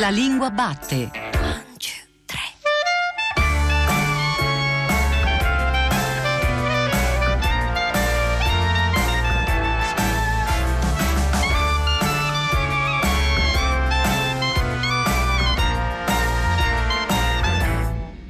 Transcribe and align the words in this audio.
La 0.00 0.08
lingua 0.08 0.48
batte. 0.48 1.10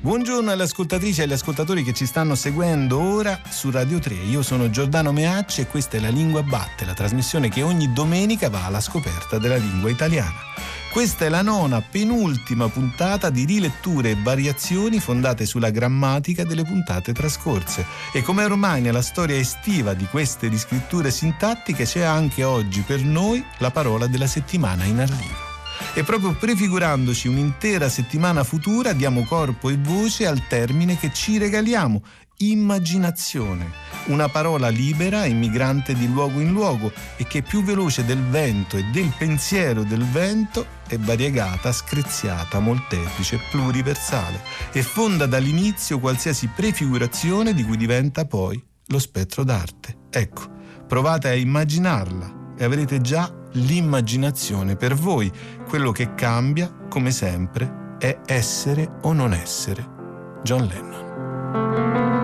Buongiorno 0.01 0.51
alle 0.51 0.65
ascoltatrici 0.65 1.21
e 1.21 1.23
agli 1.23 1.33
ascoltatori 1.33 1.85
che 1.85 1.93
ci 1.93 2.05
stanno 2.05 2.35
seguendo 2.35 2.99
ora 2.99 3.41
su 3.49 3.71
Radio 3.71 4.01
3. 4.01 4.15
Io 4.15 4.43
sono 4.43 4.71
Giordano 4.71 5.13
Meacci 5.13 5.61
e 5.61 5.67
questa 5.69 5.99
è 5.99 6.01
La 6.01 6.09
Lingua 6.09 6.43
Batte, 6.43 6.85
la 6.85 6.95
trasmissione 6.95 7.49
che 7.49 7.63
ogni 7.63 7.93
domenica 7.93 8.51
va 8.51 8.65
alla 8.65 8.81
scoperta 8.81 9.39
della 9.39 9.57
lingua 9.57 9.89
italiana. 9.89 10.60
Questa 10.91 11.25
è 11.25 11.29
la 11.29 11.43
nona, 11.43 11.81
penultima 11.81 12.69
puntata 12.69 13.31
di 13.31 13.45
riletture 13.45 14.11
e 14.11 14.17
variazioni 14.21 14.99
fondate 14.99 15.47
sulla 15.47 15.71
grammatica 15.71 16.43
delle 16.43 16.65
puntate 16.65 17.13
trascorse. 17.13 17.87
E 18.13 18.23
come 18.23 18.43
ormai 18.43 18.81
nella 18.81 19.01
storia 19.01 19.37
estiva 19.37 19.95
di 19.95 20.07
queste 20.07 20.49
riscritture 20.49 21.13
sintattiche 21.13 21.85
c'è 21.85 22.03
anche 22.03 22.43
oggi 22.43 22.81
per 22.81 23.05
noi 23.05 23.43
la 23.59 23.71
parola 23.71 24.09
della 24.09 24.27
settimana 24.27 24.83
in 24.83 24.99
arrivo 24.99 25.49
e 25.95 26.05
proprio 26.05 26.35
prefigurandoci 26.35 27.27
un'intera 27.27 27.89
settimana 27.89 28.45
futura 28.45 28.93
diamo 28.93 29.25
corpo 29.25 29.71
e 29.71 29.79
voce 29.79 30.27
al 30.27 30.47
termine 30.47 30.99
che 30.99 31.13
ci 31.13 31.39
regaliamo, 31.39 32.03
immaginazione, 32.41 33.71
una 34.07 34.29
parola 34.29 34.69
libera 34.69 35.25
e 35.25 35.33
migrante 35.33 35.95
di 35.95 36.11
luogo 36.11 36.41
in 36.41 36.53
luogo 36.53 36.93
e 37.17 37.27
che 37.27 37.43
più 37.43 37.63
veloce 37.63 38.05
del 38.05 38.23
vento 38.23 38.77
e 38.77 38.85
del 38.85 39.13
pensiero 39.17 39.83
del 39.83 40.05
vento 40.05 40.67
è 40.89 40.99
variegata, 40.99 41.73
screziata, 41.73 42.59
molteplice, 42.61 43.41
pluriversale 43.51 44.41
e 44.73 44.83
fonda 44.83 45.27
dall'inizio 45.27 45.99
qualsiasi 46.01 46.49
prefigurazione 46.49 47.55
di 47.55 47.65
cui 47.65 47.77
diventa 47.77 48.25
poi 48.25 48.63
lo 48.87 48.99
spettro 48.99 49.45
d'arte. 49.45 49.97
Ecco, 50.11 50.43
provate 50.87 51.29
a 51.29 51.35
immaginarla 51.35 52.55
e 52.57 52.65
avrete 52.65 53.01
già 53.01 53.33
l'immaginazione 53.53 54.77
per 54.77 54.95
voi. 54.95 55.31
Quello 55.69 55.93
che 55.93 56.15
cambia, 56.15 56.73
come 56.89 57.11
sempre, 57.11 57.97
è 57.99 58.21
essere 58.27 58.99
o 59.03 59.13
non 59.13 59.33
essere. 59.33 59.99
John 60.43 60.67
Lennon. 60.67 62.20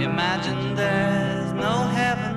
Imagine 0.00 0.74
there's 0.74 1.52
no 1.52 1.86
heaven. 1.98 2.34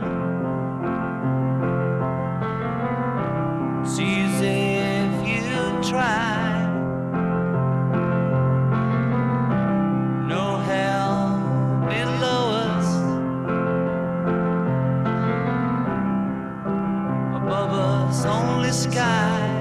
See 3.85 4.23
if 4.23 5.27
you 5.27 5.89
try. 5.89 6.63
No 10.27 10.57
hell 10.57 11.39
below 11.87 12.43
us 12.67 12.87
above 17.37 17.71
us 17.71 18.25
only 18.25 18.71
sky. 18.71 19.54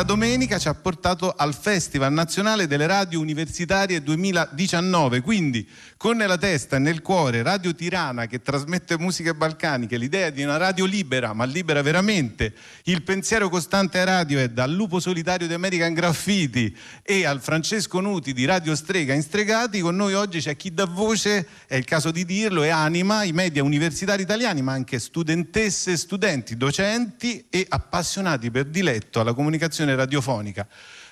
Questa 0.00 0.16
domenica 0.16 0.58
ci 0.58 0.68
ha 0.68 0.74
portato 0.74 1.34
al 1.36 1.54
Festival 1.54 2.10
Nazionale 2.10 2.66
delle 2.66 2.86
Radio 2.86 3.20
Universitarie 3.20 4.02
2019, 4.02 5.20
quindi 5.20 5.68
con 5.98 6.16
nella 6.16 6.38
testa 6.38 6.76
e 6.76 6.78
nel 6.78 7.02
cuore 7.02 7.42
Radio 7.42 7.74
Tirana 7.74 8.24
che 8.24 8.40
trasmette 8.40 8.96
musiche 8.96 9.34
balcaniche, 9.34 9.98
l'idea 9.98 10.30
di 10.30 10.42
una 10.42 10.56
radio 10.56 10.86
libera, 10.86 11.34
ma 11.34 11.44
libera 11.44 11.82
veramente, 11.82 12.54
il 12.84 13.02
pensiero 13.02 13.50
costante 13.50 13.98
a 14.00 14.04
radio 14.04 14.38
è 14.38 14.48
dal 14.48 14.72
Lupo 14.72 15.00
Solitario 15.00 15.46
di 15.46 15.52
American 15.52 15.92
Graffiti 15.92 16.74
e 17.02 17.26
al 17.26 17.42
Francesco 17.42 18.00
Nuti 18.00 18.32
di 18.32 18.46
Radio 18.46 18.74
Strega 18.74 19.12
in 19.12 19.20
Stregati, 19.20 19.80
con 19.80 19.96
noi 19.96 20.14
oggi 20.14 20.40
c'è 20.40 20.56
chi 20.56 20.72
dà 20.72 20.86
voce, 20.86 21.46
è 21.66 21.74
il 21.74 21.84
caso 21.84 22.10
di 22.10 22.24
dirlo, 22.24 22.62
e 22.62 22.70
anima 22.70 23.24
i 23.24 23.32
media 23.32 23.62
universitari 23.62 24.22
italiani, 24.22 24.62
ma 24.62 24.72
anche 24.72 24.98
studentesse, 24.98 25.98
studenti, 25.98 26.56
docenti 26.56 27.44
e 27.50 27.66
appassionati 27.68 28.50
per 28.50 28.64
diletto 28.64 29.20
alla 29.20 29.34
comunicazione 29.34 29.88
comunicazione 29.90 29.96
radiofonica. 29.96 30.66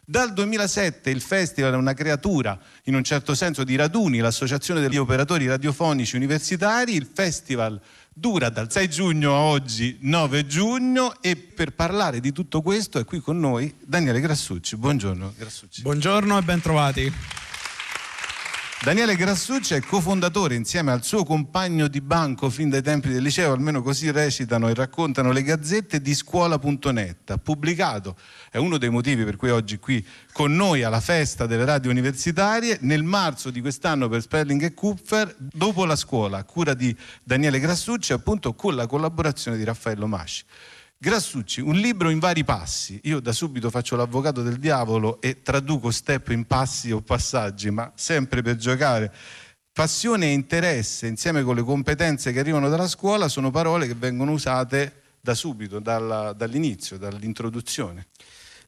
Dal 0.05 0.33
2007 0.33 1.11
il 1.11 1.21
festival 1.21 1.75
è 1.75 1.77
una 1.77 1.93
creatura, 1.93 2.59
in 2.85 2.95
un 2.95 3.05
certo 3.05 3.35
senso, 3.35 3.63
di 3.63 3.77
raduni, 3.77 4.19
l'associazione 4.19 4.81
degli 4.81 4.97
operatori 4.97 5.47
radiofonici 5.47 6.17
universitari. 6.17 6.95
Il 6.95 7.09
festival 7.13 7.79
dura 8.15 8.49
dal 8.49 8.73
6 8.73 8.89
giugno 8.89 9.35
a 9.35 9.41
oggi, 9.41 9.99
9 10.01 10.47
giugno, 10.47 11.21
e 11.21 11.37
per 11.37 11.75
parlare 11.75 12.21
di 12.21 12.33
tutto 12.33 12.63
questo 12.63 12.99
è 12.99 13.05
qui 13.05 13.21
con 13.21 13.39
noi 13.39 13.75
Daniele 13.85 14.21
Grassucci. 14.21 14.77
Buongiorno 14.77 15.35
Grassucci. 15.37 15.83
Buongiorno 15.83 16.39
e 16.39 16.43
bentrovati. 16.43 17.13
Daniele 18.81 19.17
Grassucci 19.17 19.75
è 19.75 19.81
cofondatore 19.81 20.55
insieme 20.55 20.93
al 20.93 21.03
suo 21.03 21.25
compagno 21.25 21.89
di 21.89 22.01
banco 22.01 22.49
fin 22.49 22.71
dai 22.71 22.81
tempi 22.81 23.09
del 23.09 23.25
liceo, 23.25 23.53
almeno 23.53 23.83
così 23.83 24.13
recitano 24.13 24.69
e 24.69 24.75
raccontano 24.75 25.33
le 25.33 25.43
gazzette 25.43 26.01
di 26.01 26.15
scuola.net. 26.15 27.31
Ha 27.33 27.39
pubblicato, 27.39 28.17
è 28.53 28.57
uno 28.57 28.79
dei 28.79 28.89
motivi 28.89 29.25
per 29.25 29.35
cui 29.35 29.51
oggi 29.51 29.81
qui 29.81 30.07
con 30.33 30.55
noi 30.55 30.85
alla 30.85 31.01
festa 31.01 31.47
delle 31.47 31.65
radio 31.65 31.91
universitarie, 31.91 32.79
nel 32.83 33.03
marzo 33.03 33.51
di 33.51 33.61
quest'anno 33.61 34.09
per 34.09 34.23
Spelling 34.23 34.63
e 34.63 34.73
Kupfer, 34.75 35.35
dopo 35.37 35.85
la 35.85 35.97
scuola, 35.97 36.39
a 36.39 36.45
cura 36.45 36.73
di 36.75 36.97
Daniele 37.25 37.59
Grassucci, 37.59 38.13
appunto 38.13 38.55
con 38.55 38.77
la 38.77 38.87
collaborazione 38.87 39.57
di 39.57 39.65
Raffaello 39.65 40.07
Masci. 40.07 40.45
Grassucci, 41.01 41.61
un 41.61 41.77
libro 41.77 42.11
in 42.11 42.19
vari 42.19 42.43
passi. 42.43 42.99
Io 43.05 43.21
da 43.21 43.31
subito 43.31 43.71
faccio 43.71 43.95
l'avvocato 43.95 44.43
del 44.43 44.57
diavolo 44.57 45.21
e 45.21 45.43
traduco 45.43 45.93
step 45.93 46.31
in 46.31 46.45
passi 46.45 46.91
o 46.91 47.01
passaggi, 47.03 47.71
ma 47.71 47.93
sempre 47.95 48.43
per 48.43 48.57
giocare. 48.57 49.15
Passione 49.73 50.27
e 50.27 50.33
interesse, 50.33 51.07
insieme 51.07 51.45
con 51.45 51.55
le 51.55 51.63
competenze 51.63 52.33
che 52.33 52.41
arrivano 52.41 52.69
dalla 52.69 52.89
scuola, 52.89 53.29
sono 53.29 53.53
parole 53.53 53.87
che 53.87 53.95
vengono 53.95 54.33
usate 54.33 55.03
da 55.21 55.35
subito, 55.35 55.79
dalla, 55.79 56.33
dall'inizio, 56.33 56.99
dall'introduzione. 56.99 58.09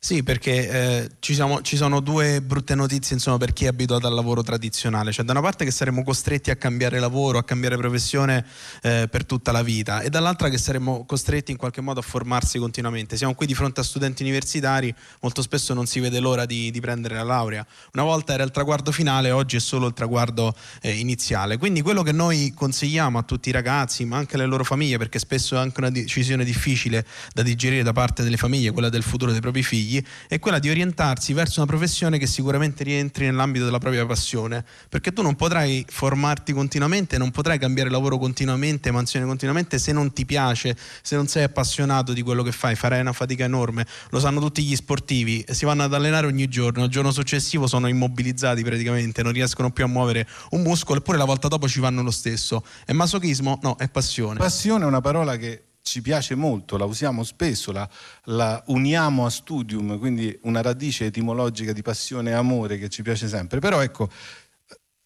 Sì, 0.02 0.22
perché 0.22 0.70
eh, 0.70 1.10
ci, 1.18 1.34
siamo, 1.34 1.60
ci, 1.60 1.76
sono 1.76 2.00
due 2.00 2.40
brutte 2.40 2.74
notizie 2.74 3.14
insomma, 3.14 3.36
per 3.36 3.52
chi 3.52 3.66
è 3.66 3.68
abituato 3.68 4.06
al 4.06 4.14
lavoro 4.14 4.42
tradizionale. 4.42 5.12
Cioè, 5.12 5.26
da 5.26 5.32
una 5.32 5.42
parte 5.42 5.66
che 5.66 5.70
saremo 5.70 6.02
costretti 6.02 6.50
a 6.50 6.56
cambiare 6.56 6.98
lavoro, 6.98 7.36
a 7.36 7.44
cambiare 7.44 7.76
professione 7.76 8.46
eh, 8.80 9.08
per 9.10 9.26
tutta 9.26 9.52
la 9.52 9.62
vita, 9.62 10.00
e 10.00 10.08
dall'altra 10.08 10.48
che 10.48 10.56
saremo 10.56 11.04
costretti 11.04 11.50
in 11.50 11.58
qualche 11.58 11.82
modo 11.82 12.00
a 12.00 12.02
formarsi 12.02 12.58
continuamente. 12.58 13.18
Siamo 13.18 13.34
qui 13.34 13.44
di 13.44 13.52
fronte 13.52 13.80
a 13.80 13.82
studenti 13.82 14.22
universitari, 14.22 14.92
molto 15.20 15.42
spesso 15.42 15.74
non 15.74 15.84
si 15.84 16.00
vede 16.00 16.18
l'ora 16.18 16.46
di, 16.46 16.70
di 16.70 16.80
prendere 16.80 17.16
la 17.16 17.22
laurea. 17.22 17.66
Una 17.92 18.04
volta 18.04 18.32
era 18.32 18.42
il 18.42 18.52
traguardo 18.52 18.92
finale, 18.92 19.30
oggi 19.32 19.56
è 19.56 19.60
solo 19.60 19.86
il 19.86 19.92
traguardo 19.92 20.56
eh, 20.80 20.92
iniziale. 20.92 21.58
Quindi 21.58 21.82
quello 21.82 22.02
che 22.02 22.12
noi 22.12 22.54
consigliamo 22.54 23.18
a 23.18 23.22
tutti 23.22 23.50
i 23.50 23.52
ragazzi, 23.52 24.06
ma 24.06 24.16
anche 24.16 24.36
alle 24.36 24.46
loro 24.46 24.64
famiglie, 24.64 24.96
perché 24.96 25.18
spesso 25.18 25.56
è 25.56 25.58
anche 25.58 25.78
una 25.78 25.90
decisione 25.90 26.42
difficile 26.42 27.04
da 27.34 27.42
digerire 27.42 27.82
da 27.82 27.92
parte 27.92 28.22
delle 28.22 28.38
famiglie, 28.38 28.70
quella 28.70 28.88
del 28.88 29.02
futuro 29.02 29.30
dei 29.30 29.42
propri 29.42 29.62
figli, 29.62 29.88
figli 29.90 30.02
è 30.28 30.38
quella 30.38 30.60
di 30.60 30.70
orientarsi 30.70 31.32
verso 31.32 31.60
una 31.60 31.68
professione 31.68 32.18
che 32.18 32.26
sicuramente 32.26 32.84
rientri 32.84 33.26
nell'ambito 33.26 33.64
della 33.64 33.78
propria 33.78 34.06
passione, 34.06 34.64
perché 34.88 35.12
tu 35.12 35.22
non 35.22 35.34
potrai 35.34 35.84
formarti 35.88 36.52
continuamente, 36.52 37.18
non 37.18 37.32
potrai 37.32 37.58
cambiare 37.58 37.90
lavoro 37.90 38.16
continuamente, 38.18 38.92
mansione 38.92 39.26
continuamente 39.26 39.78
se 39.78 39.92
non 39.92 40.12
ti 40.12 40.24
piace, 40.24 40.76
se 41.02 41.16
non 41.16 41.26
sei 41.26 41.42
appassionato 41.42 42.12
di 42.12 42.22
quello 42.22 42.42
che 42.42 42.52
fai, 42.52 42.76
farai 42.76 43.00
una 43.00 43.12
fatica 43.12 43.44
enorme. 43.44 43.86
Lo 44.10 44.20
sanno 44.20 44.40
tutti 44.40 44.62
gli 44.62 44.76
sportivi, 44.76 45.44
si 45.48 45.64
vanno 45.64 45.82
ad 45.82 45.92
allenare 45.92 46.26
ogni 46.26 46.46
giorno, 46.48 46.84
il 46.84 46.90
giorno 46.90 47.10
successivo 47.10 47.66
sono 47.66 47.88
immobilizzati 47.88 48.62
praticamente, 48.62 49.22
non 49.22 49.32
riescono 49.32 49.70
più 49.70 49.84
a 49.84 49.88
muovere 49.88 50.28
un 50.50 50.62
muscolo, 50.62 50.98
eppure 50.98 51.18
la 51.18 51.24
volta 51.24 51.48
dopo 51.48 51.68
ci 51.68 51.80
vanno 51.80 52.02
lo 52.02 52.10
stesso. 52.10 52.64
È 52.84 52.92
masochismo? 52.92 53.58
No, 53.62 53.76
è 53.76 53.88
passione. 53.88 54.38
Passione 54.38 54.84
è 54.84 54.86
una 54.86 55.00
parola 55.00 55.36
che 55.36 55.64
ci 55.82 56.02
piace 56.02 56.34
molto, 56.34 56.76
la 56.76 56.84
usiamo 56.84 57.24
spesso, 57.24 57.72
la, 57.72 57.88
la, 58.24 58.62
uniamo 58.66 59.24
a 59.26 59.30
studium, 59.30 59.98
quindi 59.98 60.38
una 60.42 60.62
radice 60.62 61.06
etimologica 61.06 61.72
di 61.72 61.82
passione 61.82 62.30
e 62.30 62.34
amore 62.34 62.78
che 62.78 62.88
ci 62.88 63.02
piace 63.02 63.28
sempre. 63.28 63.58
Però 63.60 63.80
ecco, 63.80 64.08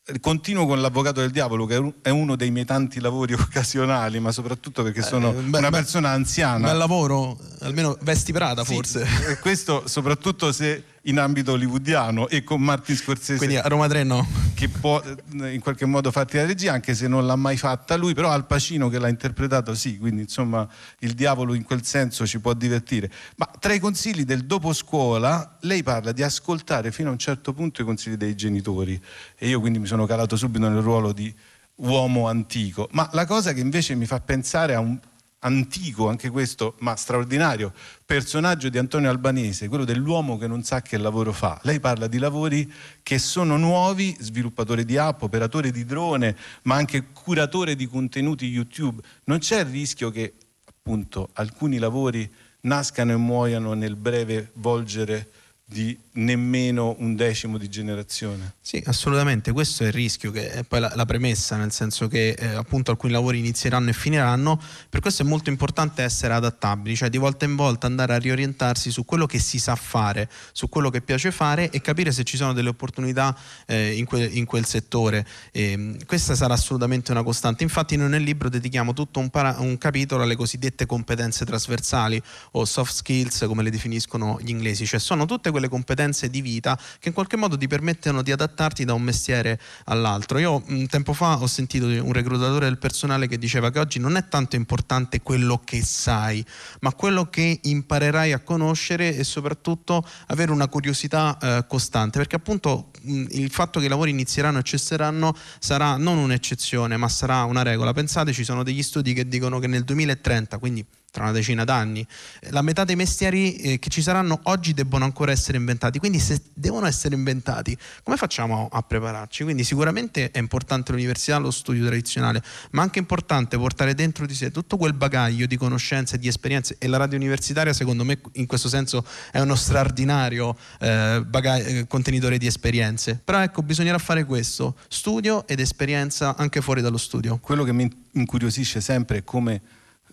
eh, 0.06 0.20
continuo 0.20 0.66
con 0.66 0.82
l'avvocato 0.82 1.20
del 1.20 1.30
diavolo 1.30 1.64
che 1.64 1.94
è 2.02 2.10
uno 2.10 2.36
dei 2.36 2.50
miei 2.50 2.66
tanti 2.66 3.00
lavori 3.00 3.32
occasionali 3.34 4.20
ma 4.20 4.32
soprattutto 4.32 4.82
perché 4.82 5.00
eh, 5.00 5.02
sono 5.02 5.30
eh, 5.30 5.40
beh, 5.40 5.56
una 5.56 5.70
persona 5.70 6.10
anziana 6.10 6.68
bel 6.68 6.76
lavoro 6.76 7.38
almeno 7.60 7.96
vesti 8.02 8.30
Prada 8.30 8.64
sì, 8.64 8.74
forse 8.74 9.38
questo 9.40 9.88
soprattutto 9.88 10.52
se 10.52 10.84
in 11.04 11.18
ambito 11.18 11.52
hollywoodiano 11.52 12.28
e 12.28 12.44
con 12.44 12.60
Martin 12.60 12.96
Scorsese. 12.96 13.36
Quindi 13.36 13.56
a 13.56 13.66
Roma 13.66 13.88
3 13.88 14.04
no. 14.04 14.26
Che 14.54 14.68
può 14.68 15.02
in 15.32 15.60
qualche 15.60 15.84
modo 15.84 16.10
farti 16.10 16.36
la 16.36 16.46
regia, 16.46 16.72
anche 16.72 16.94
se 16.94 17.08
non 17.08 17.26
l'ha 17.26 17.36
mai 17.36 17.56
fatta 17.56 17.96
lui, 17.96 18.14
però 18.14 18.30
Al 18.30 18.46
Pacino 18.46 18.88
che 18.88 18.98
l'ha 18.98 19.08
interpretato 19.08 19.74
sì, 19.74 19.98
quindi 19.98 20.22
insomma 20.22 20.66
il 21.00 21.12
diavolo 21.14 21.54
in 21.54 21.64
quel 21.64 21.84
senso 21.84 22.26
ci 22.26 22.40
può 22.40 22.54
divertire. 22.54 23.10
Ma 23.36 23.50
tra 23.58 23.72
i 23.72 23.80
consigli 23.80 24.24
del 24.24 24.44
dopo 24.44 24.72
scuola, 24.72 25.58
lei 25.62 25.82
parla 25.82 26.12
di 26.12 26.22
ascoltare 26.22 26.92
fino 26.92 27.08
a 27.08 27.12
un 27.12 27.18
certo 27.18 27.52
punto 27.52 27.82
i 27.82 27.84
consigli 27.84 28.14
dei 28.14 28.34
genitori 28.34 29.00
e 29.36 29.48
io 29.48 29.60
quindi 29.60 29.78
mi 29.78 29.86
sono 29.86 30.06
calato 30.06 30.36
subito 30.36 30.68
nel 30.68 30.82
ruolo 30.82 31.12
di 31.12 31.34
uomo 31.76 32.28
antico. 32.28 32.88
Ma 32.92 33.08
la 33.12 33.26
cosa 33.26 33.52
che 33.52 33.60
invece 33.60 33.94
mi 33.94 34.06
fa 34.06 34.20
pensare 34.20 34.74
a 34.74 34.80
un 34.80 34.98
antico, 35.44 36.08
anche 36.08 36.30
questo, 36.30 36.74
ma 36.80 36.96
straordinario, 36.96 37.72
personaggio 38.04 38.68
di 38.68 38.78
Antonio 38.78 39.10
Albanese, 39.10 39.68
quello 39.68 39.84
dell'uomo 39.84 40.36
che 40.36 40.46
non 40.46 40.62
sa 40.62 40.82
che 40.82 40.96
lavoro 40.96 41.32
fa. 41.32 41.58
Lei 41.62 41.80
parla 41.80 42.06
di 42.06 42.18
lavori 42.18 42.70
che 43.02 43.18
sono 43.18 43.56
nuovi, 43.56 44.16
sviluppatore 44.18 44.84
di 44.84 44.96
app, 44.96 45.22
operatore 45.22 45.70
di 45.70 45.84
drone, 45.84 46.36
ma 46.62 46.76
anche 46.76 47.06
curatore 47.12 47.76
di 47.76 47.86
contenuti 47.86 48.46
YouTube. 48.46 49.02
Non 49.24 49.38
c'è 49.38 49.60
il 49.60 49.66
rischio 49.66 50.10
che 50.10 50.32
appunto 50.66 51.30
alcuni 51.34 51.78
lavori 51.78 52.30
nascano 52.62 53.12
e 53.12 53.16
muoiano 53.16 53.74
nel 53.74 53.96
breve 53.96 54.50
volgere 54.54 55.30
di 55.64 55.98
nemmeno 56.12 56.94
un 56.98 57.16
decimo 57.16 57.58
di 57.58 57.68
generazione. 57.68 58.54
Sì, 58.66 58.82
assolutamente, 58.86 59.52
questo 59.52 59.84
è 59.84 59.88
il 59.88 59.92
rischio, 59.92 60.30
che 60.30 60.50
è 60.50 60.64
poi 60.64 60.80
la, 60.80 60.90
la 60.94 61.04
premessa, 61.04 61.58
nel 61.58 61.70
senso 61.70 62.08
che 62.08 62.30
eh, 62.30 62.46
appunto 62.54 62.90
alcuni 62.90 63.12
lavori 63.12 63.38
inizieranno 63.38 63.90
e 63.90 63.92
finiranno, 63.92 64.58
per 64.88 65.00
questo 65.00 65.20
è 65.20 65.26
molto 65.26 65.50
importante 65.50 66.02
essere 66.02 66.32
adattabili, 66.32 66.96
cioè 66.96 67.10
di 67.10 67.18
volta 67.18 67.44
in 67.44 67.56
volta 67.56 67.86
andare 67.86 68.14
a 68.14 68.16
riorientarsi 68.16 68.90
su 68.90 69.04
quello 69.04 69.26
che 69.26 69.38
si 69.38 69.58
sa 69.58 69.74
fare, 69.74 70.30
su 70.52 70.70
quello 70.70 70.88
che 70.88 71.02
piace 71.02 71.30
fare 71.30 71.68
e 71.68 71.82
capire 71.82 72.10
se 72.10 72.24
ci 72.24 72.38
sono 72.38 72.54
delle 72.54 72.70
opportunità 72.70 73.36
eh, 73.66 73.98
in, 73.98 74.06
que, 74.06 74.24
in, 74.24 74.46
quel 74.46 74.64
settore. 74.64 75.26
E, 75.52 75.98
questa 76.06 76.34
sarà 76.34 76.54
assolutamente 76.54 77.12
una 77.12 77.22
costante, 77.22 77.64
infatti 77.64 77.96
noi 77.96 78.08
nel 78.08 78.22
libro 78.22 78.48
dedichiamo 78.48 78.94
tutto 78.94 79.20
un, 79.20 79.28
para, 79.28 79.56
un 79.58 79.76
capitolo 79.76 80.22
alle 80.22 80.36
cosiddette 80.36 80.86
competenze 80.86 81.44
trasversali 81.44 82.18
o 82.52 82.64
soft 82.64 82.94
skills 82.94 83.44
come 83.46 83.62
le 83.62 83.68
definiscono 83.68 84.38
gli 84.40 84.48
inglesi, 84.48 84.86
cioè 84.86 84.98
sono 84.98 85.26
tutte 85.26 85.50
quelle 85.50 85.68
competenze 85.68 86.12
competenze 86.14 86.30
di 86.30 86.40
vita 86.40 86.78
che 86.98 87.08
in 87.08 87.14
qualche 87.14 87.36
modo 87.36 87.58
ti 87.58 87.66
permettono 87.66 88.22
di 88.22 88.32
adattarti 88.32 88.52
da 88.54 88.94
un 88.94 89.02
mestiere 89.02 89.60
all'altro. 89.84 90.38
Io 90.38 90.62
tempo 90.88 91.12
fa 91.12 91.40
ho 91.40 91.46
sentito 91.46 91.86
un 91.86 92.12
reclutatore 92.12 92.66
del 92.66 92.78
personale 92.78 93.26
che 93.26 93.38
diceva 93.38 93.70
che 93.70 93.78
oggi 93.78 93.98
non 93.98 94.16
è 94.16 94.28
tanto 94.28 94.56
importante 94.56 95.20
quello 95.20 95.60
che 95.64 95.82
sai, 95.82 96.44
ma 96.80 96.92
quello 96.94 97.28
che 97.28 97.60
imparerai 97.62 98.32
a 98.32 98.40
conoscere 98.40 99.16
e 99.16 99.24
soprattutto 99.24 100.06
avere 100.28 100.52
una 100.52 100.68
curiosità 100.68 101.36
eh, 101.40 101.64
costante, 101.66 102.18
perché 102.18 102.36
appunto 102.36 102.90
mh, 103.02 103.26
il 103.30 103.50
fatto 103.50 103.80
che 103.80 103.86
i 103.86 103.88
lavori 103.88 104.10
inizieranno 104.10 104.58
e 104.58 104.62
cesseranno 104.62 105.36
sarà 105.58 105.96
non 105.96 106.18
un'eccezione, 106.18 106.96
ma 106.96 107.08
sarà 107.08 107.44
una 107.44 107.62
regola. 107.62 107.92
Pensate, 107.92 108.32
ci 108.32 108.44
sono 108.44 108.62
degli 108.62 108.82
studi 108.82 109.12
che 109.12 109.28
dicono 109.28 109.58
che 109.58 109.66
nel 109.66 109.84
2030, 109.84 110.58
quindi 110.58 110.86
tra 111.14 111.22
una 111.22 111.32
decina 111.32 111.62
d'anni. 111.62 112.04
La 112.50 112.60
metà 112.60 112.82
dei 112.82 112.96
mestieri 112.96 113.54
eh, 113.54 113.78
che 113.78 113.88
ci 113.88 114.02
saranno 114.02 114.40
oggi 114.44 114.74
debbono 114.74 115.04
ancora 115.04 115.30
essere 115.30 115.56
inventati, 115.56 116.00
quindi 116.00 116.18
se 116.18 116.42
devono 116.52 116.86
essere 116.86 117.14
inventati, 117.14 117.78
come 118.02 118.16
facciamo 118.16 118.68
a 118.68 118.82
prepararci? 118.82 119.44
Quindi 119.44 119.62
sicuramente 119.62 120.32
è 120.32 120.38
importante 120.38 120.90
l'università, 120.90 121.38
lo 121.38 121.52
studio 121.52 121.86
tradizionale, 121.86 122.42
ma 122.72 122.82
anche 122.82 122.98
importante 122.98 123.56
portare 123.56 123.94
dentro 123.94 124.26
di 124.26 124.34
sé 124.34 124.50
tutto 124.50 124.76
quel 124.76 124.92
bagaglio 124.92 125.46
di 125.46 125.56
conoscenze, 125.56 126.18
di 126.18 126.26
esperienze 126.26 126.74
e 126.80 126.88
la 126.88 126.96
radio 126.96 127.16
universitaria 127.16 127.72
secondo 127.72 128.02
me 128.04 128.20
in 128.32 128.46
questo 128.46 128.68
senso 128.68 129.06
è 129.30 129.38
uno 129.38 129.54
straordinario 129.54 130.56
eh, 130.80 131.22
bagaglio, 131.24 131.68
eh, 131.68 131.86
contenitore 131.86 132.38
di 132.38 132.46
esperienze. 132.46 133.20
Però 133.24 133.38
ecco, 133.38 133.62
bisognerà 133.62 133.98
fare 133.98 134.24
questo, 134.24 134.74
studio 134.88 135.46
ed 135.46 135.60
esperienza 135.60 136.34
anche 136.36 136.60
fuori 136.60 136.80
dallo 136.80 136.98
studio. 136.98 137.38
Quello 137.40 137.62
che 137.62 137.72
mi 137.72 137.88
incuriosisce 138.14 138.80
sempre 138.80 139.18
è 139.18 139.22
come 139.22 139.60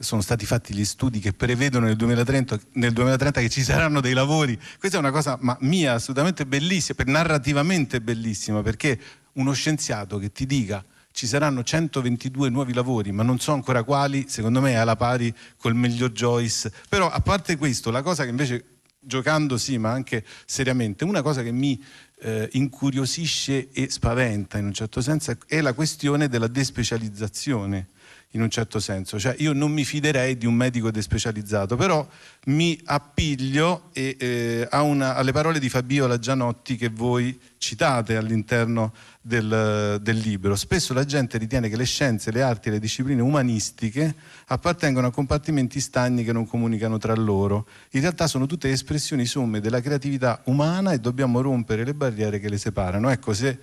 sono 0.01 0.21
stati 0.21 0.45
fatti 0.45 0.73
gli 0.73 0.85
studi 0.85 1.19
che 1.19 1.33
prevedono 1.33 1.85
nel 1.85 1.95
2030, 1.95 2.59
nel 2.73 2.93
2030 2.93 3.41
che 3.41 3.49
ci 3.49 3.63
saranno 3.63 4.01
dei 4.01 4.13
lavori. 4.13 4.59
Questa 4.79 4.97
è 4.97 4.99
una 4.99 5.11
cosa 5.11 5.37
ma, 5.41 5.57
mia 5.61 5.93
assolutamente 5.93 6.45
bellissima, 6.45 6.97
narrativamente 7.05 8.01
bellissima, 8.01 8.61
perché 8.61 8.99
uno 9.33 9.53
scienziato 9.53 10.17
che 10.17 10.31
ti 10.31 10.45
dica 10.45 10.83
ci 11.11 11.27
saranno 11.27 11.63
122 11.63 12.49
nuovi 12.49 12.73
lavori, 12.73 13.11
ma 13.11 13.23
non 13.23 13.39
so 13.39 13.53
ancora 13.53 13.83
quali, 13.83 14.25
secondo 14.27 14.61
me 14.61 14.71
è 14.71 14.75
alla 14.75 14.95
pari 14.95 15.33
col 15.57 15.75
miglior 15.75 16.11
Joyce. 16.11 16.71
Però 16.87 17.09
a 17.09 17.19
parte 17.19 17.57
questo, 17.57 17.91
la 17.91 18.01
cosa 18.01 18.23
che 18.23 18.29
invece 18.29 18.65
giocando 18.99 19.57
sì, 19.57 19.77
ma 19.77 19.91
anche 19.91 20.23
seriamente, 20.45 21.03
una 21.03 21.21
cosa 21.21 21.41
che 21.41 21.51
mi 21.51 21.81
eh, 22.21 22.49
incuriosisce 22.53 23.69
e 23.71 23.89
spaventa 23.89 24.57
in 24.57 24.65
un 24.65 24.73
certo 24.73 25.01
senso 25.01 25.35
è 25.47 25.59
la 25.59 25.73
questione 25.73 26.27
della 26.27 26.47
despecializzazione 26.47 27.87
in 28.31 28.41
un 28.41 28.49
certo 28.49 28.79
senso, 28.79 29.19
cioè 29.19 29.35
io 29.39 29.51
non 29.53 29.71
mi 29.71 29.83
fiderei 29.83 30.37
di 30.37 30.45
un 30.45 30.53
medico 30.53 30.89
despecializzato, 30.89 31.75
però 31.75 32.07
mi 32.45 32.79
appiglio 32.85 33.89
e, 33.91 34.15
eh, 34.17 34.67
una, 34.71 35.15
alle 35.15 35.33
parole 35.33 35.59
di 35.59 35.67
Fabiola 35.67 36.17
Gianotti 36.17 36.77
che 36.77 36.89
voi 36.89 37.37
citate 37.57 38.15
all'interno 38.15 38.93
del, 39.21 39.99
del, 40.01 40.17
libro. 40.17 40.55
Spesso 40.55 40.93
la 40.93 41.03
gente 41.03 41.37
ritiene 41.37 41.67
che 41.67 41.75
le 41.75 41.83
scienze, 41.83 42.31
le 42.31 42.41
arti 42.41 42.69
e 42.69 42.71
le 42.71 42.79
discipline 42.79 43.21
umanistiche 43.21 44.15
appartengono 44.47 45.07
a 45.07 45.11
compartimenti 45.11 45.79
stagni 45.79 46.23
che 46.23 46.31
non 46.31 46.47
comunicano 46.47 46.97
tra 46.97 47.13
loro. 47.13 47.67
In 47.91 48.01
realtà 48.01 48.27
sono 48.27 48.45
tutte 48.45 48.71
espressioni 48.71 49.25
somme 49.25 49.59
della 49.59 49.81
creatività 49.81 50.41
umana 50.45 50.93
e 50.93 50.99
dobbiamo 50.99 51.41
rompere 51.41 51.83
le 51.83 51.93
barriere 51.93 52.39
che 52.39 52.49
le 52.49 52.57
separano. 52.57 53.09
Ecco, 53.09 53.33
se 53.33 53.59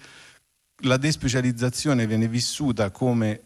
la 0.83 0.97
despecializzazione 0.97 2.07
viene 2.07 2.29
vissuta 2.29 2.91
come 2.91 3.41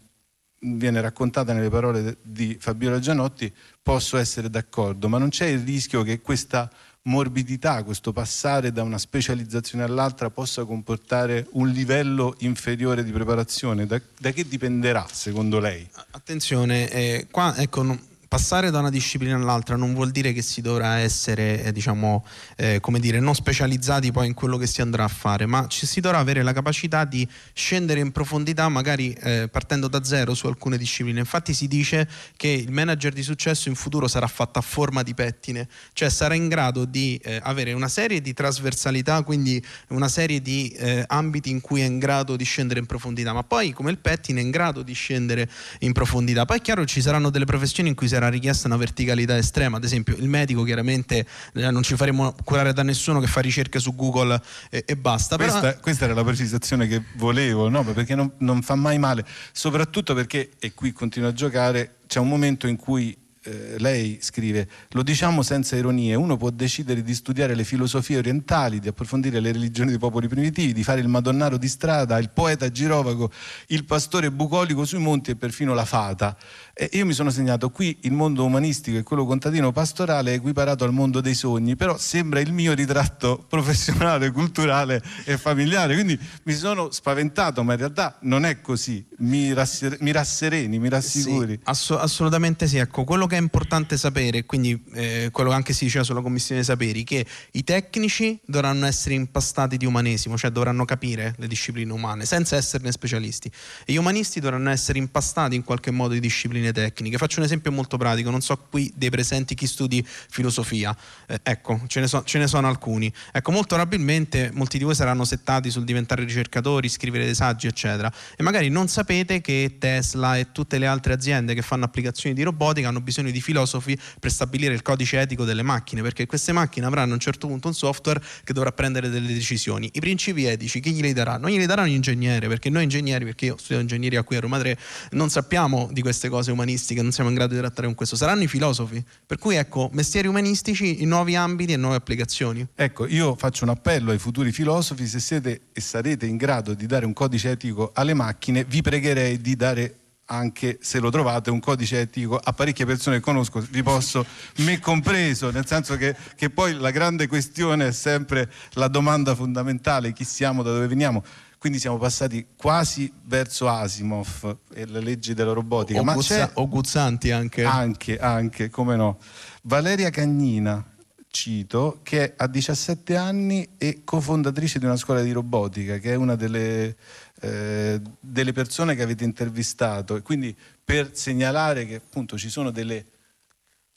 viene 0.63 1.01
raccontata 1.01 1.53
nelle 1.53 1.69
parole 1.69 2.17
di 2.21 2.57
Fabiola 2.59 2.99
Gianotti, 2.99 3.51
posso 3.81 4.17
essere 4.17 4.49
d'accordo, 4.49 5.09
ma 5.09 5.17
non 5.17 5.29
c'è 5.29 5.45
il 5.45 5.59
rischio 5.59 6.03
che 6.03 6.21
questa 6.21 6.69
morbidità, 7.03 7.83
questo 7.83 8.13
passare 8.13 8.71
da 8.71 8.83
una 8.83 8.97
specializzazione 8.97 9.83
all'altra 9.83 10.29
possa 10.29 10.63
comportare 10.63 11.47
un 11.51 11.69
livello 11.69 12.35
inferiore 12.39 13.03
di 13.03 13.11
preparazione? 13.11 13.85
Da, 13.85 13.99
da 14.17 14.31
che 14.31 14.47
dipenderà 14.47 15.05
secondo 15.11 15.59
lei? 15.59 15.87
Attenzione, 16.11 16.89
eh, 16.89 17.27
qua 17.29 17.55
ecco, 17.57 17.97
passare 18.33 18.71
da 18.71 18.79
una 18.79 18.89
disciplina 18.89 19.35
all'altra 19.35 19.75
non 19.75 19.93
vuol 19.93 20.09
dire 20.09 20.33
che 20.33 20.41
si 20.41 20.59
dovrà 20.61 20.97
essere, 20.97 21.65
eh, 21.65 21.71
diciamo, 21.71 22.25
eh, 22.55 22.79
come 22.79 22.99
dire, 22.99 23.19
non 23.19 23.35
specializzati 23.35 24.11
poi 24.11 24.25
in 24.25 24.33
quello 24.33 24.57
che 24.57 24.65
si 24.65 24.81
andrà 24.81 25.03
a 25.03 25.07
fare, 25.07 25.45
ma 25.45 25.67
ci 25.67 25.85
si 25.85 25.99
dovrà 25.99 26.17
avere 26.17 26.41
la 26.41 26.51
capacità 26.51 27.05
di 27.05 27.27
scendere 27.53 27.99
in 27.99 28.11
profondità, 28.11 28.67
magari 28.69 29.13
eh, 29.13 29.49
partendo 29.51 29.87
da 29.87 30.03
zero 30.03 30.33
su 30.33 30.47
alcune 30.47 30.79
discipline. 30.79 31.19
Infatti 31.19 31.53
si 31.53 31.67
dice 31.67 32.09
che 32.35 32.47
il 32.47 32.71
manager 32.71 33.13
di 33.13 33.21
successo 33.21 33.69
in 33.69 33.75
futuro 33.75 34.07
sarà 34.07 34.25
fatto 34.25 34.57
a 34.57 34.63
forma 34.63 35.03
di 35.03 35.13
pettine, 35.13 35.67
cioè 35.93 36.09
sarà 36.09 36.33
in 36.33 36.47
grado 36.47 36.85
di 36.85 37.21
eh, 37.23 37.39
avere 37.43 37.73
una 37.73 37.87
serie 37.87 38.19
di 38.19 38.33
trasversalità, 38.33 39.21
quindi 39.21 39.63
una 39.89 40.07
serie 40.07 40.41
di 40.41 40.69
eh, 40.69 41.03
ambiti 41.05 41.51
in 41.51 41.61
cui 41.61 41.81
è 41.81 41.85
in 41.85 41.99
grado 41.99 42.35
di 42.35 42.45
scendere 42.45 42.79
in 42.79 42.87
profondità, 42.87 43.31
ma 43.31 43.43
poi 43.43 43.73
come 43.73 43.91
il 43.91 43.99
pettine 43.99 44.39
è 44.39 44.43
in 44.43 44.49
grado 44.49 44.81
di 44.81 44.93
scendere 44.93 45.47
in 45.81 45.91
profondità. 45.91 46.45
Poi 46.45 46.57
è 46.57 46.61
chiaro 46.61 46.83
ci 46.85 46.99
saranno 46.99 47.29
delle 47.29 47.45
professioni 47.45 47.89
in 47.89 47.95
cui 47.95 48.07
sarà 48.07 48.21
richiesta 48.29 48.67
una 48.67 48.77
verticalità 48.77 49.37
estrema, 49.37 49.77
ad 49.77 49.83
esempio 49.83 50.15
il 50.15 50.27
medico 50.27 50.63
chiaramente 50.63 51.25
eh, 51.53 51.71
non 51.71 51.83
ci 51.83 51.95
faremo 51.95 52.35
curare 52.43 52.73
da 52.73 52.83
nessuno 52.83 53.19
che 53.19 53.27
fa 53.27 53.41
ricerche 53.41 53.79
su 53.79 53.95
Google 53.95 54.41
e, 54.69 54.83
e 54.85 54.95
basta. 54.95 55.35
Questa, 55.35 55.59
Però... 55.59 55.79
questa, 55.79 56.05
era 56.05 56.13
la 56.13 56.23
precisazione 56.23 56.87
che 56.87 57.01
volevo, 57.15 57.69
no? 57.69 57.83
perché 57.83 58.15
non, 58.15 58.31
non 58.39 58.61
fa 58.61 58.75
mai 58.75 58.99
male, 58.99 59.25
soprattutto 59.51 60.13
perché, 60.13 60.51
e 60.59 60.73
qui 60.73 60.91
continua 60.91 61.29
a 61.29 61.33
giocare, 61.33 61.97
c'è 62.07 62.19
un 62.19 62.27
momento 62.27 62.67
in 62.67 62.75
cui 62.75 63.17
eh, 63.43 63.75
lei 63.77 64.19
scrive, 64.21 64.67
lo 64.91 65.03
diciamo 65.03 65.41
senza 65.41 65.75
ironie, 65.75 66.15
uno 66.15 66.37
può 66.37 66.49
decidere 66.49 67.01
di 67.01 67.13
studiare 67.13 67.55
le 67.55 67.63
filosofie 67.63 68.17
orientali, 68.17 68.79
di 68.79 68.87
approfondire 68.87 69.39
le 69.39 69.51
religioni 69.51 69.89
dei 69.89 69.99
popoli 69.99 70.27
primitivi, 70.27 70.73
di 70.73 70.83
fare 70.83 71.01
il 71.01 71.07
madonnaro 71.07 71.57
di 71.57 71.67
strada, 71.67 72.17
il 72.17 72.29
poeta 72.29 72.69
girovago, 72.71 73.31
il 73.67 73.83
pastore 73.85 74.31
bucolico 74.31 74.85
sui 74.85 74.99
monti 74.99 75.31
e 75.31 75.35
perfino 75.35 75.73
la 75.73 75.85
fata. 75.85 76.37
E 76.73 76.89
io 76.93 77.05
mi 77.05 77.13
sono 77.13 77.29
segnato 77.29 77.69
qui 77.69 77.97
il 78.01 78.13
mondo 78.13 78.43
umanistico 78.45 78.97
e 78.97 79.03
quello 79.03 79.25
contadino 79.25 79.71
pastorale 79.71 80.31
è 80.31 80.35
equiparato 80.35 80.83
al 80.83 80.93
mondo 80.93 81.21
dei 81.21 81.35
sogni, 81.35 81.75
però 81.75 81.97
sembra 81.97 82.39
il 82.39 82.51
mio 82.51 82.73
ritratto 82.73 83.45
professionale, 83.49 84.31
culturale 84.31 85.03
e 85.25 85.37
familiare, 85.37 85.93
quindi 85.93 86.17
mi 86.43 86.53
sono 86.53 86.91
spaventato, 86.91 87.61
ma 87.63 87.73
in 87.73 87.79
realtà 87.79 88.17
non 88.21 88.45
è 88.45 88.61
così, 88.61 89.05
mi, 89.19 89.53
rasser- 89.53 89.99
mi 90.01 90.11
rassereni, 90.11 90.79
mi 90.79 90.89
rassicuri. 90.89 91.53
Sì, 91.53 91.59
ass- 91.65 91.91
assolutamente 91.91 92.67
sì, 92.67 92.77
ecco, 92.77 93.03
quello 93.03 93.27
che 93.27 93.32
è 93.35 93.39
importante 93.39 93.97
sapere, 93.97 94.45
quindi 94.45 94.81
eh, 94.93 95.29
quello 95.31 95.49
che 95.49 95.55
anche 95.55 95.73
si 95.73 95.85
diceva 95.85 96.03
sulla 96.03 96.21
commissione 96.21 96.63
saperi, 96.63 97.03
che 97.03 97.25
i 97.51 97.63
tecnici 97.63 98.39
dovranno 98.45 98.85
essere 98.85 99.15
impastati 99.15 99.77
di 99.77 99.85
umanesimo, 99.85 100.37
cioè 100.37 100.51
dovranno 100.51 100.85
capire 100.85 101.35
le 101.37 101.47
discipline 101.47 101.91
umane, 101.91 102.25
senza 102.25 102.55
esserne 102.55 102.91
specialisti, 102.91 103.51
e 103.85 103.93
gli 103.93 103.97
umanisti 103.97 104.39
dovranno 104.39 104.69
essere 104.69 104.97
impastati 104.97 105.55
in 105.55 105.63
qualche 105.63 105.91
modo 105.91 106.13
di 106.13 106.19
discipline 106.19 106.71
tecniche. 106.71 107.17
Faccio 107.17 107.39
un 107.39 107.45
esempio 107.45 107.71
molto 107.71 107.97
pratico, 107.97 108.29
non 108.29 108.41
so 108.41 108.57
qui 108.69 108.91
dei 108.95 109.09
presenti 109.09 109.55
chi 109.55 109.67
studi 109.67 110.05
filosofia, 110.05 110.95
eh, 111.27 111.39
ecco, 111.43 111.81
ce 111.87 111.99
ne, 111.99 112.07
so, 112.07 112.23
ce 112.23 112.37
ne, 112.37 112.47
sono 112.47 112.67
alcuni. 112.67 113.11
Ecco, 113.31 113.51
molto 113.51 113.75
probabilmente 113.75 114.51
molti 114.53 114.77
di 114.77 114.83
voi 114.83 114.95
saranno 114.95 115.25
settati 115.25 115.69
sul 115.69 115.83
diventare 115.83 116.23
ricercatori, 116.23 116.89
scrivere 116.89 117.25
dei 117.25 117.35
saggi, 117.35 117.67
eccetera, 117.67 118.11
e 118.35 118.43
magari 118.43 118.69
non 118.69 118.87
sapete 118.87 119.41
che 119.41 119.75
Tesla 119.79 120.37
e 120.37 120.51
tutte 120.51 120.77
le 120.77 120.87
altre 120.87 121.13
aziende 121.13 121.53
che 121.53 121.61
fanno 121.61 121.85
applicazioni 121.85 122.35
di 122.35 122.43
robotica 122.43 122.87
hanno 122.87 123.01
bisogno 123.01 123.22
di 123.31 123.41
filosofi 123.41 123.97
per 124.19 124.31
stabilire 124.31 124.73
il 124.73 124.81
codice 124.81 125.19
etico 125.19 125.45
delle 125.45 125.63
macchine, 125.63 126.01
perché 126.01 126.25
queste 126.25 126.51
macchine 126.51 126.85
avranno 126.85 127.11
a 127.11 127.13
un 127.15 127.19
certo 127.19 127.47
punto 127.47 127.67
un 127.67 127.73
software 127.73 128.21
che 128.43 128.53
dovrà 128.53 128.71
prendere 128.71 129.09
delle 129.09 129.27
decisioni. 129.27 129.89
I 129.93 129.99
principi 129.99 130.45
etici 130.45 130.79
chi 130.79 130.91
glieli 130.91 131.13
darà? 131.13 131.37
Non 131.37 131.49
glieli 131.49 131.65
darà 131.65 131.83
un 131.83 131.89
ingegnere, 131.89 132.47
perché 132.47 132.69
noi 132.69 132.83
ingegneri, 132.83 133.25
perché 133.25 133.45
io 133.45 133.57
studio 133.57 133.79
ingegneria 133.79 134.23
qui 134.23 134.35
a 134.35 134.39
Roma 134.39 134.57
3, 134.59 134.77
non 135.11 135.29
sappiamo 135.29 135.89
di 135.91 136.01
queste 136.01 136.29
cose 136.29 136.51
umanistiche, 136.51 137.01
non 137.01 137.11
siamo 137.11 137.29
in 137.29 137.35
grado 137.35 137.53
di 137.53 137.59
trattare 137.59 137.87
con 137.87 137.95
questo, 137.95 138.15
saranno 138.15 138.43
i 138.43 138.47
filosofi. 138.47 139.03
Per 139.25 139.37
cui 139.37 139.55
ecco, 139.55 139.89
mestieri 139.93 140.27
umanistici 140.27 141.01
in 141.01 141.09
nuovi 141.09 141.35
ambiti 141.35 141.73
e 141.73 141.77
nuove 141.77 141.95
applicazioni. 141.95 142.65
Ecco, 142.75 143.07
io 143.07 143.35
faccio 143.35 143.63
un 143.63 143.69
appello 143.69 144.11
ai 144.11 144.19
futuri 144.19 144.51
filosofi, 144.51 145.07
se 145.07 145.19
siete 145.19 145.61
e 145.73 145.81
sarete 145.81 146.25
in 146.25 146.37
grado 146.37 146.73
di 146.73 146.85
dare 146.85 147.05
un 147.05 147.13
codice 147.13 147.51
etico 147.51 147.91
alle 147.93 148.13
macchine, 148.13 148.63
vi 148.63 148.81
pregherei 148.81 149.39
di 149.39 149.55
dare 149.55 149.97
anche 150.33 150.79
se 150.81 150.99
lo 150.99 151.11
trovate 151.11 151.51
un 151.51 151.59
codice 151.59 152.01
etico 152.01 152.39
a 152.41 152.51
parecchie 152.53 152.85
persone 152.85 153.17
che 153.17 153.21
conosco, 153.21 153.65
vi 153.69 153.83
posso, 153.83 154.25
me 154.57 154.79
compreso, 154.79 155.51
nel 155.51 155.65
senso 155.65 155.95
che, 155.95 156.15
che 156.35 156.49
poi 156.49 156.73
la 156.73 156.91
grande 156.91 157.27
questione 157.27 157.87
è 157.87 157.91
sempre 157.91 158.51
la 158.73 158.87
domanda 158.87 159.35
fondamentale, 159.35 160.11
chi 160.11 160.23
siamo, 160.23 160.63
da 160.63 160.71
dove 160.71 160.87
veniamo 160.87 161.23
quindi 161.63 161.79
siamo 161.79 161.97
passati 161.97 162.45
quasi 162.57 163.09
verso 163.23 163.69
Asimov 163.69 164.57
e 164.73 164.85
le 164.85 164.99
leggi 164.99 165.33
della 165.33 165.53
robotica. 165.53 166.01
O, 166.01 166.03
Guzza- 166.03 166.51
o 166.55 166.67
Guzzanti 166.67 167.31
anche. 167.31 167.63
Anche, 167.63 168.19
anche, 168.19 168.69
come 168.69 168.97
no. 168.97 169.17
Valeria 169.61 170.09
Cagnina, 170.09 170.85
cito, 171.29 172.01
che 172.03 172.33
ha 172.35 172.47
17 172.47 173.15
anni 173.15 173.65
e 173.77 174.01
cofondatrice 174.03 174.77
di 174.77 174.83
una 174.83 174.97
scuola 174.97 175.21
di 175.21 175.31
robotica, 175.31 175.99
che 175.99 176.11
è 176.11 176.15
una 176.15 176.35
delle, 176.35 176.97
eh, 177.43 178.01
delle 178.21 178.53
persone 178.53 178.95
che 178.95 179.01
avete 179.01 179.25
intervistato. 179.25 180.15
E 180.15 180.21
quindi 180.21 180.55
per 180.83 181.13
segnalare 181.13 181.85
che 181.85 181.95
appunto 181.95 182.37
ci 182.37 182.49
sono 182.49 182.71
delle, 182.71 183.05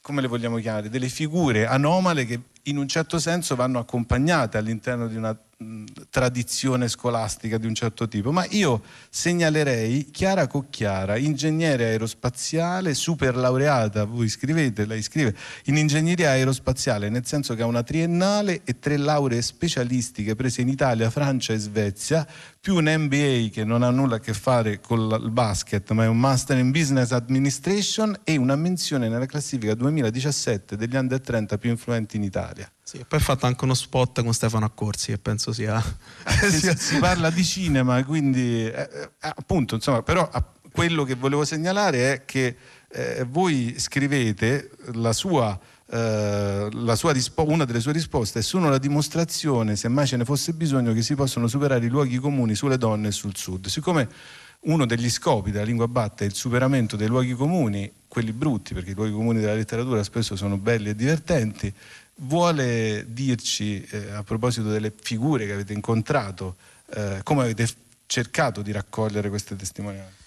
come 0.01 0.19
le 0.19 0.27
vogliamo 0.27 0.57
chiamare, 0.57 0.89
delle 0.89 1.07
figure 1.07 1.65
anomale 1.65 2.25
che 2.25 2.39
in 2.63 2.77
un 2.77 2.87
certo 2.89 3.19
senso 3.19 3.55
vanno 3.55 3.79
accompagnate 3.79 4.57
all'interno 4.57 5.07
di 5.07 5.15
una 5.15 5.37
tradizione 6.11 6.87
scolastica 6.87 7.57
di 7.57 7.65
un 7.65 7.73
certo 7.73 8.07
tipo, 8.07 8.31
ma 8.31 8.45
io 8.51 8.83
segnalerei 9.09 10.11
Chiara 10.11 10.45
Cocchiara, 10.45 11.17
ingegnere 11.17 11.85
aerospaziale, 11.85 12.93
super 12.93 13.35
laureata, 13.35 14.05
voi 14.05 14.29
scrivete, 14.29 14.85
lei 14.85 15.01
scrive, 15.01 15.35
in 15.65 15.77
ingegneria 15.77 16.29
aerospaziale, 16.29 17.09
nel 17.09 17.25
senso 17.25 17.55
che 17.55 17.63
ha 17.63 17.65
una 17.65 17.81
triennale 17.81 18.61
e 18.65 18.77
tre 18.77 18.97
lauree 18.97 19.41
specialistiche 19.41 20.35
prese 20.35 20.61
in 20.61 20.67
Italia, 20.67 21.09
Francia 21.09 21.53
e 21.53 21.57
Svezia, 21.57 22.27
più 22.59 22.75
un 22.75 22.93
MBA 22.95 23.49
che 23.51 23.63
non 23.63 23.81
ha 23.81 23.89
nulla 23.89 24.17
a 24.17 24.19
che 24.19 24.33
fare 24.33 24.79
con 24.79 24.99
il 25.23 25.31
basket, 25.31 25.89
ma 25.91 26.03
è 26.03 26.07
un 26.07 26.19
Master 26.19 26.59
in 26.59 26.69
Business 26.69 27.11
Administration 27.11 28.19
e 28.23 28.37
una 28.37 28.55
menzione 28.55 29.09
nella 29.09 29.25
classifica 29.25 29.73
2017 29.73 30.75
degli 30.75 30.95
under 30.95 31.19
30 31.19 31.57
più 31.57 31.71
influenti 31.71 32.17
in 32.17 32.23
Italia. 32.23 32.71
Sì, 32.87 33.03
poi 33.05 33.19
ha 33.19 33.21
fatto 33.21 33.45
anche 33.45 33.65
uno 33.65 33.73
spot 33.73 34.23
con 34.23 34.33
Stefano 34.33 34.63
Accorsi 34.63 35.11
che 35.11 35.17
penso 35.17 35.51
sia... 35.51 35.83
si, 36.49 36.73
si 36.77 36.99
parla 37.03 37.29
di 37.29 37.43
cinema, 37.43 38.01
quindi 38.05 38.65
eh, 38.65 38.89
eh, 38.89 39.09
appunto, 39.19 39.75
insomma, 39.75 40.03
però 40.03 40.29
quello 40.71 41.03
che 41.03 41.15
volevo 41.15 41.43
segnalare 41.43 42.13
è 42.13 42.23
che 42.23 42.55
eh, 42.89 43.25
voi 43.29 43.75
scrivete 43.77 44.71
la 44.93 45.11
sua... 45.11 45.59
Uh, 45.89 46.93
sua 46.95 47.13
rispo- 47.13 47.47
una 47.47 47.63
delle 47.63 47.79
sue 47.79 47.93
risposte 47.93 48.39
è 48.39 48.41
sono 48.41 48.69
la 48.69 48.77
dimostrazione, 48.77 49.77
se 49.77 49.87
mai 49.87 50.05
ce 50.05 50.17
ne 50.17 50.25
fosse 50.25 50.51
bisogno, 50.51 50.91
che 50.91 51.01
si 51.01 51.15
possono 51.15 51.47
superare 51.47 51.85
i 51.85 51.89
luoghi 51.89 52.17
comuni 52.17 52.55
sulle 52.55 52.77
donne 52.77 53.07
e 53.07 53.11
sul 53.11 53.37
sud. 53.37 53.67
Siccome 53.67 54.09
uno 54.61 54.85
degli 54.85 55.09
scopi 55.09 55.51
della 55.51 55.63
lingua 55.63 55.87
batte 55.87 56.25
è 56.25 56.27
il 56.27 56.33
superamento 56.33 56.97
dei 56.97 57.07
luoghi 57.07 57.33
comuni, 57.33 57.89
quelli 58.07 58.33
brutti, 58.33 58.73
perché 58.73 58.91
i 58.91 58.93
luoghi 58.95 59.13
comuni 59.13 59.39
della 59.39 59.53
letteratura 59.53 60.03
spesso 60.03 60.35
sono 60.35 60.57
belli 60.57 60.89
e 60.89 60.95
divertenti, 60.95 61.73
vuole 62.19 63.05
dirci 63.07 63.83
eh, 63.83 64.11
a 64.11 64.23
proposito 64.23 64.69
delle 64.69 64.93
figure 64.99 65.45
che 65.45 65.53
avete 65.53 65.73
incontrato, 65.73 66.55
eh, 66.93 67.19
come 67.23 67.41
avete 67.43 67.67
cercato 68.05 68.61
di 68.61 68.71
raccogliere 68.71 69.29
queste 69.29 69.55
testimonianze? 69.55 70.26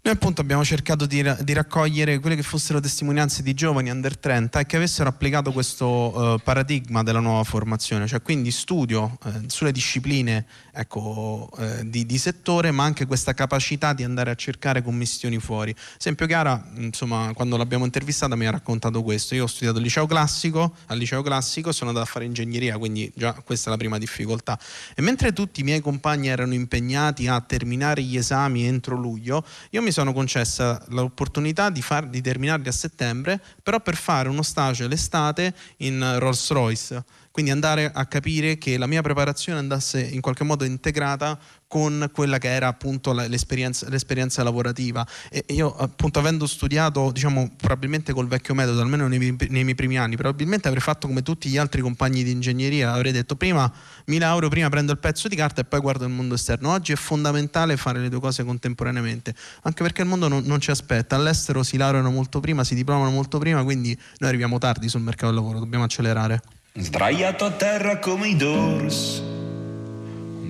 Noi 0.00 0.14
appunto 0.14 0.40
abbiamo 0.40 0.64
cercato 0.64 1.06
di, 1.06 1.24
di, 1.40 1.52
raccogliere 1.52 2.20
quelle 2.20 2.36
che 2.36 2.44
fossero 2.44 2.78
testimonianze 2.78 3.42
di 3.42 3.52
giovani 3.52 3.90
under 3.90 4.16
30 4.16 4.60
e 4.60 4.64
che 4.64 4.76
avessero 4.76 5.08
applicato 5.08 5.50
questo 5.50 5.86
uh, 5.86 6.40
paradigma 6.42 7.02
della 7.02 7.18
nuova 7.18 7.42
formazione, 7.42 8.06
cioè 8.06 8.22
quindi 8.22 8.52
studio 8.52 9.18
uh, 9.24 9.30
sulle 9.48 9.72
discipline 9.72 10.46
ecco, 10.72 11.50
uh, 11.52 11.82
di, 11.82 12.06
di, 12.06 12.16
settore, 12.16 12.70
ma 12.70 12.84
anche 12.84 13.06
questa 13.06 13.34
capacità 13.34 13.92
di 13.92 14.04
andare 14.04 14.30
a 14.30 14.34
cercare 14.36 14.82
commissioni 14.82 15.40
fuori. 15.40 15.74
Esempio 15.98 16.26
Chiara, 16.26 16.64
insomma, 16.76 17.32
quando 17.34 17.56
l'abbiamo 17.56 17.84
intervistata 17.84 18.36
mi 18.36 18.46
ha 18.46 18.50
raccontato 18.50 19.02
questo. 19.02 19.34
Io 19.34 19.44
ho 19.44 19.48
studiato 19.48 19.78
al 19.78 19.82
liceo 19.82 20.06
classico, 20.06 20.76
al 20.86 20.96
liceo 20.96 21.22
classico 21.22 21.72
sono 21.72 21.90
andato 21.90 22.08
a 22.08 22.10
fare 22.10 22.24
ingegneria, 22.24 22.78
quindi 22.78 23.10
già 23.16 23.32
questa 23.32 23.68
è 23.68 23.72
la 23.72 23.78
prima 23.78 23.98
difficoltà. 23.98 24.58
E 24.94 25.02
mentre 25.02 25.32
tutti 25.32 25.60
i 25.60 25.64
miei 25.64 25.80
compagni 25.80 26.28
erano 26.28 26.54
impegnati 26.54 27.26
a 27.26 27.40
terminare 27.40 28.00
gli 28.00 28.16
esami 28.16 28.64
entro 28.64 28.96
luglio, 28.96 29.44
io 29.70 29.82
mi 29.82 29.87
mi 29.88 29.94
sono 29.94 30.12
concessa 30.12 30.82
l'opportunità 30.88 31.70
di, 31.70 31.80
far, 31.80 32.06
di 32.08 32.20
terminarli 32.20 32.68
a 32.68 32.72
settembre, 32.72 33.40
però 33.62 33.80
per 33.80 33.96
fare 33.96 34.28
uno 34.28 34.42
stage 34.42 34.86
l'estate 34.86 35.54
in 35.78 36.16
Rolls 36.18 36.50
Royce 36.50 37.04
quindi 37.38 37.54
andare 37.54 37.88
a 37.94 38.04
capire 38.06 38.58
che 38.58 38.76
la 38.76 38.88
mia 38.88 39.00
preparazione 39.00 39.60
andasse 39.60 40.00
in 40.00 40.20
qualche 40.20 40.42
modo 40.42 40.64
integrata 40.64 41.38
con 41.68 42.10
quella 42.12 42.38
che 42.38 42.48
era 42.48 42.66
appunto 42.66 43.12
l'esperienza, 43.12 43.88
l'esperienza 43.90 44.42
lavorativa. 44.42 45.06
E 45.30 45.44
io 45.48 45.74
appunto 45.76 46.18
avendo 46.18 46.46
studiato, 46.46 47.12
diciamo, 47.12 47.52
probabilmente 47.56 48.12
col 48.12 48.26
vecchio 48.26 48.54
metodo, 48.54 48.80
almeno 48.80 49.06
nei, 49.06 49.18
nei 49.18 49.62
miei 49.62 49.74
primi 49.74 49.98
anni, 49.98 50.16
probabilmente 50.16 50.66
avrei 50.66 50.82
fatto 50.82 51.06
come 51.06 51.22
tutti 51.22 51.48
gli 51.50 51.58
altri 51.58 51.82
compagni 51.82 52.24
di 52.24 52.30
ingegneria, 52.30 52.92
avrei 52.92 53.12
detto 53.12 53.36
prima 53.36 53.70
mi 54.06 54.18
laureo, 54.18 54.48
prima 54.48 54.68
prendo 54.70 54.92
il 54.92 54.98
pezzo 54.98 55.28
di 55.28 55.36
carta 55.36 55.60
e 55.60 55.64
poi 55.64 55.80
guardo 55.80 56.04
il 56.04 56.10
mondo 56.10 56.34
esterno. 56.34 56.72
Oggi 56.72 56.92
è 56.92 56.96
fondamentale 56.96 57.76
fare 57.76 58.00
le 58.00 58.08
due 58.08 58.20
cose 58.20 58.42
contemporaneamente, 58.44 59.34
anche 59.62 59.82
perché 59.82 60.02
il 60.02 60.08
mondo 60.08 60.28
non, 60.28 60.42
non 60.44 60.60
ci 60.60 60.70
aspetta. 60.70 61.16
All'estero 61.16 61.62
si 61.62 61.76
laureano 61.76 62.10
molto 62.10 62.40
prima, 62.40 62.64
si 62.64 62.74
diplomano 62.74 63.10
molto 63.10 63.38
prima, 63.38 63.62
quindi 63.62 63.98
noi 64.18 64.28
arriviamo 64.30 64.58
tardi 64.58 64.88
sul 64.88 65.02
mercato 65.02 65.26
del 65.26 65.34
lavoro, 65.34 65.58
dobbiamo 65.58 65.84
accelerare. 65.84 66.40
Sdraiato 66.72 67.44
a 67.44 67.50
terra 67.50 67.98
come 67.98 68.28
i 68.28 68.36
Doors, 68.36 69.22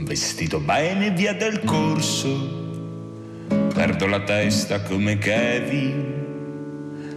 vestito 0.09 0.59
bene 0.59 1.11
via 1.11 1.35
del 1.35 1.61
corso, 1.65 2.31
perdo 3.75 4.07
la 4.07 4.21
testa 4.21 4.81
come 4.81 5.19
Kevin, 5.19 6.15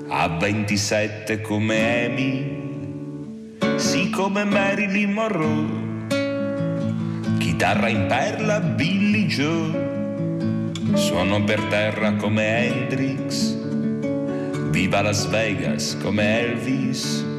a 0.10 0.28
27 0.28 1.40
come 1.40 2.06
Amy, 2.06 3.56
sì 3.78 4.10
come 4.10 4.44
Marilyn 4.44 5.14
Monroe, 5.14 6.08
chitarra 7.38 7.88
in 7.88 8.08
perla 8.08 8.60
Billy 8.60 9.26
Joe, 9.26 10.72
suono 10.96 11.46
per 11.46 11.62
terra 11.70 12.16
come 12.16 12.68
Hendrix, 12.68 13.56
viva 14.70 15.02
Las 15.02 15.30
Vegas 15.30 15.98
come 16.02 16.42
Elvis 16.42 17.31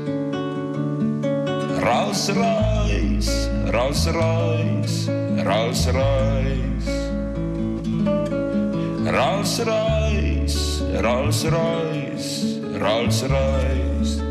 Rolls 1.82 2.30
Royce, 2.30 3.50
Rolls 3.72 4.08
Royce, 4.08 5.08
Rolls 5.42 5.90
Royce. 5.90 6.88
Rolls 9.10 9.64
Royce, 9.64 10.80
Rolls 11.02 11.44
Royce, 11.44 12.60
Rolls 12.78 13.26
Royce. 13.26 14.22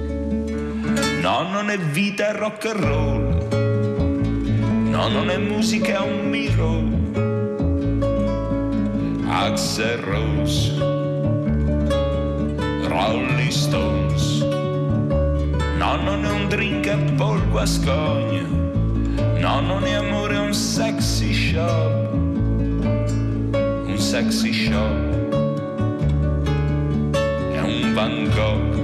No, 1.20 1.44
non 1.50 1.70
è 1.70 1.78
vita, 1.78 2.30
è 2.30 2.38
rock 2.38 2.66
and 2.68 2.84
roll. 2.86 3.48
No, 4.90 5.10
non 5.10 5.30
è 5.30 5.38
musica, 5.38 6.06
è 6.06 6.10
un 6.10 6.30
miro. 6.30 6.84
Axel 9.30 9.98
Rose, 9.98 10.78
Rolling 12.88 13.50
Stones. 13.50 14.01
No, 15.92 15.98
non 15.98 16.24
è 16.24 16.30
un 16.30 16.48
drink 16.48 16.88
a 16.88 16.96
Paul 17.18 17.46
Guascogna. 17.50 18.44
No, 19.40 19.60
non 19.60 19.84
è 19.84 19.92
amore, 19.92 20.38
un 20.38 20.54
sexy 20.54 21.34
shop. 21.34 22.14
Un 22.14 23.96
sexy 23.98 24.54
shop. 24.54 25.50
È 27.12 27.60
un 27.60 27.92
Van 27.94 28.32
Gogh. 28.34 28.80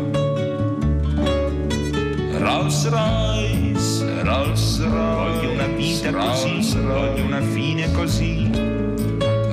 Rolls 2.39 2.89
Royce, 2.89 4.23
Rolls 4.23 4.83
Royce. 4.83 5.37
Voglio 5.37 5.51
una 5.51 5.67
vita 5.67 6.11
Rolls 6.11 6.41
così, 6.41 6.51
Royce. 6.51 6.81
voglio 6.81 7.23
una 7.23 7.41
fine 7.41 7.91
così. 7.93 8.51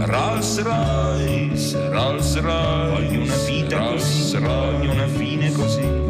Rolls 0.07 0.61
Royce, 0.61 1.89
Rolls 1.91 2.41
Royce. 2.41 2.91
Voglio 2.91 3.21
una 3.23 3.37
vita 3.47 3.79
Rolls 3.79 4.03
così, 4.03 4.39
Royce. 4.39 4.49
voglio 4.49 4.91
una 4.91 5.07
fine 5.07 5.53
così 5.53 6.04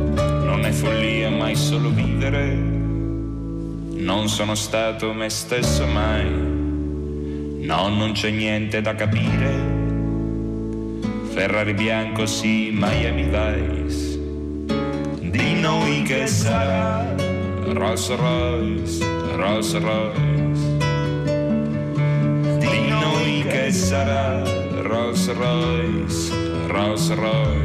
non 0.64 0.72
follia 0.72 1.28
mai 1.28 1.54
solo 1.54 1.90
vivere. 1.90 2.54
Non 2.54 4.28
sono 4.28 4.54
stato 4.54 5.12
me 5.12 5.28
stesso 5.28 5.86
mai. 5.86 6.24
No, 6.24 7.88
non 7.88 8.12
c'è 8.12 8.30
niente 8.30 8.80
da 8.80 8.94
capire. 8.94 9.72
Ferrari 11.32 11.74
bianco 11.74 12.24
sì, 12.24 12.70
Miami 12.72 13.24
Vice. 13.24 14.18
Di 15.20 15.60
noi 15.60 16.02
che 16.02 16.26
sarà 16.26 17.14
Rolls 17.64 18.14
Royce, 18.14 19.04
Rolls 19.36 19.78
Royce. 19.78 20.76
Di 22.58 22.88
noi 22.88 23.44
che 23.48 23.70
sarà 23.70 24.42
Rolls 24.80 25.30
Royce, 25.34 26.32
Rolls 26.68 27.14
Royce. 27.14 27.63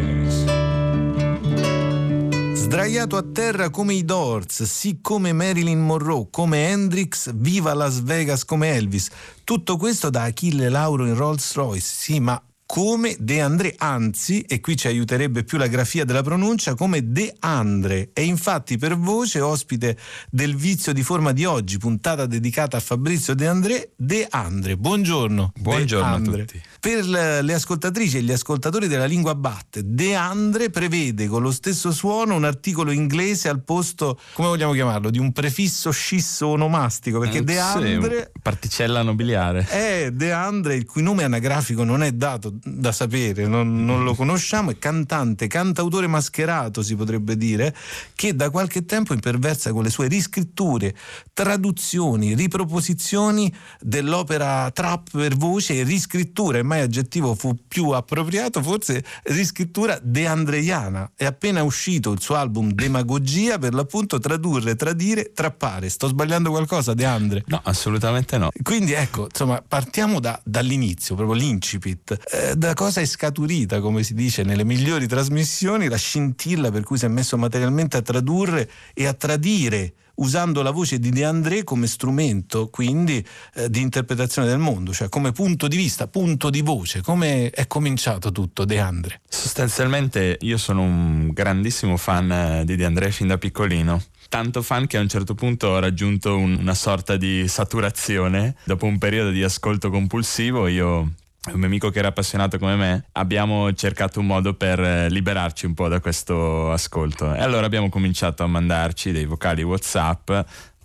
Sdraiato 2.69 3.17
a 3.17 3.23
terra 3.23 3.71
come 3.71 3.95
i 3.95 4.05
Doors, 4.05 4.61
sì 4.61 4.99
come 5.01 5.33
Marilyn 5.33 5.79
Monroe, 5.79 6.27
come 6.29 6.69
Hendrix, 6.69 7.31
viva 7.33 7.73
Las 7.73 7.99
Vegas 8.03 8.45
come 8.45 8.75
Elvis. 8.75 9.09
Tutto 9.43 9.75
questo 9.75 10.11
da 10.11 10.25
Achille 10.25 10.69
Lauro 10.69 11.07
in 11.07 11.15
Rolls 11.15 11.55
Royce, 11.55 11.81
sì, 11.81 12.19
ma 12.19 12.39
come 12.71 13.15
De 13.17 13.41
André, 13.41 13.73
anzi, 13.79 14.41
e 14.41 14.59
qui 14.59 14.77
ci 14.77 14.85
aiuterebbe 14.85 15.43
più 15.43 15.57
la 15.57 15.65
grafia 15.65 16.05
della 16.05 16.21
pronuncia, 16.21 16.75
come 16.75 17.11
De 17.11 17.35
Andre. 17.39 18.11
E 18.13 18.23
infatti 18.23 18.77
per 18.77 18.95
voce 18.95 19.41
ospite 19.41 19.97
del 20.29 20.55
vizio 20.55 20.93
di 20.93 21.01
forma 21.01 21.31
di 21.31 21.45
oggi, 21.45 21.79
puntata 21.79 22.27
dedicata 22.27 22.77
a 22.77 22.79
Fabrizio 22.79 23.33
De 23.33 23.47
André, 23.47 23.93
De 23.95 24.27
Andre. 24.29 24.77
Buongiorno. 24.77 25.51
Buongiorno 25.57 26.13
a 26.13 26.19
tutti. 26.19 26.61
Per 26.79 27.05
le 27.07 27.53
ascoltatrici 27.55 28.17
e 28.17 28.21
gli 28.21 28.31
ascoltatori 28.31 28.87
della 28.87 29.05
lingua 29.05 29.33
batte, 29.33 29.81
De 29.83 30.13
Andre 30.13 30.69
prevede 30.69 31.25
con 31.25 31.41
lo 31.41 31.51
stesso 31.51 31.91
suono 31.91 32.35
un 32.35 32.43
articolo 32.43 32.91
inglese 32.91 33.49
al 33.49 33.63
posto, 33.63 34.19
come 34.33 34.47
vogliamo 34.47 34.73
chiamarlo, 34.73 35.09
di 35.09 35.17
un 35.17 35.31
prefisso 35.31 35.89
scisso 35.89 36.49
onomastico, 36.49 37.17
perché 37.17 37.41
mm, 37.41 37.45
De 37.45 37.59
Andre... 37.59 38.31
Sì, 38.31 38.41
particella 38.43 39.01
nobiliare. 39.01 39.65
È 39.67 40.11
De 40.13 40.31
Andre, 40.31 40.75
il 40.75 40.85
cui 40.85 41.01
nome 41.01 41.23
anagrafico 41.23 41.83
non 41.83 42.03
è 42.03 42.11
dato 42.11 42.57
da 42.63 42.91
sapere, 42.91 43.47
non, 43.47 43.85
non, 43.85 44.03
lo 44.03 44.15
conosciamo, 44.15 44.71
è 44.71 44.77
cantante, 44.77 45.47
cantautore 45.47 46.07
mascherato 46.07 46.81
si 46.81 46.95
potrebbe 46.95 47.37
dire, 47.37 47.75
che 48.15 48.35
da 48.35 48.49
qualche 48.49 48.85
tempo 48.85 49.13
imperversa 49.13 49.71
con 49.71 49.83
le 49.83 49.89
sue 49.89 50.07
riscritture, 50.07 50.95
traduzioni, 51.33 52.35
riproposizioni 52.35 53.53
dell'opera 53.79 54.69
trap 54.71 55.09
per 55.11 55.35
voce 55.35 55.79
e 55.79 55.83
riscrittura, 55.83 56.57
e 56.57 56.63
mai 56.63 56.81
aggettivo 56.81 57.35
fu 57.35 57.57
più 57.67 57.89
appropriato, 57.89 58.61
forse 58.61 59.03
riscrittura 59.23 59.99
deandreiana. 60.01 61.11
È 61.15 61.25
appena 61.25 61.63
uscito 61.63 62.11
il 62.11 62.21
suo 62.21 62.35
album 62.35 62.71
Demagogia 62.71 63.57
per 63.57 63.73
l'appunto 63.73 64.19
tradurre, 64.19 64.75
tradire, 64.75 65.31
trappare. 65.33 65.89
Sto 65.89 66.07
sbagliando 66.07 66.49
qualcosa, 66.49 66.93
De 66.93 67.05
Andre? 67.05 67.43
No, 67.47 67.59
assolutamente 67.63 68.37
no. 68.37 68.49
Quindi 68.61 68.93
ecco, 68.93 69.25
insomma, 69.25 69.63
partiamo 69.65 70.19
da, 70.19 70.39
dall'inizio, 70.43 71.15
proprio 71.15 71.37
l'incipit. 71.37 72.17
Eh, 72.31 72.48
da 72.55 72.73
cosa 72.73 73.01
è 73.01 73.05
scaturita, 73.05 73.79
come 73.79 74.03
si 74.03 74.13
dice 74.13 74.43
nelle 74.43 74.63
migliori 74.63 75.07
trasmissioni, 75.07 75.87
la 75.87 75.97
scintilla 75.97 76.71
per 76.71 76.83
cui 76.83 76.97
si 76.97 77.05
è 77.05 77.09
messo 77.09 77.37
materialmente 77.37 77.97
a 77.97 78.01
tradurre 78.01 78.69
e 78.93 79.05
a 79.05 79.13
tradire 79.13 79.93
usando 80.19 80.61
la 80.61 80.71
voce 80.71 80.99
di 80.99 81.09
De 81.09 81.23
André 81.23 81.63
come 81.63 81.87
strumento 81.87 82.67
quindi 82.69 83.25
eh, 83.55 83.69
di 83.69 83.81
interpretazione 83.81 84.47
del 84.47 84.59
mondo, 84.59 84.93
cioè 84.93 85.09
come 85.09 85.31
punto 85.31 85.67
di 85.67 85.77
vista, 85.77 86.07
punto 86.07 86.49
di 86.49 86.61
voce, 86.61 87.01
come 87.01 87.49
è 87.49 87.67
cominciato 87.67 88.31
tutto 88.31 88.65
De 88.65 88.79
André? 88.79 89.21
Sostanzialmente 89.27 90.37
io 90.41 90.57
sono 90.57 90.81
un 90.81 91.29
grandissimo 91.31 91.97
fan 91.97 92.31
eh, 92.31 92.65
di 92.65 92.75
De 92.75 92.85
André 92.85 93.11
fin 93.11 93.27
da 93.27 93.37
piccolino 93.37 94.01
tanto 94.29 94.61
fan 94.61 94.85
che 94.85 94.97
a 94.97 95.01
un 95.01 95.09
certo 95.09 95.33
punto 95.33 95.69
ho 95.69 95.79
raggiunto 95.79 96.37
un, 96.37 96.55
una 96.59 96.75
sorta 96.75 97.17
di 97.17 97.47
saturazione. 97.47 98.55
Dopo 98.63 98.85
un 98.85 98.99
periodo 98.99 99.31
di 99.31 99.43
ascolto 99.43 99.89
compulsivo 99.89 100.67
io 100.67 101.13
un 101.47 101.57
mio 101.57 101.67
amico 101.67 101.89
che 101.89 101.99
era 101.99 102.09
appassionato 102.09 102.59
come 102.59 102.75
me, 102.75 103.05
abbiamo 103.13 103.71
cercato 103.73 104.19
un 104.19 104.25
modo 104.25 104.53
per 104.53 104.79
eh, 104.79 105.09
liberarci 105.09 105.65
un 105.65 105.73
po' 105.73 105.87
da 105.87 105.99
questo 105.99 106.71
ascolto. 106.71 107.33
E 107.33 107.39
allora 107.39 107.65
abbiamo 107.65 107.89
cominciato 107.89 108.43
a 108.43 108.47
mandarci 108.47 109.11
dei 109.11 109.25
vocali 109.25 109.63
WhatsApp. 109.63 110.31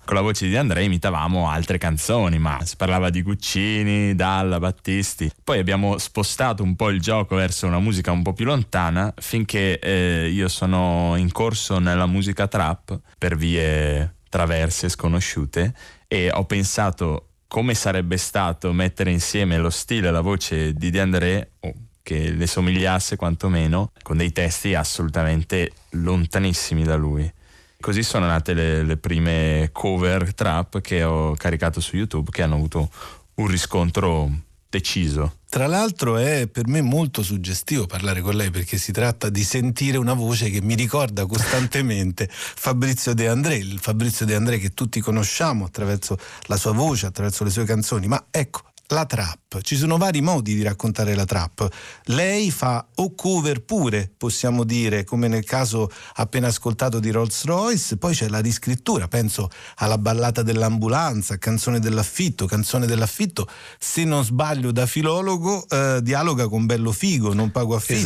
Con 0.04 0.16
la 0.16 0.22
voce 0.22 0.46
di 0.48 0.56
Andrea 0.56 0.84
imitavamo 0.84 1.48
altre 1.48 1.78
canzoni, 1.78 2.38
ma 2.38 2.62
si 2.62 2.76
parlava 2.76 3.08
di 3.08 3.22
Guccini, 3.22 4.14
Dalla, 4.14 4.58
Battisti. 4.58 5.30
Poi 5.42 5.58
abbiamo 5.58 5.96
spostato 5.96 6.62
un 6.62 6.76
po' 6.76 6.90
il 6.90 7.00
gioco 7.00 7.36
verso 7.36 7.66
una 7.66 7.78
musica 7.78 8.12
un 8.12 8.22
po' 8.22 8.34
più 8.34 8.44
lontana, 8.44 9.12
finché 9.16 9.78
eh, 9.78 10.28
io 10.28 10.48
sono 10.48 11.14
in 11.16 11.32
corso 11.32 11.78
nella 11.78 12.06
musica 12.06 12.46
trap 12.46 13.00
per 13.16 13.34
vie 13.34 14.16
traverse, 14.28 14.90
sconosciute, 14.90 15.74
e 16.06 16.30
ho 16.30 16.44
pensato 16.44 17.28
come 17.54 17.74
sarebbe 17.74 18.16
stato 18.16 18.72
mettere 18.72 19.12
insieme 19.12 19.58
lo 19.58 19.70
stile 19.70 20.08
e 20.08 20.10
la 20.10 20.22
voce 20.22 20.72
di 20.72 20.90
De 20.90 21.00
André, 21.00 21.50
o 21.60 21.72
che 22.02 22.30
le 22.32 22.48
somigliasse 22.48 23.14
quantomeno, 23.14 23.92
con 24.02 24.16
dei 24.16 24.32
testi 24.32 24.74
assolutamente 24.74 25.70
lontanissimi 25.90 26.82
da 26.82 26.96
lui. 26.96 27.32
Così 27.78 28.02
sono 28.02 28.26
nate 28.26 28.54
le, 28.54 28.82
le 28.82 28.96
prime 28.96 29.68
cover 29.70 30.34
trap 30.34 30.80
che 30.80 31.04
ho 31.04 31.36
caricato 31.36 31.80
su 31.80 31.94
YouTube 31.94 32.32
che 32.32 32.42
hanno 32.42 32.56
avuto 32.56 32.90
un 33.34 33.46
riscontro 33.46 34.28
deciso. 34.68 35.36
Tra 35.54 35.68
l'altro 35.68 36.16
è 36.16 36.48
per 36.48 36.66
me 36.66 36.82
molto 36.82 37.22
suggestivo 37.22 37.86
parlare 37.86 38.20
con 38.22 38.34
lei 38.34 38.50
perché 38.50 38.76
si 38.76 38.90
tratta 38.90 39.28
di 39.28 39.44
sentire 39.44 39.98
una 39.98 40.12
voce 40.12 40.50
che 40.50 40.60
mi 40.60 40.74
ricorda 40.74 41.26
costantemente 41.26 42.26
Fabrizio 42.28 43.14
De 43.14 43.28
André, 43.28 43.58
il 43.58 43.78
Fabrizio 43.78 44.26
De 44.26 44.34
André 44.34 44.58
che 44.58 44.74
tutti 44.74 44.98
conosciamo 44.98 45.64
attraverso 45.64 46.18
la 46.46 46.56
sua 46.56 46.72
voce, 46.72 47.06
attraverso 47.06 47.44
le 47.44 47.50
sue 47.50 47.62
canzoni, 47.62 48.08
ma 48.08 48.26
ecco, 48.32 48.62
la 48.94 49.04
trap. 49.04 49.60
Ci 49.60 49.76
sono 49.76 49.98
vari 49.98 50.22
modi 50.22 50.54
di 50.54 50.62
raccontare 50.62 51.14
la 51.14 51.24
trap. 51.24 51.68
Lei 52.04 52.50
fa 52.50 52.86
o 52.94 53.14
cover 53.14 53.62
pure, 53.62 54.10
possiamo 54.16 54.64
dire, 54.64 55.04
come 55.04 55.28
nel 55.28 55.44
caso 55.44 55.90
appena 56.14 56.46
ascoltato 56.46 57.00
di 57.00 57.10
Rolls 57.10 57.44
Royce, 57.44 57.96
poi 57.98 58.14
c'è 58.14 58.28
la 58.28 58.38
riscrittura, 58.38 59.08
penso 59.08 59.50
alla 59.76 59.98
ballata 59.98 60.42
dell'ambulanza, 60.42 61.36
canzone 61.36 61.80
dell'affitto, 61.80 62.46
canzone 62.46 62.86
dell'affitto, 62.86 63.46
se 63.78 64.04
non 64.04 64.24
sbaglio 64.24 64.72
da 64.72 64.86
filologo, 64.86 65.66
eh, 65.68 66.00
dialoga 66.02 66.48
con 66.48 66.64
Bello 66.64 66.92
Figo, 66.92 67.34
non 67.34 67.50
pago 67.50 67.74
affitto. 67.74 67.98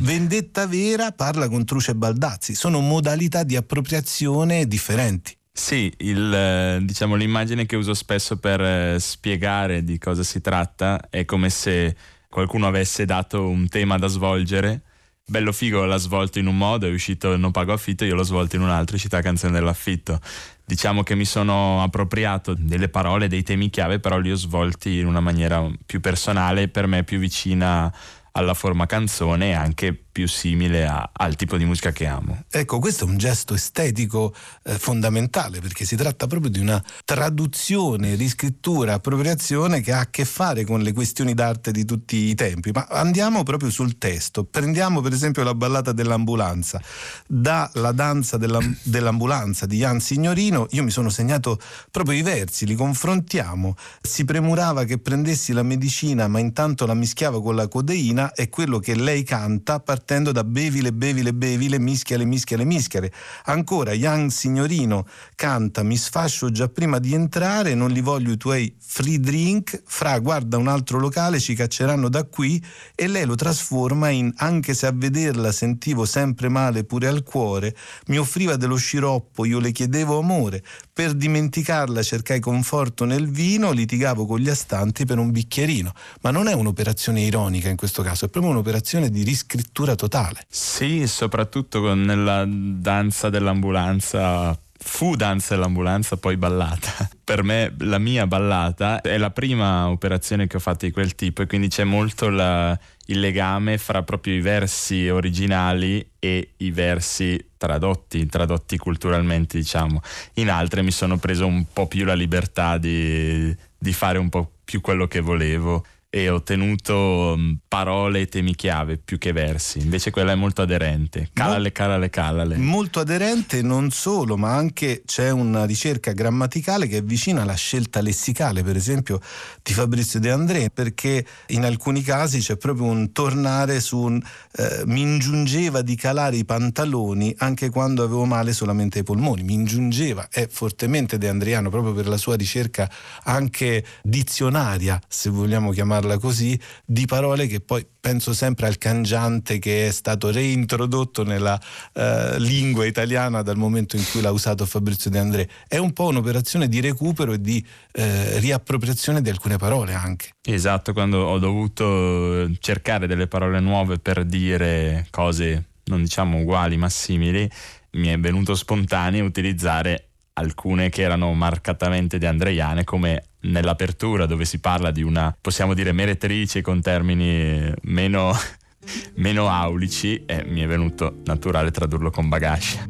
Vendetta 0.00 0.66
Vera 0.66 1.12
parla 1.12 1.48
con 1.48 1.64
Truce 1.64 1.94
Baldazzi, 1.94 2.54
sono 2.54 2.80
modalità 2.80 3.42
di 3.42 3.56
appropriazione 3.56 4.66
differenti. 4.66 5.36
Sì, 5.58 5.90
il, 6.00 6.32
eh, 6.34 6.78
diciamo, 6.82 7.14
l'immagine 7.14 7.64
che 7.64 7.76
uso 7.76 7.94
spesso 7.94 8.36
per 8.36 8.60
eh, 8.60 9.00
spiegare 9.00 9.82
di 9.84 9.96
cosa 9.98 10.22
si 10.22 10.42
tratta 10.42 11.08
è 11.08 11.24
come 11.24 11.48
se 11.48 11.96
qualcuno 12.28 12.66
avesse 12.66 13.06
dato 13.06 13.48
un 13.48 13.66
tema 13.66 13.96
da 13.96 14.06
svolgere. 14.06 14.82
Bello 15.26 15.52
figo 15.52 15.86
l'ha 15.86 15.96
svolto 15.96 16.38
in 16.38 16.46
un 16.46 16.58
modo, 16.58 16.86
è 16.86 16.90
uscito 16.92 17.36
Non 17.38 17.52
pago 17.52 17.72
affitto, 17.72 18.04
io 18.04 18.14
l'ho 18.14 18.22
svolto 18.22 18.56
in 18.56 18.62
un 18.62 18.68
altro, 18.68 18.92
è 18.92 18.96
uscita 18.96 19.16
la 19.16 19.22
canzone 19.22 19.54
dell'affitto. 19.54 20.20
Diciamo 20.64 21.02
che 21.02 21.14
mi 21.14 21.24
sono 21.24 21.82
appropriato 21.82 22.54
delle 22.54 22.90
parole, 22.90 23.26
dei 23.26 23.42
temi 23.42 23.70
chiave, 23.70 23.98
però 23.98 24.18
li 24.18 24.30
ho 24.30 24.36
svolti 24.36 24.98
in 24.98 25.06
una 25.06 25.20
maniera 25.20 25.66
più 25.86 26.00
personale, 26.00 26.68
per 26.68 26.86
me 26.86 27.02
più 27.02 27.18
vicina 27.18 27.92
alla 28.32 28.54
forma 28.54 28.84
canzone 28.84 29.48
e 29.50 29.52
anche 29.54 30.05
più 30.16 30.26
simile 30.26 30.86
a, 30.86 31.10
al 31.12 31.36
tipo 31.36 31.58
di 31.58 31.66
musica 31.66 31.92
che 31.92 32.06
amo. 32.06 32.44
Ecco, 32.48 32.78
questo 32.78 33.04
è 33.04 33.06
un 33.06 33.18
gesto 33.18 33.52
estetico 33.52 34.34
eh, 34.64 34.78
fondamentale 34.78 35.60
perché 35.60 35.84
si 35.84 35.94
tratta 35.94 36.26
proprio 36.26 36.50
di 36.50 36.58
una 36.58 36.82
traduzione, 37.04 38.14
riscrittura, 38.14 38.94
appropriazione 38.94 39.82
che 39.82 39.92
ha 39.92 40.00
a 40.00 40.06
che 40.08 40.24
fare 40.24 40.64
con 40.64 40.80
le 40.80 40.94
questioni 40.94 41.34
d'arte 41.34 41.70
di 41.70 41.84
tutti 41.84 42.16
i 42.16 42.34
tempi. 42.34 42.70
Ma 42.72 42.86
andiamo 42.88 43.42
proprio 43.42 43.68
sul 43.68 43.98
testo. 43.98 44.44
Prendiamo 44.44 45.02
per 45.02 45.12
esempio 45.12 45.42
la 45.42 45.54
ballata 45.54 45.92
dell'ambulanza. 45.92 46.80
Da 47.26 47.70
La 47.74 47.92
danza 47.92 48.38
della, 48.38 48.60
dell'ambulanza 48.84 49.66
di 49.66 49.76
Jan 49.76 50.00
Signorino 50.00 50.66
io 50.70 50.82
mi 50.82 50.90
sono 50.90 51.10
segnato 51.10 51.60
proprio 51.90 52.16
i 52.16 52.22
versi, 52.22 52.64
li 52.64 52.74
confrontiamo. 52.74 53.76
Si 54.00 54.24
premurava 54.24 54.84
che 54.84 54.96
prendessi 54.96 55.52
la 55.52 55.62
medicina 55.62 56.26
ma 56.26 56.38
intanto 56.38 56.86
la 56.86 56.94
mischiava 56.94 57.42
con 57.42 57.54
la 57.54 57.68
codeina 57.68 58.32
è 58.32 58.48
quello 58.48 58.78
che 58.78 58.94
lei 58.94 59.22
canta 59.22 59.78
partendo 59.78 60.04
da 60.06 60.44
bevile, 60.44 60.92
bevile, 60.92 61.34
bevile, 61.34 61.80
mischiale, 61.80 62.24
mischiale, 62.24 62.64
mischiale. 62.64 63.12
Ancora, 63.46 63.92
Young 63.92 64.30
Signorino 64.30 65.04
canta 65.34 65.82
Mi 65.82 65.96
sfascio 65.96 66.50
già 66.52 66.68
prima 66.68 66.98
di 67.00 67.12
entrare, 67.12 67.74
non 67.74 67.90
li 67.90 68.00
voglio 68.00 68.30
i 68.32 68.36
tuoi 68.36 68.74
free 68.78 69.18
drink, 69.18 69.82
fra 69.84 70.18
guarda 70.20 70.56
un 70.58 70.68
altro 70.68 71.00
locale, 71.00 71.40
ci 71.40 71.54
cacceranno 71.54 72.08
da 72.08 72.22
qui 72.24 72.64
e 72.94 73.08
lei 73.08 73.24
lo 73.26 73.34
trasforma 73.34 74.10
in 74.10 74.32
anche 74.36 74.74
se 74.74 74.86
a 74.86 74.92
vederla 74.94 75.50
sentivo 75.50 76.04
sempre 76.04 76.48
male 76.48 76.84
pure 76.84 77.08
al 77.08 77.24
cuore, 77.24 77.74
mi 78.06 78.18
offriva 78.18 78.54
dello 78.54 78.76
sciroppo, 78.76 79.44
io 79.44 79.58
le 79.58 79.72
chiedevo 79.72 80.18
amore, 80.18 80.62
per 80.92 81.14
dimenticarla 81.14 82.02
cercai 82.02 82.38
conforto 82.38 83.04
nel 83.04 83.28
vino, 83.28 83.72
litigavo 83.72 84.24
con 84.24 84.38
gli 84.38 84.48
astanti 84.48 85.04
per 85.04 85.18
un 85.18 85.32
bicchierino. 85.32 85.92
Ma 86.20 86.30
non 86.30 86.46
è 86.46 86.52
un'operazione 86.52 87.20
ironica 87.22 87.68
in 87.68 87.76
questo 87.76 88.02
caso, 88.02 88.26
è 88.26 88.28
proprio 88.28 88.52
un'operazione 88.52 89.10
di 89.10 89.24
riscrittura 89.24 89.94
totale. 89.96 90.44
Sì, 90.48 91.06
soprattutto 91.08 91.94
nella 91.94 92.44
danza 92.46 93.28
dell'ambulanza 93.28 94.56
fu 94.78 95.16
danza 95.16 95.54
dell'ambulanza 95.54 96.16
poi 96.16 96.36
ballata. 96.36 97.08
Per 97.24 97.42
me 97.42 97.74
la 97.80 97.98
mia 97.98 98.26
ballata 98.26 99.00
è 99.00 99.18
la 99.18 99.30
prima 99.30 99.88
operazione 99.88 100.46
che 100.46 100.56
ho 100.56 100.60
fatto 100.60 100.86
di 100.86 100.92
quel 100.92 101.14
tipo 101.14 101.42
e 101.42 101.46
quindi 101.46 101.68
c'è 101.68 101.84
molto 101.84 102.28
la, 102.28 102.78
il 103.06 103.20
legame 103.20 103.78
fra 103.78 104.02
proprio 104.02 104.34
i 104.34 104.40
versi 104.40 105.08
originali 105.08 106.08
e 106.18 106.52
i 106.58 106.70
versi 106.70 107.50
tradotti, 107.56 108.26
tradotti 108.26 108.76
culturalmente 108.78 109.58
diciamo. 109.58 110.00
In 110.34 110.50
altre 110.50 110.82
mi 110.82 110.92
sono 110.92 111.18
preso 111.18 111.46
un 111.46 111.64
po' 111.72 111.86
più 111.88 112.04
la 112.04 112.14
libertà 112.14 112.78
di, 112.78 113.54
di 113.76 113.92
fare 113.92 114.18
un 114.18 114.28
po' 114.28 114.50
più 114.64 114.80
quello 114.80 115.06
che 115.06 115.20
volevo 115.20 115.84
e 116.16 116.30
ho 116.30 116.42
tenuto 116.42 117.34
mm, 117.36 117.52
parole 117.68 118.22
e 118.22 118.26
temi 118.26 118.54
chiave 118.54 118.96
più 118.96 119.18
che 119.18 119.32
versi. 119.32 119.80
Invece 119.80 120.10
quella 120.10 120.32
è 120.32 120.34
molto 120.34 120.62
aderente. 120.62 121.28
Calale, 121.34 121.72
calale, 121.72 122.08
calale. 122.08 122.56
Molto 122.56 123.00
aderente 123.00 123.60
non 123.60 123.90
solo, 123.90 124.38
ma 124.38 124.54
anche 124.54 125.02
c'è 125.04 125.28
una 125.28 125.66
ricerca 125.66 126.12
grammaticale 126.12 126.86
che 126.86 126.98
è 126.98 127.02
vicina 127.02 127.42
alla 127.42 127.54
scelta 127.54 128.00
lessicale, 128.00 128.62
per 128.62 128.76
esempio 128.76 129.20
di 129.62 129.74
Fabrizio 129.74 130.18
De 130.18 130.30
André, 130.30 130.70
perché 130.70 131.22
in 131.48 131.66
alcuni 131.66 132.00
casi 132.00 132.38
c'è 132.38 132.56
proprio 132.56 132.86
un 132.86 133.12
tornare 133.12 133.80
su 133.80 133.98
un 133.98 134.22
eh, 134.58 134.84
mi 134.86 135.02
ingiungeva 135.02 135.82
di 135.82 135.96
calare 135.96 136.36
i 136.36 136.46
pantaloni 136.46 137.34
anche 137.38 137.68
quando 137.68 138.02
avevo 138.02 138.24
male 138.24 138.54
solamente 138.54 139.00
ai 139.00 139.04
polmoni. 139.04 139.42
Mi 139.42 139.52
ingiungeva, 139.52 140.28
è 140.30 140.48
fortemente 140.48 141.18
De 141.18 141.28
Andriano 141.28 141.68
proprio 141.68 141.92
per 141.92 142.08
la 142.08 142.16
sua 142.16 142.36
ricerca 142.36 142.90
anche 143.24 143.84
dizionaria, 144.02 144.98
se 145.06 145.28
vogliamo 145.28 145.72
chiamarla 145.72 146.05
chiamarla 146.06 146.18
così, 146.18 146.58
di 146.84 147.04
parole 147.06 147.46
che 147.46 147.60
poi 147.60 147.84
penso 148.00 148.32
sempre 148.32 148.66
al 148.66 148.78
cangiante 148.78 149.58
che 149.58 149.88
è 149.88 149.90
stato 149.90 150.30
reintrodotto 150.30 151.24
nella 151.24 151.60
eh, 151.92 152.38
lingua 152.38 152.86
italiana 152.86 153.42
dal 153.42 153.56
momento 153.56 153.96
in 153.96 154.04
cui 154.10 154.20
l'ha 154.20 154.30
usato 154.30 154.64
Fabrizio 154.64 155.10
De 155.10 155.18
André. 155.18 155.48
È 155.66 155.76
un 155.76 155.92
po' 155.92 156.06
un'operazione 156.06 156.68
di 156.68 156.80
recupero 156.80 157.32
e 157.32 157.40
di 157.40 157.64
eh, 157.92 158.38
riappropriazione 158.38 159.20
di 159.20 159.28
alcune 159.28 159.56
parole 159.56 159.92
anche. 159.92 160.30
Esatto, 160.42 160.92
quando 160.92 161.24
ho 161.24 161.38
dovuto 161.38 162.48
cercare 162.60 163.06
delle 163.06 163.26
parole 163.26 163.60
nuove 163.60 163.98
per 163.98 164.24
dire 164.24 165.06
cose 165.10 165.64
non 165.86 166.02
diciamo 166.02 166.38
uguali 166.38 166.76
ma 166.76 166.88
simili, 166.88 167.48
mi 167.92 168.08
è 168.08 168.18
venuto 168.18 168.54
spontaneo 168.54 169.24
utilizzare 169.24 170.08
alcune 170.34 170.90
che 170.90 171.02
erano 171.02 171.32
marcatamente 171.32 172.18
di 172.18 172.26
Andreiane 172.26 172.84
come 172.84 173.22
nell'apertura 173.46 174.26
dove 174.26 174.44
si 174.44 174.58
parla 174.58 174.90
di 174.90 175.02
una, 175.02 175.34
possiamo 175.38 175.74
dire, 175.74 175.92
meretrice 175.92 176.62
con 176.62 176.80
termini 176.80 177.72
meno, 177.82 178.32
meno 179.16 179.48
aulici 179.48 180.24
e 180.24 180.44
mi 180.46 180.60
è 180.60 180.66
venuto 180.66 181.20
naturale 181.24 181.70
tradurlo 181.70 182.10
con 182.10 182.28
Bagascia. 182.28 182.84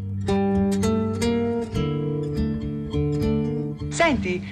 Senti, 3.89 4.47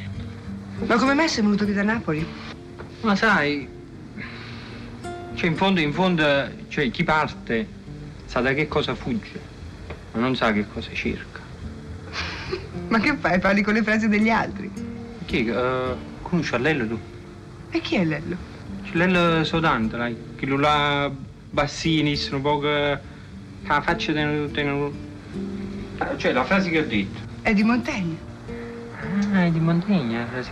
ma 0.87 0.97
come 0.97 1.15
mai 1.15 1.29
sei 1.29 1.43
venuto 1.43 1.65
qui 1.65 1.75
da 1.75 1.83
Napoli? 1.83 2.27
Ma 3.03 3.15
sai, 3.15 3.69
cioè 5.35 5.49
in 5.49 5.57
fondo, 5.57 5.81
in 5.81 5.93
fondo, 5.93 6.25
cioè 6.69 6.91
chi 6.91 7.05
parte 7.05 7.67
sa 8.25 8.41
da 8.41 8.53
che 8.55 8.67
cosa 8.67 8.95
fugge, 8.95 9.41
ma 10.13 10.21
non 10.21 10.35
sa 10.35 10.53
che 10.53 10.67
cosa 10.67 10.91
cerca. 10.93 11.43
Ma 12.89 12.99
che 13.01 13.17
fai? 13.17 13.39
Parli 13.39 13.63
con 13.63 13.75
le 13.75 13.83
frasi 13.83 14.09
degli 14.09 14.29
altri? 14.29 14.84
Chi? 15.27 15.49
Uh, 15.49 15.97
conosci 16.23 16.55
a 16.55 16.59
Lello 16.59 16.87
tu? 16.87 16.99
E 17.71 17.81
chi 17.81 17.97
è 17.97 18.05
Lello? 18.05 18.37
Lello 18.93 19.43
Sodante, 19.45 19.97
dai. 19.97 20.17
Che 20.37 20.47
lui 20.47 20.61
là 20.61 21.11
bassini, 21.51 22.19
un 22.31 22.41
po' 22.43 22.59
che... 22.61 22.99
La 23.67 23.81
faccia 23.81 24.13
di... 24.13 24.53
Cioè, 26.17 26.33
la 26.33 26.45
frase 26.45 26.71
che 26.71 26.79
ho 26.81 26.85
detto. 26.85 27.19
È 27.43 27.55
di 27.55 27.63
Montaigne. 27.63 28.17
Ah, 29.33 29.45
è 29.45 29.51
di 29.51 29.61
Montaigne 29.61 30.19
la 30.19 30.27
frase. 30.27 30.51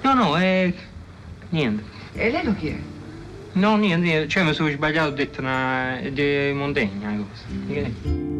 No, 0.00 0.14
no, 0.14 0.36
è... 0.36 0.72
Niente. 1.50 1.84
E 2.14 2.30
Lello 2.30 2.54
chi 2.54 2.68
è? 2.68 2.78
No, 3.52 3.76
niente, 3.76 4.06
niente. 4.06 4.28
Cioè, 4.28 4.44
mi 4.44 4.54
sono 4.54 4.70
sbagliato, 4.70 5.10
ho 5.10 5.12
detto 5.12 5.40
una... 5.40 6.00
di 6.10 6.52
Montaigne, 6.54 7.04
la 7.04 7.22
cosa. 7.22 8.33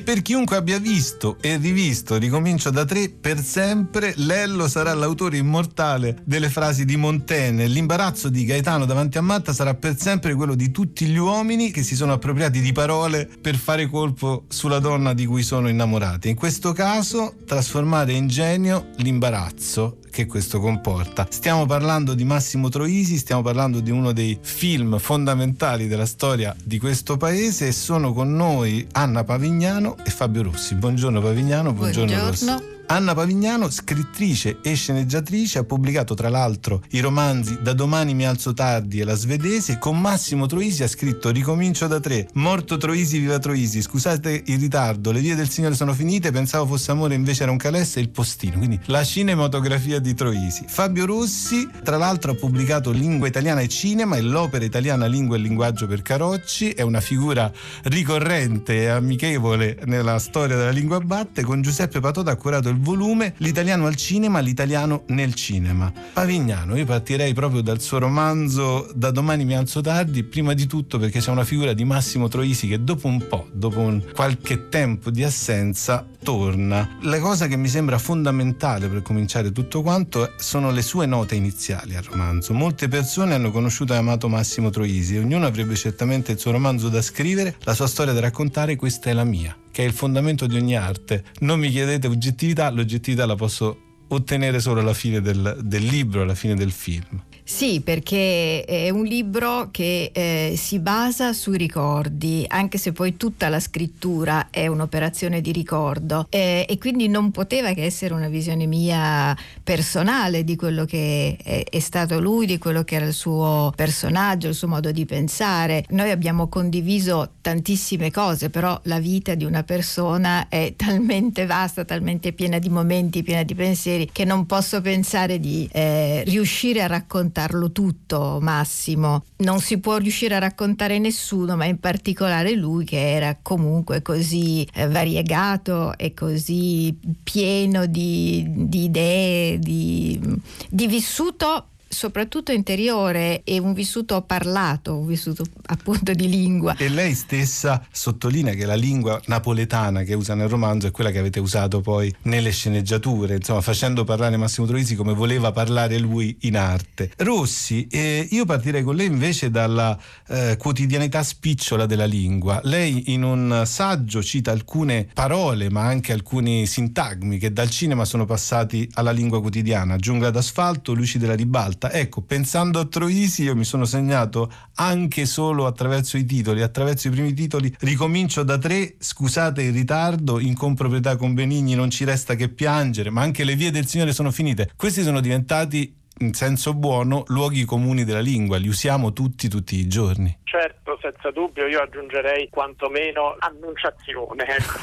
E 0.00 0.02
per 0.02 0.22
chiunque 0.22 0.56
abbia 0.56 0.78
visto 0.78 1.36
e 1.42 1.58
rivisto 1.58 2.16
Ricomincio 2.16 2.70
da 2.70 2.86
tre, 2.86 3.10
per 3.10 3.38
sempre 3.44 4.14
Lello 4.16 4.66
sarà 4.66 4.94
l'autore 4.94 5.36
immortale 5.36 6.22
delle 6.24 6.48
frasi 6.48 6.86
di 6.86 6.96
Montaigne. 6.96 7.66
L'imbarazzo 7.66 8.30
di 8.30 8.46
Gaetano 8.46 8.86
davanti 8.86 9.18
a 9.18 9.20
Matta 9.20 9.52
sarà 9.52 9.74
per 9.74 9.98
sempre 9.98 10.34
quello 10.34 10.54
di 10.54 10.70
tutti 10.70 11.04
gli 11.04 11.18
uomini 11.18 11.70
che 11.70 11.82
si 11.82 11.96
sono 11.96 12.14
appropriati 12.14 12.62
di 12.62 12.72
parole 12.72 13.28
per 13.42 13.56
fare 13.56 13.88
colpo 13.88 14.44
sulla 14.48 14.78
donna 14.78 15.12
di 15.12 15.26
cui 15.26 15.42
sono 15.42 15.68
innamorati. 15.68 16.30
In 16.30 16.36
questo 16.36 16.72
caso, 16.72 17.34
trasformare 17.44 18.14
in 18.14 18.26
genio 18.26 18.92
l'imbarazzo 18.96 19.98
che 20.10 20.26
questo 20.26 20.60
comporta. 20.60 21.26
Stiamo 21.30 21.64
parlando 21.64 22.14
di 22.14 22.24
Massimo 22.24 22.68
Troisi, 22.68 23.16
stiamo 23.16 23.42
parlando 23.42 23.80
di 23.80 23.90
uno 23.90 24.12
dei 24.12 24.38
film 24.40 24.98
fondamentali 24.98 25.86
della 25.86 26.06
storia 26.06 26.54
di 26.62 26.78
questo 26.78 27.16
paese 27.16 27.68
e 27.68 27.72
sono 27.72 28.12
con 28.12 28.34
noi 28.34 28.86
Anna 28.92 29.24
Pavignano 29.24 29.96
e 30.04 30.10
Fabio 30.10 30.42
Rossi. 30.42 30.74
Buongiorno 30.74 31.20
Pavignano, 31.20 31.72
buongiorno, 31.72 32.12
buongiorno. 32.12 32.52
Rossi. 32.52 32.79
Anna 32.92 33.14
Pavignano, 33.14 33.70
scrittrice 33.70 34.58
e 34.62 34.74
sceneggiatrice, 34.74 35.60
ha 35.60 35.64
pubblicato 35.64 36.14
tra 36.14 36.28
l'altro 36.28 36.82
i 36.90 36.98
romanzi 36.98 37.58
Da 37.62 37.72
domani 37.72 38.14
mi 38.14 38.26
alzo 38.26 38.52
tardi 38.52 38.98
e 38.98 39.04
La 39.04 39.14
svedese. 39.14 39.78
Con 39.78 40.00
Massimo 40.00 40.46
Troisi 40.46 40.82
ha 40.82 40.88
scritto 40.88 41.30
Ricomincio 41.30 41.86
da 41.86 42.00
tre, 42.00 42.26
Morto 42.32 42.78
Troisi, 42.78 43.20
viva 43.20 43.38
Troisi, 43.38 43.80
scusate 43.80 44.42
il 44.46 44.58
ritardo, 44.58 45.12
Le 45.12 45.20
vie 45.20 45.36
del 45.36 45.48
Signore 45.48 45.76
sono 45.76 45.94
finite, 45.94 46.32
pensavo 46.32 46.66
fosse 46.66 46.90
amore 46.90 47.14
invece 47.14 47.44
era 47.44 47.52
un 47.52 47.58
calesse 47.58 48.00
e 48.00 48.02
il 48.02 48.08
postino. 48.08 48.58
Quindi 48.58 48.80
la 48.86 49.04
cinematografia 49.04 50.00
di 50.00 50.12
Troisi. 50.12 50.64
Fabio 50.66 51.06
Rossi, 51.06 51.68
tra 51.84 51.96
l'altro, 51.96 52.32
ha 52.32 52.34
pubblicato 52.34 52.90
Lingua 52.90 53.28
italiana 53.28 53.60
e 53.60 53.68
cinema 53.68 54.16
e 54.16 54.20
l'opera 54.20 54.64
italiana 54.64 55.06
Lingua 55.06 55.36
e 55.36 55.38
linguaggio 55.38 55.86
per 55.86 56.02
Carocci. 56.02 56.70
È 56.70 56.82
una 56.82 57.00
figura 57.00 57.52
ricorrente 57.84 58.82
e 58.82 58.86
amichevole 58.88 59.78
nella 59.84 60.18
storia 60.18 60.56
della 60.56 60.70
lingua 60.70 60.98
batte. 60.98 61.44
Con 61.44 61.62
Giuseppe 61.62 62.00
Patota 62.00 62.32
ha 62.32 62.36
curato 62.36 62.68
il 62.68 62.78
volume 62.80 63.34
L'italiano 63.38 63.86
al 63.86 63.96
cinema, 63.96 64.40
l'italiano 64.40 65.04
nel 65.08 65.34
cinema. 65.34 65.92
Pavignano, 66.12 66.76
io 66.76 66.84
partirei 66.84 67.32
proprio 67.34 67.60
dal 67.60 67.80
suo 67.80 67.98
romanzo 67.98 68.90
Da 68.94 69.10
domani 69.10 69.44
mi 69.44 69.56
alzo 69.56 69.80
tardi, 69.80 70.24
prima 70.24 70.54
di 70.54 70.66
tutto 70.66 70.98
perché 70.98 71.20
c'è 71.20 71.30
una 71.30 71.44
figura 71.44 71.72
di 71.72 71.84
Massimo 71.84 72.28
Troisi 72.28 72.66
che 72.66 72.82
dopo 72.82 73.06
un 73.06 73.26
po', 73.26 73.48
dopo 73.52 73.80
un 73.80 74.02
qualche 74.14 74.68
tempo 74.68 75.10
di 75.10 75.22
assenza, 75.22 76.06
torna. 76.22 76.98
La 77.02 77.18
cosa 77.18 77.46
che 77.46 77.56
mi 77.56 77.68
sembra 77.68 77.98
fondamentale 77.98 78.88
per 78.88 79.02
cominciare 79.02 79.52
tutto 79.52 79.82
quanto 79.82 80.32
sono 80.36 80.70
le 80.70 80.82
sue 80.82 81.06
note 81.06 81.34
iniziali 81.34 81.96
al 81.96 82.02
romanzo. 82.02 82.52
Molte 82.52 82.88
persone 82.88 83.34
hanno 83.34 83.50
conosciuto 83.50 83.94
e 83.94 83.96
amato 83.96 84.28
Massimo 84.28 84.70
Troisi, 84.70 85.16
ognuno 85.16 85.46
avrebbe 85.46 85.74
certamente 85.74 86.32
il 86.32 86.38
suo 86.38 86.50
romanzo 86.50 86.88
da 86.88 87.02
scrivere, 87.02 87.56
la 87.64 87.74
sua 87.74 87.86
storia 87.86 88.12
da 88.12 88.20
raccontare, 88.20 88.76
questa 88.76 89.10
è 89.10 89.12
la 89.12 89.24
mia, 89.24 89.56
che 89.80 89.86
è 89.86 89.88
il 89.88 89.94
fondamento 89.94 90.46
di 90.46 90.56
ogni 90.56 90.76
arte. 90.76 91.24
Non 91.40 91.58
mi 91.58 91.70
chiedete 91.70 92.06
oggettività, 92.06 92.70
l'oggettività 92.70 93.24
la 93.24 93.34
posso 93.34 94.04
ottenere 94.08 94.60
solo 94.60 94.80
alla 94.80 94.92
fine 94.92 95.22
del, 95.22 95.58
del 95.62 95.84
libro, 95.84 96.20
alla 96.22 96.34
fine 96.34 96.54
del 96.54 96.70
film. 96.70 97.22
Sì, 97.52 97.82
perché 97.82 98.64
è 98.64 98.88
un 98.90 99.04
libro 99.04 99.68
che 99.70 100.12
eh, 100.14 100.54
si 100.56 100.78
basa 100.78 101.34
sui 101.34 101.58
ricordi, 101.58 102.44
anche 102.48 102.78
se 102.78 102.92
poi 102.92 103.16
tutta 103.18 103.48
la 103.50 103.60
scrittura 103.60 104.46
è 104.50 104.66
un'operazione 104.66 105.42
di 105.42 105.50
ricordo 105.52 106.26
eh, 106.30 106.64
e 106.66 106.78
quindi 106.78 107.08
non 107.08 107.32
poteva 107.32 107.72
che 107.72 107.84
essere 107.84 108.14
una 108.14 108.28
visione 108.28 108.64
mia 108.64 109.36
personale 109.62 110.44
di 110.44 110.56
quello 110.56 110.86
che 110.86 111.36
è, 111.42 111.64
è, 111.68 111.78
stato 111.80 112.18
lui, 112.20 112.46
di 112.46 112.56
quello 112.56 112.82
che 112.84 112.94
era 112.94 113.04
il 113.04 113.12
suo 113.12 113.72
personaggio, 113.76 114.46
il 114.46 114.54
suo 114.54 114.68
modo 114.68 114.90
di 114.90 115.04
pensare. 115.04 115.84
Noi 115.90 116.10
abbiamo 116.10 116.46
condiviso 116.48 117.32
tantissime 117.42 118.10
cose, 118.10 118.48
però 118.48 118.78
la 118.84 119.00
vita 119.00 119.34
di 119.34 119.44
una 119.44 119.64
persona 119.64 120.46
è 120.48 120.72
talmente 120.78 121.44
vasta, 121.44 121.84
talmente 121.84 122.32
piena 122.32 122.58
di 122.58 122.70
momenti, 122.70 123.22
piena 123.22 123.42
di 123.42 123.56
pensieri, 123.56 124.08
che 124.10 124.24
non 124.24 124.46
posso 124.46 124.80
pensare 124.80 125.38
di 125.38 125.68
eh, 125.72 126.22
riuscire 126.24 126.80
a 126.80 126.86
raccontare 126.86 127.38
raccontarlo 127.40 127.72
tutto, 127.72 128.38
Massimo. 128.40 129.24
Non 129.38 129.60
si 129.60 129.78
può 129.78 129.96
riuscire 129.96 130.34
a 130.34 130.38
raccontare 130.38 130.98
nessuno, 130.98 131.56
ma 131.56 131.64
in 131.64 131.78
particolare 131.78 132.52
lui 132.52 132.84
che 132.84 133.12
era 133.12 133.38
comunque 133.40 134.02
così 134.02 134.66
eh, 134.74 134.86
variegato 134.88 135.96
e 135.96 136.12
così 136.12 136.96
pieno 137.22 137.86
di, 137.86 138.44
di 138.46 138.84
idee, 138.84 139.58
di, 139.58 140.20
di 140.68 140.86
vissuto 140.86 141.66
soprattutto 141.92 142.52
interiore 142.52 143.42
e 143.42 143.58
un 143.58 143.74
vissuto 143.74 144.22
parlato, 144.22 144.96
un 144.96 145.06
vissuto 145.06 145.44
appunto 145.66 146.12
di 146.12 146.28
lingua. 146.28 146.76
E 146.76 146.88
lei 146.88 147.14
stessa 147.14 147.84
sottolinea 147.90 148.54
che 148.54 148.64
la 148.64 148.76
lingua 148.76 149.20
napoletana 149.26 150.02
che 150.02 150.14
usa 150.14 150.34
nel 150.34 150.48
romanzo 150.48 150.86
è 150.86 150.92
quella 150.92 151.10
che 151.10 151.18
avete 151.18 151.40
usato 151.40 151.80
poi 151.80 152.14
nelle 152.22 152.52
sceneggiature, 152.52 153.34
insomma 153.34 153.60
facendo 153.60 154.04
parlare 154.04 154.36
Massimo 154.36 154.68
Troisi 154.68 154.94
come 154.94 155.14
voleva 155.14 155.50
parlare 155.50 155.98
lui 155.98 156.36
in 156.42 156.56
arte. 156.56 157.10
Rossi, 157.16 157.88
eh, 157.90 158.26
io 158.30 158.44
partirei 158.44 158.84
con 158.84 158.94
lei 158.94 159.06
invece 159.06 159.50
dalla 159.50 159.98
eh, 160.28 160.56
quotidianità 160.56 161.24
spicciola 161.24 161.86
della 161.86 162.06
lingua. 162.06 162.60
Lei 162.62 163.12
in 163.12 163.24
un 163.24 163.64
saggio 163.66 164.22
cita 164.22 164.52
alcune 164.52 165.08
parole 165.12 165.68
ma 165.70 165.82
anche 165.82 166.12
alcuni 166.12 166.66
sintagmi 166.66 167.38
che 167.38 167.52
dal 167.52 167.68
cinema 167.68 168.04
sono 168.04 168.26
passati 168.26 168.88
alla 168.92 169.10
lingua 169.10 169.40
quotidiana, 169.40 169.96
giungla 169.96 170.30
d'asfalto, 170.30 170.92
luci 170.92 171.18
della 171.18 171.34
ribalta 171.34 171.78
volta. 171.80 171.92
Ecco, 171.92 172.20
pensando 172.20 172.78
a 172.78 172.84
Troisi 172.84 173.44
io 173.44 173.56
mi 173.56 173.64
sono 173.64 173.86
segnato 173.86 174.52
anche 174.74 175.24
solo 175.24 175.66
attraverso 175.66 176.18
i 176.18 176.26
titoli, 176.26 176.60
attraverso 176.60 177.08
i 177.08 177.10
primi 177.10 177.32
titoli, 177.32 177.74
ricomincio 177.80 178.42
da 178.42 178.58
tre, 178.58 178.96
scusate 178.98 179.62
il 179.62 179.72
ritardo, 179.72 180.38
in 180.38 180.54
comproprietà 180.54 181.16
con 181.16 181.32
Benigni 181.32 181.74
non 181.74 181.90
ci 181.90 182.04
resta 182.04 182.34
che 182.34 182.50
piangere, 182.50 183.10
ma 183.10 183.22
anche 183.22 183.44
le 183.44 183.56
vie 183.56 183.70
del 183.70 183.86
Signore 183.86 184.12
sono 184.12 184.30
finite. 184.30 184.70
Questi 184.76 185.02
sono 185.02 185.20
diventati 185.20 185.94
in 186.20 186.34
senso 186.34 186.74
buono 186.74 187.24
luoghi 187.28 187.64
comuni 187.64 188.04
della 188.04 188.20
lingua, 188.20 188.58
li 188.58 188.68
usiamo 188.68 189.12
tutti 189.12 189.48
tutti 189.48 189.76
i 189.76 189.88
giorni. 189.88 190.38
Certo, 190.44 190.98
senza 191.00 191.30
dubbio, 191.30 191.66
io 191.66 191.80
aggiungerei 191.80 192.48
quantomeno 192.50 193.36
annunciazione, 193.38 194.44
ecco, 194.44 194.78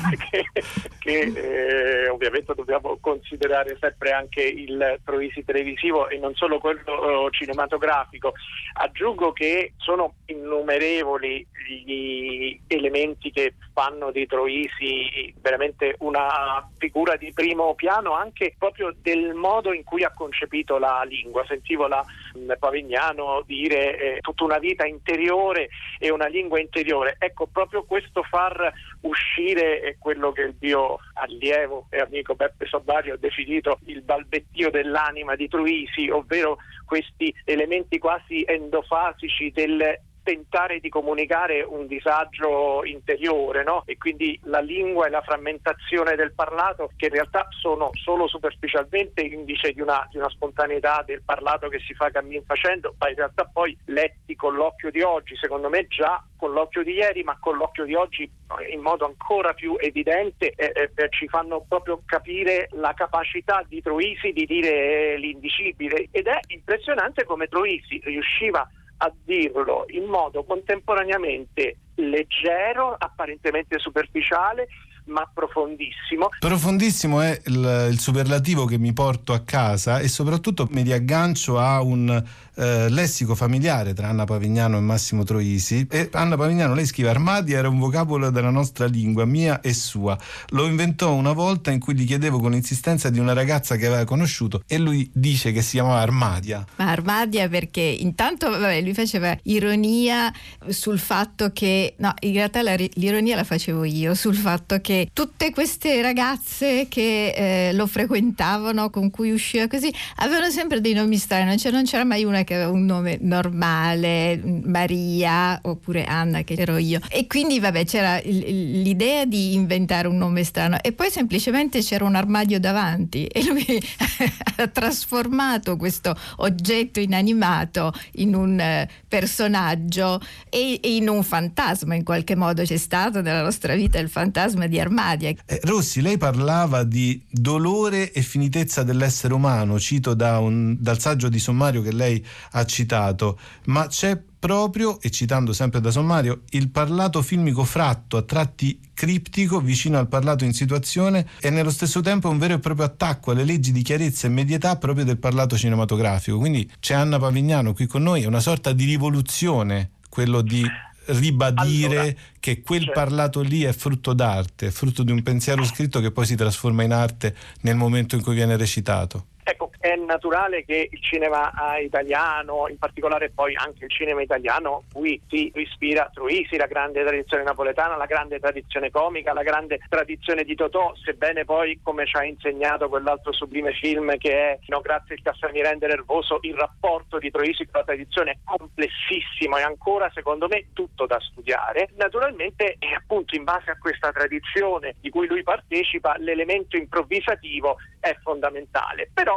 che, 0.98 1.20
eh, 1.20 2.10
ovviamente 2.10 2.54
dobbiamo 2.56 2.98
considerare 3.00 3.78
sempre 3.80 4.12
anche 4.12 4.42
il 4.42 5.00
Troisi 5.04 5.44
televisivo 5.44 6.10
e 6.10 6.18
non 6.18 6.34
solo 6.36 6.60
quello 6.60 7.28
cinematografico. 7.32 8.34
Aggiungo 8.74 9.32
che 9.34 9.74
sono 9.78 10.16
innumerevoli 10.26 11.46
gli 11.68 12.60
elementi 12.68 13.30
che 13.32 13.56
fanno 13.74 14.12
di 14.12 14.26
Troisi 14.26 15.34
veramente 15.42 15.96
una 16.00 16.68
figura 16.78 17.16
di 17.16 17.32
primo 17.34 17.76
piano 17.76 18.14
anche 18.14 18.56
proprio 18.58 18.96
del 19.02 19.34
modo 19.34 19.74
in 19.74 19.84
cui 19.84 20.04
ha 20.04 20.14
concepito 20.14 20.78
la 20.78 21.04
lingua. 21.04 21.26
Sentivo 21.48 21.88
la 21.88 22.04
mm, 22.38 22.52
Pavignano 22.60 23.44
dire 23.46 23.98
eh, 23.98 24.20
tutta 24.22 24.44
una 24.44 24.60
vita 24.60 24.86
interiore 24.86 25.70
e 26.00 26.10
una 26.10 26.28
lingua 26.28 26.60
interiore. 26.60 27.16
Ecco, 27.20 27.48
proprio 27.48 27.84
questo 27.84 28.24
far 28.24 28.72
uscire 29.02 29.80
è 29.80 29.96
quello 29.98 30.32
che 30.32 30.42
il 30.42 30.56
mio 30.60 31.00
allievo 31.14 31.88
e 31.90 32.00
amico 32.00 32.36
Beppe 32.36 32.66
Sobbario 32.66 33.14
ha 33.14 33.18
definito 33.18 33.80
il 33.86 34.02
balbettio 34.02 34.70
dell'anima 34.70 35.36
di 35.36 35.48
Troisi, 35.48 36.10
ovvero 36.10 36.58
questi 36.86 37.34
elementi 37.44 37.98
quasi 37.98 38.44
endofasici 38.48 39.52
del 39.52 40.00
tentare 40.28 40.82
di 40.82 40.90
comunicare 40.90 41.62
un 41.62 41.88
disagio 41.88 42.84
interiore 42.84 43.64
no? 43.64 43.84
e 43.86 43.98
quindi 43.98 44.38
la 44.44 44.60
lingua 44.60 45.08
e 45.08 45.10
la 45.10 45.22
frammentazione 45.22 46.18
del 46.18 46.34
parlato 46.34 46.92
che 46.98 47.06
in 47.06 47.14
realtà 47.14 47.48
sono 47.50 47.92
solo 47.94 48.28
superficialmente 48.28 49.22
indice 49.22 49.72
di 49.72 49.80
una, 49.80 50.06
di 50.12 50.18
una 50.18 50.28
spontaneità 50.28 51.02
del 51.06 51.22
parlato 51.24 51.70
che 51.70 51.80
si 51.80 51.94
fa 51.94 52.10
cammin 52.10 52.44
facendo, 52.44 52.94
ma 53.00 53.08
in 53.08 53.16
realtà 53.16 53.46
poi 53.46 53.78
letti 53.86 54.36
con 54.36 54.56
l'occhio 54.56 54.92
di 54.92 55.02
oggi, 55.02 55.34
secondo 55.38 55.70
me 55.70 55.88
già 55.88 56.22
con 56.36 56.52
l'occhio 56.52 56.84
di 56.84 56.92
ieri, 56.92 57.24
ma 57.24 57.38
con 57.40 57.56
l'occhio 57.56 57.86
di 57.86 57.96
oggi 57.96 58.30
in 58.70 58.82
modo 58.82 59.06
ancora 59.06 59.54
più 59.54 59.76
evidente 59.80 60.54
eh, 60.56 60.92
eh, 60.94 61.10
ci 61.10 61.28
fanno 61.30 61.66
proprio 61.68 62.02
capire 62.06 62.68
la 62.74 62.94
capacità 62.94 63.64
di 63.66 63.82
Troisi 63.82 64.34
di 64.34 64.46
dire 64.46 65.18
l'indicibile 65.18 66.10
ed 66.12 66.28
è 66.28 66.40
impressionante 66.48 67.24
come 67.24 67.48
Troisi 67.48 68.00
riusciva 68.04 68.70
a 68.98 69.14
dirlo 69.24 69.86
in 69.90 70.06
modo 70.06 70.44
contemporaneamente 70.44 71.78
leggero, 71.96 72.96
apparentemente 72.98 73.80
superficiale, 73.80 74.68
ma 75.06 75.30
profondissimo. 75.34 76.30
Profondissimo 76.40 77.22
è 77.22 77.40
il, 77.46 77.88
il, 77.92 78.00
superlativo 78.00 78.66
che 78.66 78.78
mi 78.78 78.94
porto 78.94 79.34
a 79.34 79.40
casa 79.40 80.00
e 80.00 80.08
soprattutto 80.08 80.68
mi 80.72 80.82
riaggancio 80.82 81.58
a 81.58 81.82
un 81.82 82.24
eh, 82.58 82.90
lessico 82.90 83.36
familiare 83.36 83.94
tra 83.94 84.08
Anna 84.08 84.26
Pavignano 84.26 84.78
e 84.78 84.82
Massimo 84.82 85.24
Troisi. 85.24 85.86
E 85.90 86.10
Anna 86.14 86.36
Pavignano, 86.36 86.74
lei 86.74 86.86
scrive 86.86 87.10
Armadia 87.10 87.60
era 87.60 87.70
un 87.70 87.78
vocabolo 87.78 88.30
della 88.32 88.50
nostra 88.50 88.86
lingua, 88.86 89.26
mia 89.26 89.62
e 89.62 89.74
sua. 89.74 90.18
Lo 90.50 90.66
inventò 90.66 91.14
una 91.14 91.34
volta 91.34 91.72
in 91.72 91.80
cui 91.80 91.94
gli 91.94 92.06
chiedevo 92.06 92.40
con 92.40 92.54
insistenza 92.54 93.10
di 93.10 93.20
una 93.20 93.34
ragazza 93.34 93.76
che 93.76 93.86
aveva 93.86 94.04
conosciuto 94.06 94.64
e 94.68 94.78
lui 94.80 95.10
dice 95.14 95.52
che 95.52 95.62
si 95.62 95.72
chiamava 95.74 96.00
Armadia. 96.00 96.66
Ma 96.78 96.90
Armadia 96.90 97.48
perché 97.48 97.82
intanto 97.82 98.50
vabbè, 98.50 98.82
lui 98.82 98.94
faceva 98.94 99.38
ironia 99.44 100.34
sul 100.68 100.98
fatto 100.98 101.52
che, 101.54 101.94
no, 101.98 102.14
in 102.22 102.34
realtà 102.34 102.64
la, 102.64 102.76
l'ironia 102.76 103.36
la 103.36 103.44
facevo 103.44 103.84
io, 103.84 104.16
sul 104.16 104.36
fatto 104.36 104.80
che 104.82 105.10
tutte 105.14 105.52
queste 105.52 106.02
ragazze 106.02 106.88
che 106.90 107.68
eh, 107.68 107.74
lo 107.74 107.86
frequentavano, 107.86 108.90
con 108.90 109.12
cui 109.12 109.32
usciva 109.32 109.68
così, 109.68 109.94
avevano 110.18 110.50
sempre 110.50 110.82
dei 110.82 110.94
nomi 110.94 111.18
strani, 111.18 111.58
cioè 111.58 111.72
non 111.72 111.84
c'era 111.84 112.04
mai 112.04 112.24
una 112.24 112.44
che 112.48 112.54
aveva 112.54 112.72
un 112.72 112.86
nome 112.86 113.18
normale, 113.20 114.40
Maria 114.64 115.60
oppure 115.64 116.06
Anna 116.06 116.44
che 116.44 116.54
ero 116.54 116.78
io. 116.78 117.02
E 117.10 117.28
quindi 117.28 117.60
vabbè 117.60 117.84
c'era 117.84 118.22
l'idea 118.24 119.26
di 119.26 119.54
inventare 119.54 120.08
un 120.08 120.16
nome 120.16 120.46
strano 120.46 120.78
e 120.82 120.94
poi 120.94 121.10
semplicemente 121.10 121.82
c'era 121.82 122.06
un 122.06 122.16
armadio 122.16 122.58
davanti 122.58 123.26
e 123.26 123.44
lui 123.44 123.66
ha 124.56 124.68
trasformato 124.68 125.76
questo 125.76 126.16
oggetto 126.38 127.02
inanimato 127.02 127.92
in 128.14 128.34
un 128.34 128.58
eh, 128.58 128.90
personaggio 129.06 130.22
e, 130.48 130.80
in 130.84 131.10
un 131.10 131.24
fantasma 131.24 131.96
in 131.96 132.06
qualche 132.06 132.38
modo 132.38 132.64
c'è 132.64 132.78
stato 132.78 133.22
nella 133.22 133.42
nostra 133.42 133.76
vita 133.76 134.00
il 134.00 134.08
fantasma 134.08 134.68
di 134.68 134.80
Armadia. 134.80 135.34
Eh, 135.46 135.60
Rossi, 135.64 136.00
lei 136.00 136.18
parlava 136.18 136.86
di 136.86 137.22
dolore 137.30 138.14
e 138.14 138.22
finitezza 138.22 138.84
dell'essere 138.84 139.34
umano, 139.34 139.78
cito 139.80 140.14
da 140.14 140.40
un, 140.40 140.78
dal 140.80 141.00
saggio 141.00 141.28
di 141.28 141.40
sommario 141.40 141.82
che 141.82 141.92
lei 141.92 142.26
ha 142.52 142.66
citato, 142.66 143.40
ma 143.66 143.88
c'è 143.88 144.20
proprio, 144.40 145.02
e 145.02 145.10
citando 145.10 145.52
sempre 145.52 145.82
da 145.82 145.92
sommario, 145.92 146.44
il 146.52 146.70
parlato 146.70 147.22
filmico 147.22 147.64
fratto, 147.64 148.18
a 148.18 148.22
tratti 148.22 148.80
criptico, 148.94 149.60
vicino 149.60 149.98
al 149.98 150.08
parlato 150.08 150.44
in 150.44 150.54
situazione 150.54 151.28
e 151.40 151.50
nello 151.50 151.72
stesso 151.72 152.02
tempo 152.02 152.30
un 152.30 152.38
vero 152.38 152.54
e 152.54 152.60
proprio 152.60 152.86
attacco 152.86 153.32
alle 153.32 153.44
leggi 153.44 153.72
di 153.72 153.82
chiarezza 153.82 154.28
e 154.28 154.30
medietà 154.30 154.78
proprio 154.78 155.06
del 155.06 155.18
parlato 155.18 155.58
cinematografico. 155.58 156.38
Quindi 156.38 156.70
c'è 156.80 156.94
Anna 156.94 157.20
Pavignano 157.20 157.74
qui 157.74 157.88
con 157.88 158.04
noi, 158.04 158.24
è 158.24 158.28
una 158.28 158.40
sorta 158.40 158.74
di 158.74 158.86
rivoluzione 158.86 159.92
quello 160.10 160.42
di 160.42 160.66
ribadire 161.08 162.00
allora, 162.00 162.14
che 162.40 162.62
quel 162.62 162.84
certo. 162.84 163.00
parlato 163.00 163.42
lì 163.42 163.64
è 163.64 163.74
frutto 163.74 164.14
d'arte, 164.14 164.68
è 164.68 164.72
frutto 164.72 165.04
di 165.04 165.12
un 165.12 165.24
pensiero 165.24 165.64
scritto 165.64 166.00
che 166.00 166.12
poi 166.12 166.26
si 166.26 166.36
trasforma 166.36 166.84
in 166.84 166.92
arte 166.92 167.36
nel 167.62 167.76
momento 167.76 168.16
in 168.16 168.22
cui 168.22 168.36
viene 168.36 168.58
recitato. 168.58 169.28
Ecco, 169.50 169.72
è 169.80 169.96
naturale 169.96 170.66
che 170.66 170.90
il 170.92 171.02
cinema 171.02 171.78
eh, 171.78 171.84
italiano, 171.84 172.68
in 172.68 172.78
particolare 172.78 173.30
poi 173.30 173.56
anche 173.56 173.86
il 173.86 173.90
cinema 173.90 174.22
italiano, 174.22 174.84
cui 174.92 175.22
si 175.30 175.50
ispira 175.56 176.10
Truisi, 176.14 176.58
la 176.58 176.66
grande 176.66 177.02
tradizione 177.02 177.44
napoletana, 177.44 177.96
la 177.96 178.08
grande 178.08 178.40
tradizione 178.40 178.92
comica, 178.92 179.32
la 179.32 179.44
grande 179.44 179.80
tradizione 179.88 180.44
di 180.44 180.54
Totò, 180.54 180.94
sebbene 181.02 181.46
poi, 181.46 181.80
come 181.82 182.06
ci 182.06 182.18
ha 182.18 182.26
insegnato 182.26 182.90
quell'altro 182.90 183.32
sublime 183.32 183.72
film 183.72 184.18
che 184.18 184.32
è 184.32 184.60
No 184.66 184.82
grazie 184.82 185.16
il 185.16 185.22
Cassamirende 185.22 185.88
nervoso, 185.88 186.40
il 186.42 186.54
rapporto 186.54 187.18
di 187.18 187.32
Troisi 187.32 187.64
con 187.64 187.80
la 187.80 187.86
tradizione 187.86 188.32
è 188.32 188.38
complessissimo 188.44 189.56
e 189.58 189.62
ancora, 189.62 190.12
secondo 190.14 190.50
me, 190.50 190.66
tutto 190.74 191.06
da 191.06 191.22
studiare. 191.22 191.88
Naturalmente, 191.96 192.76
è 192.80 192.94
appunto 192.94 193.34
in 193.34 193.46
base 193.46 193.72
a 193.72 193.78
questa 193.78 194.12
tradizione 194.12 194.96
di 195.00 195.10
cui 195.10 195.26
lui 195.26 195.44
partecipa, 195.44 196.18
l'elemento 196.18 196.76
improvvisativo 196.76 197.78
è 198.02 198.14
fondamentale. 198.22 199.10
Però 199.14 199.37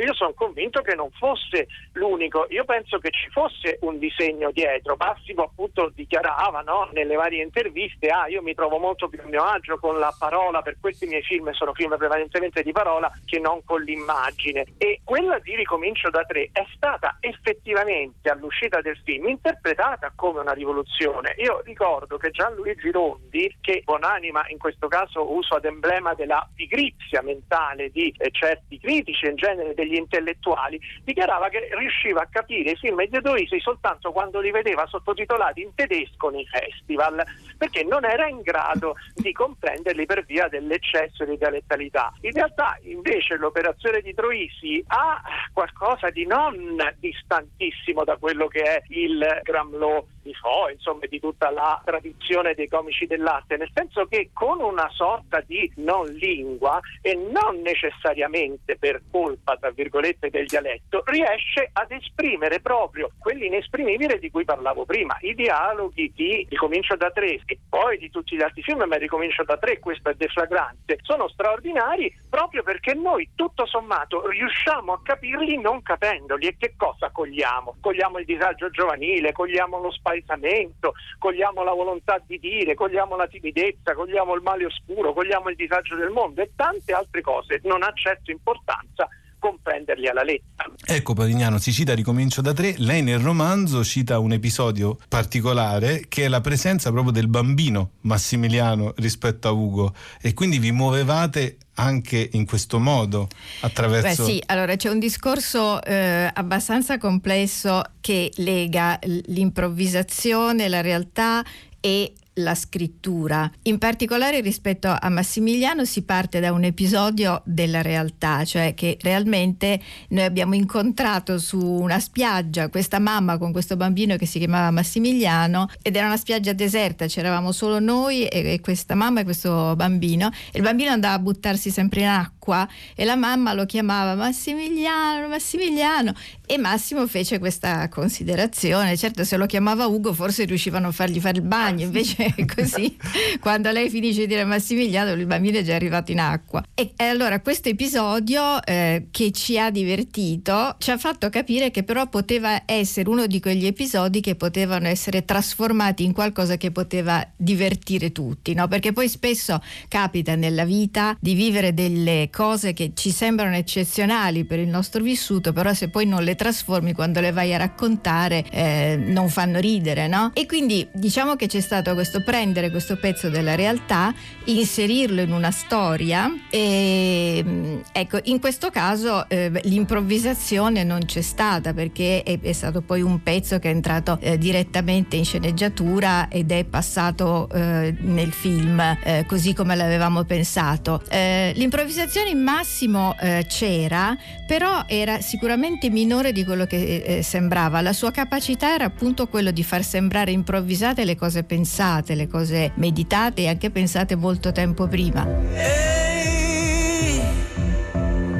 io 0.00 0.14
sono 0.14 0.32
convinto 0.32 0.80
che 0.80 0.94
non 0.94 1.10
fosse 1.10 1.66
l'unico, 1.92 2.46
io 2.48 2.64
penso 2.64 2.98
che 2.98 3.10
ci 3.10 3.28
fosse 3.30 3.78
un 3.82 3.98
disegno 3.98 4.50
dietro. 4.50 4.96
Massimo 4.98 5.42
appunto 5.42 5.90
dichiarava 5.94 6.62
no, 6.62 6.88
nelle 6.92 7.14
varie 7.14 7.42
interviste, 7.42 8.08
ah 8.08 8.26
io 8.28 8.40
mi 8.40 8.54
trovo 8.54 8.78
molto 8.78 9.08
più 9.08 9.20
a 9.20 9.26
mio 9.26 9.42
agio 9.42 9.78
con 9.78 9.98
la 9.98 10.14
parola, 10.18 10.62
per 10.62 10.76
questi 10.80 11.06
miei 11.06 11.22
film 11.22 11.50
sono 11.52 11.74
film 11.74 11.96
prevalentemente 11.96 12.62
di 12.62 12.72
parola 12.72 13.12
che 13.26 13.38
non 13.38 13.62
con 13.64 13.82
l'immagine. 13.82 14.64
E 14.78 15.00
quella 15.04 15.38
di 15.40 15.54
Ricomincio 15.56 16.08
da 16.08 16.24
tre 16.24 16.48
è 16.52 16.64
stata 16.74 17.18
effettivamente 17.20 18.30
all'uscita 18.30 18.80
del 18.80 18.98
film 19.04 19.28
interpretata 19.28 20.12
come 20.14 20.40
una 20.40 20.52
rivoluzione. 20.52 21.34
Io 21.38 21.60
ricordo 21.64 22.16
che 22.16 22.30
Gianluigi 22.30 22.90
Rondi, 22.90 23.56
che 23.60 23.82
buonanima 23.84 24.46
in 24.48 24.58
questo 24.58 24.88
caso 24.88 25.32
uso 25.34 25.56
ad 25.56 25.64
emblema 25.64 26.14
della 26.14 26.48
pigrizia 26.54 27.22
mentale 27.22 27.90
di 27.90 28.14
eh, 28.16 28.30
certi 28.30 28.78
critici 28.78 29.26
in 29.26 29.36
genere 29.36 29.74
degli 29.82 29.96
intellettuali, 29.96 30.80
dichiarava 31.04 31.48
che 31.48 31.68
riusciva 31.72 32.22
a 32.22 32.28
capire 32.30 32.70
i 32.70 32.76
film 32.76 33.04
di 33.04 33.16
Edoisi 33.16 33.60
soltanto 33.60 34.12
quando 34.12 34.40
li 34.40 34.50
vedeva 34.50 34.86
sottotitolati 34.86 35.62
in 35.62 35.74
tedesco 35.74 36.30
nei 36.30 36.46
festival, 36.46 37.22
perché 37.58 37.84
non 37.84 38.04
era 38.04 38.26
in 38.28 38.40
grado 38.40 38.94
di 39.14 39.32
comprenderli 39.32 40.06
per 40.06 40.24
via 40.24 40.48
dell'eccesso 40.48 41.24
di 41.24 41.36
dialettalità. 41.36 42.12
In 42.20 42.32
realtà 42.32 42.78
invece 42.82 43.36
l'operazione 43.36 44.00
di 44.00 44.14
Troisi 44.14 44.82
ha 44.88 45.20
qualcosa 45.52 46.10
di 46.10 46.26
non 46.26 46.76
distantissimo 46.98 48.04
da 48.04 48.16
quello 48.16 48.46
che 48.46 48.62
è 48.62 48.82
il 48.88 49.40
Gramlò 49.42 50.04
di 50.22 50.32
Fo, 50.34 50.68
insomma 50.70 51.06
di 51.08 51.20
tutta 51.20 51.50
la 51.50 51.80
tradizione 51.84 52.54
dei 52.54 52.68
comici 52.68 53.06
dell'arte, 53.06 53.56
nel 53.56 53.70
senso 53.74 54.06
che 54.06 54.30
con 54.32 54.60
una 54.60 54.88
sorta 54.92 55.42
di 55.44 55.70
non 55.76 56.06
lingua 56.06 56.80
e 57.00 57.14
non 57.14 57.60
necessariamente 57.60 58.76
per 58.76 59.02
colpa, 59.10 59.56
tra 59.56 59.70
virgolette, 59.70 60.30
del 60.30 60.46
dialetto, 60.46 61.02
riesce 61.06 61.68
ad 61.72 61.90
esprimere 61.90 62.60
proprio 62.60 63.10
quell'inesprimibile 63.18 64.18
di 64.18 64.30
cui 64.30 64.44
parlavo 64.44 64.84
prima, 64.84 65.16
i 65.20 65.34
dialoghi 65.34 66.12
di 66.14 66.46
Ricomincio 66.48 66.96
da 66.96 67.10
tre 67.10 67.40
e 67.44 67.58
poi 67.68 67.98
di 67.98 68.10
tutti 68.10 68.36
gli 68.36 68.42
altri 68.42 68.62
film, 68.62 68.84
ma 68.84 68.96
Ricomincio 68.96 69.42
da 69.42 69.56
tre, 69.56 69.78
questo 69.78 70.10
è 70.10 70.14
deflagrante, 70.14 70.98
sono 71.02 71.28
straordinari 71.28 72.14
proprio 72.28 72.62
perché 72.62 72.94
noi 72.94 73.30
tutto 73.34 73.66
sommato 73.66 74.28
riusciamo 74.28 74.92
a 74.92 75.00
capirli 75.02 75.60
non 75.60 75.82
capendoli 75.82 76.46
e 76.46 76.56
che 76.56 76.74
cosa 76.76 77.10
cogliamo? 77.10 77.76
Cogliamo 77.80 78.18
il 78.18 78.24
disagio 78.24 78.70
giovanile, 78.70 79.32
cogliamo 79.32 79.80
lo 79.80 79.90
spazio 79.90 80.11
spaesamento, 80.20 80.94
cogliamo 81.18 81.62
la 81.62 81.72
volontà 81.72 82.20
di 82.26 82.38
dire, 82.38 82.74
cogliamo 82.74 83.16
la 83.16 83.26
timidezza, 83.26 83.94
cogliamo 83.94 84.34
il 84.34 84.42
male 84.42 84.66
oscuro, 84.66 85.12
cogliamo 85.12 85.48
il 85.48 85.56
disagio 85.56 85.96
del 85.96 86.10
mondo 86.10 86.42
e 86.42 86.50
tante 86.54 86.92
altre 86.92 87.22
cose. 87.22 87.60
Non 87.64 87.82
ha 87.82 87.92
certo 87.94 88.30
importanza 88.30 89.08
comprenderli 89.42 90.06
alla 90.06 90.22
lettera. 90.22 90.70
Ecco 90.84 91.14
Padignano, 91.14 91.58
si 91.58 91.72
cita 91.72 91.94
Ricomincio 91.94 92.40
da 92.40 92.52
tre, 92.52 92.74
lei 92.78 93.02
nel 93.02 93.18
romanzo 93.18 93.82
cita 93.82 94.20
un 94.20 94.32
episodio 94.32 94.96
particolare 95.08 96.04
che 96.06 96.26
è 96.26 96.28
la 96.28 96.40
presenza 96.40 96.92
proprio 96.92 97.10
del 97.10 97.26
bambino 97.26 97.90
Massimiliano 98.02 98.92
rispetto 98.96 99.48
a 99.48 99.50
Ugo 99.50 99.94
e 100.20 100.32
quindi 100.32 100.60
vi 100.60 100.70
muovevate 100.70 101.56
anche 101.74 102.28
in 102.32 102.46
questo 102.46 102.78
modo 102.78 103.26
attraverso... 103.62 104.24
Beh 104.24 104.30
sì, 104.30 104.42
allora 104.46 104.76
c'è 104.76 104.90
un 104.90 105.00
discorso 105.00 105.82
eh, 105.82 106.30
abbastanza 106.32 106.98
complesso 106.98 107.82
che 108.00 108.30
lega 108.36 108.96
l'improvvisazione, 109.02 110.68
la 110.68 110.82
realtà 110.82 111.44
e 111.80 112.12
la 112.34 112.54
scrittura. 112.54 113.50
In 113.62 113.78
particolare 113.78 114.40
rispetto 114.40 114.94
a 114.98 115.08
Massimiliano 115.10 115.84
si 115.84 116.02
parte 116.02 116.40
da 116.40 116.52
un 116.52 116.64
episodio 116.64 117.42
della 117.44 117.82
realtà, 117.82 118.44
cioè 118.44 118.72
che 118.74 118.96
realmente 119.00 119.80
noi 120.08 120.24
abbiamo 120.24 120.54
incontrato 120.54 121.38
su 121.38 121.58
una 121.58 122.00
spiaggia 122.00 122.68
questa 122.68 122.98
mamma 122.98 123.36
con 123.36 123.52
questo 123.52 123.76
bambino 123.76 124.16
che 124.16 124.26
si 124.26 124.38
chiamava 124.38 124.70
Massimiliano 124.70 125.68
ed 125.82 125.96
era 125.96 126.06
una 126.06 126.16
spiaggia 126.16 126.52
deserta, 126.52 127.06
c'eravamo 127.06 127.52
solo 127.52 127.78
noi 127.80 128.26
e, 128.26 128.60
questa 128.60 128.94
mamma 128.94 129.20
e 129.20 129.24
questo 129.24 129.74
bambino 129.76 130.30
e 130.52 130.58
il 130.58 130.62
bambino 130.62 130.90
andava 130.90 131.14
a 131.14 131.18
buttarsi 131.18 131.70
sempre 131.70 132.00
in 132.00 132.06
acqua 132.06 132.66
e 132.94 133.04
la 133.04 133.16
mamma 133.16 133.52
lo 133.52 133.66
chiamava 133.66 134.14
Massimiliano, 134.14 135.28
Massimiliano 135.28 136.14
e 136.46 136.58
Massimo 136.58 137.06
fece 137.06 137.38
questa 137.38 137.88
considerazione, 137.88 138.96
certo 138.96 139.24
se 139.24 139.36
lo 139.36 139.46
chiamava 139.46 139.86
Ugo 139.86 140.12
forse 140.12 140.44
riuscivano 140.44 140.88
a 140.88 140.92
fargli 140.92 141.20
fare 141.20 141.38
il 141.38 141.44
bagno, 141.44 141.84
invece 141.84 142.21
così 142.54 142.96
quando 143.40 143.70
lei 143.70 143.88
finisce 143.88 144.20
di 144.20 144.26
dire 144.28 144.44
Massimiliano 144.44 145.12
il 145.12 145.26
bambino 145.26 145.58
è 145.58 145.62
già 145.62 145.74
arrivato 145.74 146.12
in 146.12 146.20
acqua. 146.20 146.62
E, 146.74 146.92
e 146.96 147.04
allora 147.04 147.40
questo 147.40 147.68
episodio 147.68 148.62
eh, 148.64 149.06
che 149.10 149.32
ci 149.32 149.58
ha 149.58 149.70
divertito 149.70 150.76
ci 150.78 150.90
ha 150.90 150.98
fatto 150.98 151.28
capire 151.28 151.70
che 151.70 151.82
però 151.82 152.08
poteva 152.08 152.62
essere 152.66 153.08
uno 153.08 153.26
di 153.26 153.40
quegli 153.40 153.66
episodi 153.66 154.20
che 154.20 154.34
potevano 154.34 154.88
essere 154.88 155.24
trasformati 155.24 156.04
in 156.04 156.12
qualcosa 156.12 156.56
che 156.56 156.70
poteva 156.70 157.26
divertire 157.36 158.12
tutti, 158.12 158.54
no? 158.54 158.68
perché 158.68 158.92
poi 158.92 159.08
spesso 159.08 159.60
capita 159.88 160.34
nella 160.34 160.64
vita 160.64 161.16
di 161.20 161.34
vivere 161.34 161.74
delle 161.74 162.28
cose 162.30 162.72
che 162.72 162.92
ci 162.94 163.10
sembrano 163.10 163.56
eccezionali 163.56 164.44
per 164.44 164.58
il 164.58 164.68
nostro 164.68 165.02
vissuto, 165.02 165.52
però 165.52 165.72
se 165.72 165.88
poi 165.88 166.06
non 166.06 166.22
le 166.22 166.34
trasformi 166.34 166.92
quando 166.92 167.20
le 167.20 167.32
vai 167.32 167.54
a 167.54 167.58
raccontare 167.58 168.44
eh, 168.50 168.96
non 168.98 169.28
fanno 169.28 169.58
ridere. 169.58 170.06
No? 170.06 170.30
E 170.34 170.46
quindi 170.46 170.86
diciamo 170.92 171.36
che 171.36 171.46
c'è 171.46 171.60
stato 171.60 171.94
questo 171.94 172.11
questo, 172.12 172.30
prendere 172.30 172.70
questo 172.70 172.96
pezzo 172.96 173.30
della 173.30 173.54
realtà, 173.54 174.12
inserirlo 174.44 175.22
in 175.22 175.32
una 175.32 175.50
storia 175.50 176.30
e 176.50 177.42
mm, 177.42 177.78
ecco, 177.90 178.18
in 178.24 178.38
questo 178.38 178.68
caso 178.70 179.26
eh, 179.28 179.50
l'improvvisazione 179.64 180.84
non 180.84 181.06
c'è 181.06 181.22
stata 181.22 181.72
perché 181.72 182.22
è, 182.22 182.38
è, 182.38 182.52
stato 182.52 182.82
poi 182.82 183.00
un 183.00 183.22
pezzo 183.22 183.58
che 183.58 183.70
è 183.70 183.72
entrato 183.72 184.18
eh, 184.20 184.36
direttamente 184.36 185.16
in 185.16 185.24
sceneggiatura 185.24 186.28
ed 186.28 186.50
è 186.50 186.64
passato 186.64 187.48
eh, 187.50 187.94
nel 188.00 188.32
film 188.32 188.80
eh, 188.80 189.24
così 189.26 189.54
come 189.54 189.74
l'avevamo 189.74 190.24
pensato. 190.24 191.02
Eh, 191.08 191.52
l'improvvisazione 191.54 192.30
in 192.30 192.42
massimo 192.42 193.16
eh, 193.20 193.46
c'era, 193.48 194.14
però 194.46 194.84
era 194.86 195.20
sicuramente 195.22 195.88
minore 195.88 196.32
di 196.32 196.44
quello 196.44 196.66
che 196.66 197.20
sembrava. 197.22 197.80
La 197.80 197.94
sua 197.94 198.10
capacità 198.10 198.74
era 198.74 198.84
appunto 198.84 199.28
quello 199.28 199.50
di 199.50 199.62
far 199.62 199.82
sembrare 199.82 200.30
improvvisate 200.30 201.04
le 201.04 201.16
cose 201.16 201.44
pensate 201.44 202.01
pensate, 202.02 202.14
le 202.14 202.26
cose 202.28 202.72
meditate 202.74 203.42
e 203.42 203.48
anche 203.48 203.70
pensate 203.70 204.16
molto 204.16 204.52
tempo 204.52 204.86
prima. 204.88 205.26
Ehi, 205.54 207.20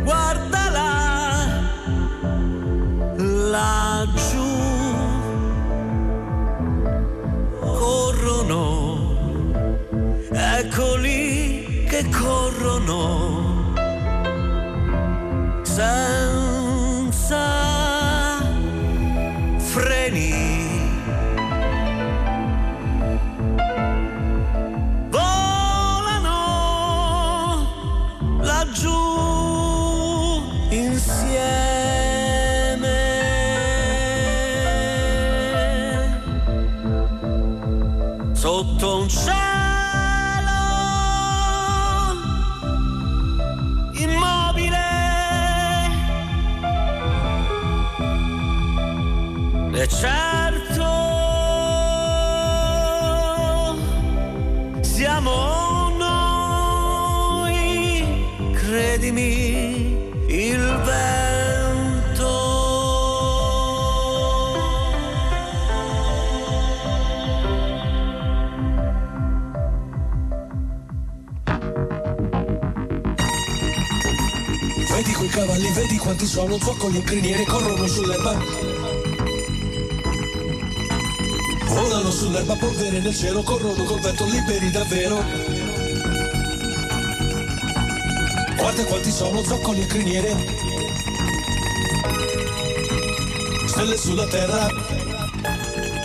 guardala 0.03 1.61
laggiù. 3.17 4.51
Corrono, 7.61 8.99
eccoli 10.33 11.85
che 11.89 12.09
corrono. 12.11 13.71
Senza 15.63 16.43
sotto 20.13 20.52
E 49.83 49.89
certo 49.89 50.87
siamo 54.81 55.89
noi, 55.99 57.51
credimi, 58.53 59.99
il 60.29 60.81
vento. 60.85 62.31
Vedi 74.95 75.13
quei 75.13 75.29
cavalli, 75.29 75.73
vedi 75.73 75.97
quanti 75.97 76.27
sono, 76.27 76.57
zoccoli 76.59 76.99
e 76.99 77.03
criniere 77.03 77.43
corrono 77.43 77.89
sull'erba. 77.89 78.72
Volano 81.83 82.13
sull'erba, 82.13 82.55
polvere 82.55 83.01
nel 83.01 83.13
cielo, 83.13 83.43
corrono 83.43 83.83
col 83.83 83.99
vento 83.99 84.25
liberi 84.25 84.71
davvero. 84.71 85.25
Guarda 88.57 88.85
quanti 88.85 89.11
sono, 89.11 89.43
zoccoli 89.43 89.81
e 89.81 89.87
criniere. 89.87 90.37
Stelle 93.67 93.97
sulla 93.97 94.27
terra. 94.29 94.69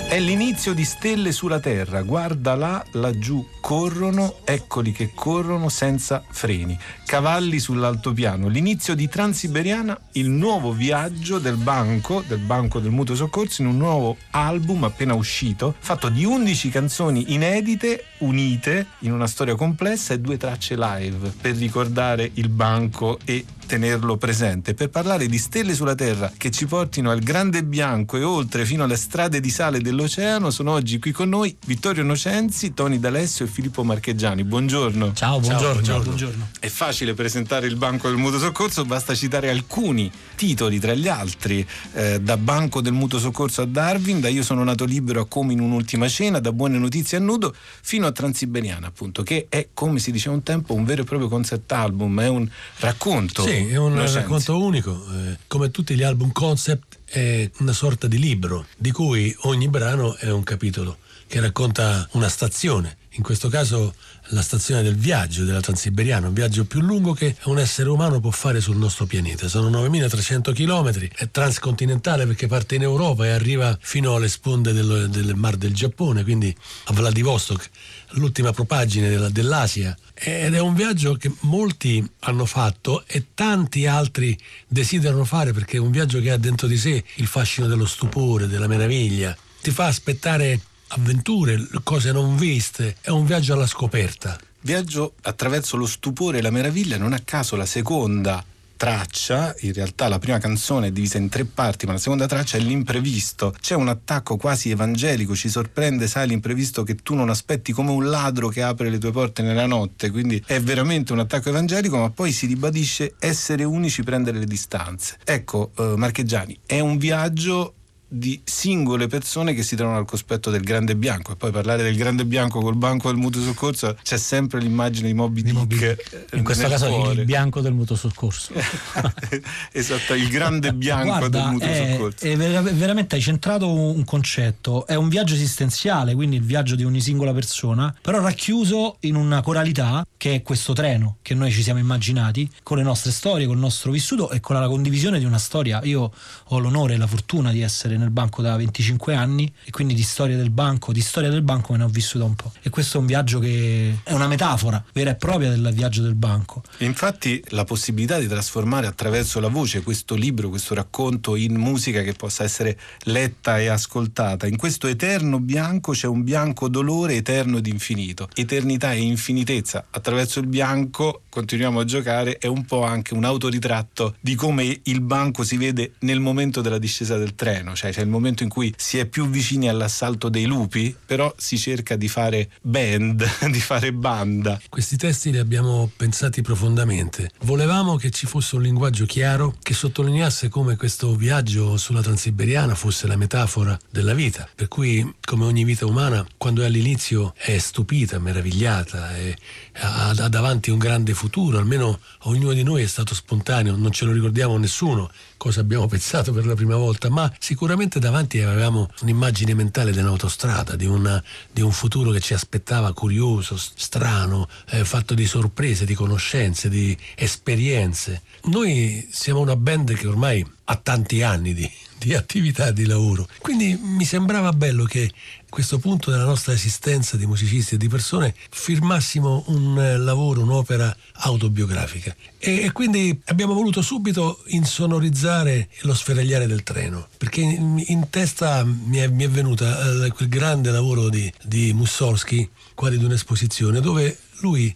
È 0.08 0.20
l'inizio 0.20 0.74
di 0.74 0.84
Stelle 0.84 1.32
sulla 1.32 1.60
Terra, 1.60 2.02
guarda 2.02 2.56
là, 2.56 2.84
laggiù, 2.94 3.46
corrono, 3.68 4.38
eccoli 4.46 4.94
che 4.94 5.12
corrono 5.14 5.68
senza 5.68 6.24
freni. 6.26 6.80
Cavalli 7.06 7.60
sull'altopiano, 7.60 8.48
l'inizio 8.48 8.96
di 8.96 9.10
Transiberiana, 9.10 10.00
il 10.14 10.30
nuovo 10.30 10.72
viaggio 10.72 11.38
del 11.38 11.58
banco, 11.58 12.24
del 12.26 12.40
banco 12.40 12.80
del 12.80 12.92
mutuo 12.92 13.16
soccorso, 13.16 13.62
in 13.62 13.68
un 13.68 13.76
nuovo 13.76 14.16
album 14.32 14.86
appena 14.86 15.16
uscito, 15.16 15.76
fatto 15.78 16.08
di 16.08 16.24
11 16.24 16.70
canzoni 16.70 17.34
inedite, 17.34 18.06
unite 18.20 18.88
in 19.00 19.12
una 19.12 19.28
storia 19.28 19.56
complessa 19.56 20.14
e 20.14 20.22
due 20.22 20.38
tracce 20.38 20.78
live 20.78 21.34
per 21.42 21.58
ricordare 21.58 22.32
il 22.36 22.48
banco 22.48 23.20
e 23.26 23.44
tenerlo 23.68 24.18
presente, 24.18 24.74
per 24.74 24.90
parlare 24.90 25.28
di 25.28 25.38
stelle 25.38 25.76
sulla 25.76 25.94
Terra 25.94 26.32
che 26.36 26.50
ci 26.50 26.66
portino 26.66 27.12
al 27.12 27.20
grande 27.20 27.64
bianco 27.64 28.18
e 28.18 28.24
oltre 28.24 28.66
fino 28.66 28.86
alle 28.86 28.96
strade 28.96 29.40
di 29.40 29.50
sale 29.50 29.82
dell'oceano, 29.82 30.50
sono 30.50 30.72
oggi 30.72 30.98
qui 30.98 31.12
con 31.12 31.30
noi 31.30 31.56
Vittorio 31.66 32.04
Nocenzi, 32.04 32.74
Toni 32.74 32.98
D'Alessio 32.98 33.46
e 33.46 33.50
Filippo 33.58 33.84
Marcheggiani. 33.84 34.44
Buongiorno. 34.44 35.14
Ciao, 35.16 35.40
buongiorno. 35.40 35.82
Ciao, 35.82 36.00
buongiorno. 36.04 36.50
È 36.60 36.68
facile 36.68 37.16
presentare 37.16 37.66
il 37.66 37.76
Banco 37.76 38.08
del 38.08 38.18
Mutuo 38.18 38.38
Soccorso, 38.38 38.86
basta 38.86 39.16
citare 39.16 39.50
alcuni 39.50 40.12
titoli 40.36 40.78
tra 40.80 40.94
gli 40.94 41.08
altri, 41.08 41.68
eh, 41.94 42.22
da 42.22 42.38
Banco 42.38 42.82
del 42.82 42.94
Mutuo 42.94 43.18
Soccorso 43.18 43.64
a 43.64 43.66
Darwin, 43.66 44.20
da 44.20 44.30
Io 44.30 44.44
sono 44.44 44.64
nato 44.64 44.86
libero 44.86 45.22
a 45.22 45.26
Come 45.26 45.54
in 45.54 45.60
un'ultima 45.60 46.08
cena, 46.08 46.38
da 46.38 46.52
Buone 46.52 46.78
notizie 46.78 47.18
a 47.18 47.20
nudo, 47.20 47.52
fino 47.82 48.06
a 48.06 48.12
Transiberiana, 48.12 48.86
appunto, 48.86 49.24
che 49.24 49.48
è, 49.50 49.70
come 49.74 49.98
si 49.98 50.12
diceva 50.12 50.36
un 50.36 50.44
tempo, 50.44 50.76
un 50.76 50.86
vero 50.86 51.02
e 51.02 51.06
proprio 51.06 51.28
concept 51.28 51.72
album, 51.72 52.22
è 52.22 52.28
un 52.28 52.48
racconto. 52.78 53.42
Sì, 53.42 53.70
è 53.70 53.78
un 53.78 53.94
Nocenzi. 53.94 54.18
racconto 54.18 54.62
unico. 54.62 55.04
eh, 55.16 55.38
come 55.48 55.72
tutti 55.72 55.96
gli 55.96 56.04
album 56.04 56.32
concept 56.32 57.00
è 57.06 57.50
una 57.58 57.74
sorta 57.74 58.06
di 58.06 58.20
libro, 58.20 58.68
di 58.78 58.92
cui 58.92 59.36
ogni 59.42 59.68
brano 59.68 60.16
è 60.16 60.30
un 60.30 60.44
capitolo 60.44 60.98
che 61.26 61.40
racconta 61.40 62.08
una 62.12 62.30
stazione. 62.30 62.97
In 63.18 63.24
questo 63.24 63.50
caso 63.50 63.96
la 64.30 64.44
stazione 64.44 64.84
del 64.84 64.96
viaggio 64.96 65.44
della 65.44 65.60
Transiberiana, 65.60 66.28
un 66.28 66.36
viaggio 66.36 66.66
più 66.66 66.82
lungo 66.82 67.14
che 67.14 67.36
un 67.46 67.58
essere 67.58 67.90
umano 67.90 68.20
può 68.20 68.30
fare 68.30 68.62
sul 68.62 68.78
nostro 68.78 69.08
pianeta. 69.08 69.48
Sono 69.48 69.70
9300 69.70 70.52
km, 70.52 71.10
è 71.16 71.32
transcontinentale 71.32 72.28
perché 72.28 72.46
parte 72.46 72.76
in 72.76 72.84
Europa 72.84 73.26
e 73.26 73.30
arriva 73.30 73.76
fino 73.82 74.14
alle 74.14 74.30
sponde 74.30 74.72
del, 74.72 75.08
del 75.10 75.34
Mar 75.34 75.56
del 75.56 75.74
Giappone, 75.74 76.22
quindi 76.22 76.56
a 76.86 76.94
Vladivostok, 76.94 77.70
l'ultima 78.12 78.52
propagine 78.52 79.10
della- 79.10 79.30
dell'Asia. 79.30 79.98
Ed 80.14 80.54
è 80.54 80.60
un 80.60 80.76
viaggio 80.76 81.16
che 81.16 81.32
molti 81.42 82.08
hanno 82.20 82.46
fatto 82.46 83.04
e 83.08 83.30
tanti 83.34 83.88
altri 83.88 84.38
desiderano 84.68 85.26
fare 85.26 85.54
perché 85.54 85.78
è 85.78 85.80
un 85.80 85.90
viaggio 85.90 86.22
che 86.22 86.30
ha 86.30 86.38
dentro 86.38 86.68
di 86.68 86.78
sé 86.78 87.04
il 87.16 87.26
fascino 87.26 87.66
dello 87.66 87.88
stupore, 87.88 88.46
della 88.46 88.68
meraviglia. 88.68 89.36
Ti 89.60 89.72
fa 89.72 89.88
aspettare 89.88 90.62
avventure, 90.90 91.68
cose 91.84 92.12
non 92.12 92.36
viste, 92.38 92.96
è 93.02 93.10
un 93.10 93.26
viaggio 93.26 93.54
alla 93.54 93.68
scoperta. 93.68 94.40
Viaggio 94.62 95.14
attraverso 95.22 95.78
lo 95.78 95.86
stupore 95.86 96.40
e 96.40 96.42
la 96.42 96.52
meraviglia, 96.52 96.98
non 96.98 97.14
a 97.14 97.20
caso 97.24 97.56
la 97.56 97.66
seconda 97.66 98.44
traccia, 98.78 99.56
in 99.62 99.74
realtà 99.74 100.08
la 100.08 100.20
prima 100.20 100.38
canzone 100.38 100.88
è 100.88 100.92
divisa 100.92 101.18
in 101.18 101.28
tre 101.28 101.44
parti, 101.46 101.86
ma 101.86 101.94
la 101.94 101.98
seconda 101.98 102.28
traccia 102.28 102.58
è 102.58 102.62
l'imprevisto. 102.62 103.54
C'è 103.60 103.76
un 103.76 103.90
attacco 103.90 104.38
quasi 104.38 104.70
evangelico, 104.70 105.36
ci 105.36 105.50
sorprende, 105.50 106.08
sai, 106.08 106.28
l'imprevisto 106.28 106.84
che 106.84 106.96
tu 106.96 107.16
non 107.16 107.30
aspetti 107.30 107.74
come 107.74 107.92
un 107.92 108.08
ladro 108.08 108.48
che 108.48 108.62
apre 108.62 108.90
le 108.90 109.00
tue 109.00 109.12
porte 109.12 109.42
nella 109.42 109.66
notte, 109.66 110.12
quindi 110.12 110.42
è 110.46 110.62
veramente 110.62 111.12
un 111.12 111.20
attacco 111.20 111.50
evangelico, 111.50 111.98
ma 111.98 112.12
poi 112.12 112.32
si 112.32 112.46
ribadisce 112.46 113.16
essere 113.20 113.64
unici, 113.64 114.04
prendere 114.04 114.38
le 114.38 114.46
distanze. 114.46 115.18
Ecco, 115.26 115.72
eh, 115.78 115.94
Marcheggiani, 115.98 116.60
è 116.66 116.80
un 116.80 116.98
viaggio 116.98 117.74
di 118.08 118.40
singole 118.44 119.08
persone 119.08 119.54
che 119.54 119.64
si 119.64 119.76
trovano 119.76 119.98
al 119.98 120.06
cospetto 120.06 120.50
del 120.50 120.62
grande 120.62 120.96
bianco 120.96 121.34
e 121.34 121.36
poi 121.36 121.52
parlare 121.52 121.84
del 121.84 121.96
grande 121.96 122.26
bianco 122.26 122.62
col 122.62 122.76
banco 122.76 123.10
del 123.10 123.18
mutuo 123.18 123.42
soccorso 123.42 123.98
c'è 124.02 124.18
sempre 124.18 124.62
l'immagine 124.62 125.08
di 125.08 125.14
Moby 125.14 125.42
Dick 125.42 125.82
eh, 125.82 126.38
In 126.38 126.44
questo 126.44 126.64
nel 126.64 126.72
caso 126.72 126.90
cuore. 126.90 127.20
il 127.20 127.26
bianco 127.26 127.60
del 127.62 127.74
mutuo 127.74 127.96
soccorso. 127.96 128.54
esatto 129.72 130.14
il 130.14 130.30
grande 130.30 130.74
bianco 130.74 131.28
del 131.28 131.42
Guarda, 131.42 131.52
mutuo 131.52 131.68
è, 131.68 131.90
soccorso 131.92 132.26
è 132.26 132.38
vera- 132.38 132.62
veramente 132.62 133.16
hai 133.16 133.22
centrato 133.22 133.72
un 133.72 134.04
concetto, 134.06 134.88
è 134.88 134.96
un 134.96 135.10
viaggio 135.10 135.34
esistenziale, 135.34 136.16
quindi 136.16 136.38
il 136.38 136.44
viaggio 136.44 136.76
di 136.76 136.84
ogni 136.84 137.02
singola 137.02 137.34
persona, 137.34 137.94
però 138.02 138.22
racchiuso 138.22 138.98
in 139.02 139.16
una 139.16 139.42
coralità 139.42 140.06
che 140.16 140.36
è 140.36 140.42
questo 140.42 140.74
treno 140.74 141.18
che 141.22 141.34
noi 141.34 141.52
ci 141.52 141.62
siamo 141.62 141.80
immaginati, 141.80 142.50
con 142.64 142.78
le 142.78 142.84
nostre 142.84 143.12
storie, 143.12 143.46
con 143.46 143.56
il 143.56 143.62
nostro 143.62 143.92
vissuto 143.92 144.30
e 144.32 144.40
con 144.40 144.60
la 144.60 144.68
condivisione 144.68 145.20
di 145.20 145.26
una 145.26 145.38
storia. 145.38 145.82
Io 145.84 146.12
ho 146.46 146.60
l'onore 146.60 146.94
e 146.94 146.98
la 146.98 147.08
fortuna 147.08 147.52
di 147.52 147.62
essere 147.62 147.97
nel 147.98 148.10
banco 148.10 148.42
da 148.42 148.56
25 148.56 149.14
anni 149.14 149.52
e 149.64 149.72
quindi 149.72 149.94
di 149.94 150.04
storia 150.04 150.38
del 150.38 150.50
banco, 150.50 150.92
di 150.92 151.02
storia 151.02 151.30
del 151.30 151.42
banco 151.42 151.74
me 151.74 151.80
ne 151.80 151.84
ho 151.86 151.90
vissuta 151.90 152.24
un 152.24 152.36
po'. 152.36 152.52
E 152.62 152.70
questo 152.70 152.98
è 152.98 153.00
un 153.00 153.06
viaggio 153.06 153.40
che 153.40 154.00
è 154.04 154.14
una 154.14 154.28
metafora 154.28 154.84
vera 154.94 155.12
e 155.12 155.16
propria 155.16 155.50
del 155.50 155.72
viaggio 155.74 156.02
del 156.02 156.16
banco. 156.16 156.64
Infatti 156.80 157.44
la 157.50 157.64
possibilità 157.64 158.20
di 158.20 158.28
trasformare 158.28 158.88
attraverso 158.88 159.40
la 159.40 159.50
voce 159.50 159.82
questo 159.82 160.16
libro, 160.16 160.50
questo 160.50 160.74
racconto 160.74 161.36
in 161.36 161.56
musica 161.56 162.02
che 162.02 162.14
possa 162.14 162.44
essere 162.44 162.78
letta 163.04 163.60
e 163.60 163.68
ascoltata, 163.68 164.48
in 164.48 164.58
questo 164.58 164.88
eterno 164.88 165.40
bianco 165.40 165.92
c'è 165.92 166.08
un 166.08 166.24
bianco 166.24 166.68
dolore 166.68 167.16
eterno 167.16 167.58
ed 167.58 167.68
infinito. 167.68 168.30
Eternità 168.34 168.94
e 168.94 169.02
infinitezza 169.02 169.86
attraverso 169.90 170.40
il 170.40 170.48
bianco 170.48 171.22
continuiamo 171.30 171.80
a 171.80 171.86
giocare 171.86 172.38
è 172.38 172.48
un 172.48 172.66
po' 172.66 172.84
anche 172.84 173.14
un 173.14 173.24
autoritratto 173.24 174.16
di 174.20 174.36
come 174.36 174.80
il 174.84 175.02
banco 175.02 175.44
si 175.44 175.58
vede 175.58 175.94
nel 176.00 176.20
momento 176.20 176.62
della 176.62 176.80
discesa 176.80 177.18
del 177.18 177.36
treno, 177.36 177.76
cioè 177.76 177.87
c'è 177.92 178.02
il 178.02 178.08
momento 178.08 178.44
in 178.44 178.50
cui 178.50 178.74
si 178.78 178.98
è 178.98 179.06
più 179.06 179.30
vicini 179.30 179.70
all'assalto 179.70 180.30
dei 180.30 180.46
lupi, 180.46 180.96
però 181.06 181.34
si 181.38 181.58
cerca 181.58 181.96
di 181.96 182.08
fare 182.08 182.50
band, 182.62 183.26
di 183.50 183.60
fare 183.60 183.94
banda. 183.94 184.60
Questi 184.70 184.98
testi 184.98 185.32
li 185.32 185.38
abbiamo 185.38 185.90
pensati 185.96 186.42
profondamente. 186.42 187.32
Volevamo 187.42 187.96
che 187.96 188.10
ci 188.12 188.26
fosse 188.26 188.56
un 188.56 188.62
linguaggio 188.62 189.06
chiaro 189.06 189.56
che 189.62 189.74
sottolineasse 189.74 190.50
come 190.50 190.76
questo 190.76 191.16
viaggio 191.16 191.78
sulla 191.78 192.02
Transiberiana 192.02 192.76
fosse 192.76 193.08
la 193.08 193.16
metafora 193.16 193.78
della 193.90 194.14
vita, 194.14 194.48
per 194.54 194.68
cui 194.68 195.16
come 195.22 195.46
ogni 195.46 195.64
vita 195.64 195.86
umana, 195.86 196.26
quando 196.38 196.62
è 196.62 196.66
all'inizio 196.66 197.34
è 197.38 197.58
stupita, 197.58 198.20
meravigliata, 198.20 199.16
e 199.18 199.36
ha, 199.80 200.10
ha 200.10 200.30
davanti 200.30 200.70
un 200.70 200.78
grande 200.78 201.14
futuro, 201.14 201.58
almeno 201.58 202.00
ognuno 202.24 202.54
di 202.54 202.64
noi 202.64 202.84
è 202.84 202.88
stato 202.88 203.14
spontaneo, 203.14 203.76
non 203.76 203.92
ce 203.92 204.06
lo 204.06 204.12
ricordiamo 204.12 204.58
nessuno 204.58 205.10
cosa 205.38 205.62
abbiamo 205.62 205.88
pensato 205.88 206.34
per 206.34 206.46
la 206.46 206.56
prima 206.56 206.76
volta, 206.76 207.10
ma 207.10 207.32
sicuramente 207.40 208.00
davanti 208.00 208.42
avevamo 208.42 208.90
un'immagine 209.02 209.54
mentale 209.54 209.92
dell'autostrada, 209.92 210.76
di, 210.76 210.86
una- 210.86 211.24
di 211.52 211.62
un 211.62 211.72
futuro 211.72 212.12
che 212.12 212.20
ci 212.20 212.34
aspettava 212.34 212.92
curioso, 212.94 213.56
strano, 213.58 214.48
eh, 214.70 214.84
fatto 214.84 215.14
di 215.14 215.26
sorprese, 215.26 215.86
di 215.86 215.94
conoscenze, 215.94 216.70
di 216.70 216.98
esperienze. 217.16 218.22
Noi 218.46 219.08
siamo 219.12 219.40
una 219.40 219.56
band 219.56 219.94
che 219.94 220.08
ormai 220.08 220.46
ha 220.66 220.76
tanti 220.76 221.22
anni 221.22 221.54
di, 221.54 221.70
di 221.98 222.14
attività 222.14 222.72
di 222.72 222.86
lavoro. 222.86 223.28
Quindi 223.40 223.80
mi 223.82 224.04
sembrava 224.04 224.52
bello 224.52 224.84
che 224.84 225.10
questo 225.50 225.80
punto 225.80 226.12
della 226.12 226.26
nostra 226.26 226.54
esistenza 226.54 227.18
di 227.18 227.26
musicisti 227.26 227.76
e 227.76 227.78
di 227.78 227.88
persone 227.88 228.36
firmassimo 228.50 229.46
un 229.48 229.80
eh, 229.80 229.98
lavoro, 229.98 230.42
un'opera 230.42 230.96
autobiografica. 231.14 232.16
E, 232.38 232.64
e 232.64 232.72
quindi 232.72 233.20
abbiamo 233.26 233.54
voluto 233.54 233.82
subito 233.82 234.44
insonorizzare 234.48 235.70
lo 235.82 235.94
sferagliare 235.94 236.48
del 236.48 236.64
treno, 236.64 237.08
perché 237.18 237.42
in, 237.42 237.84
in 237.88 238.10
testa 238.10 238.64
mi 238.64 238.98
è, 238.98 239.08
mi 239.08 239.24
è 239.24 239.30
venuta 239.30 240.06
eh, 240.06 240.12
quel 240.12 240.28
grande 240.28 240.72
lavoro 240.72 241.10
di, 241.10 241.32
di 241.44 241.74
Mussorgsky, 241.74 242.50
quasi 242.76 242.98
di 242.98 243.06
un'esposizione, 243.06 243.80
dove 243.80 244.18
lui, 244.40 244.76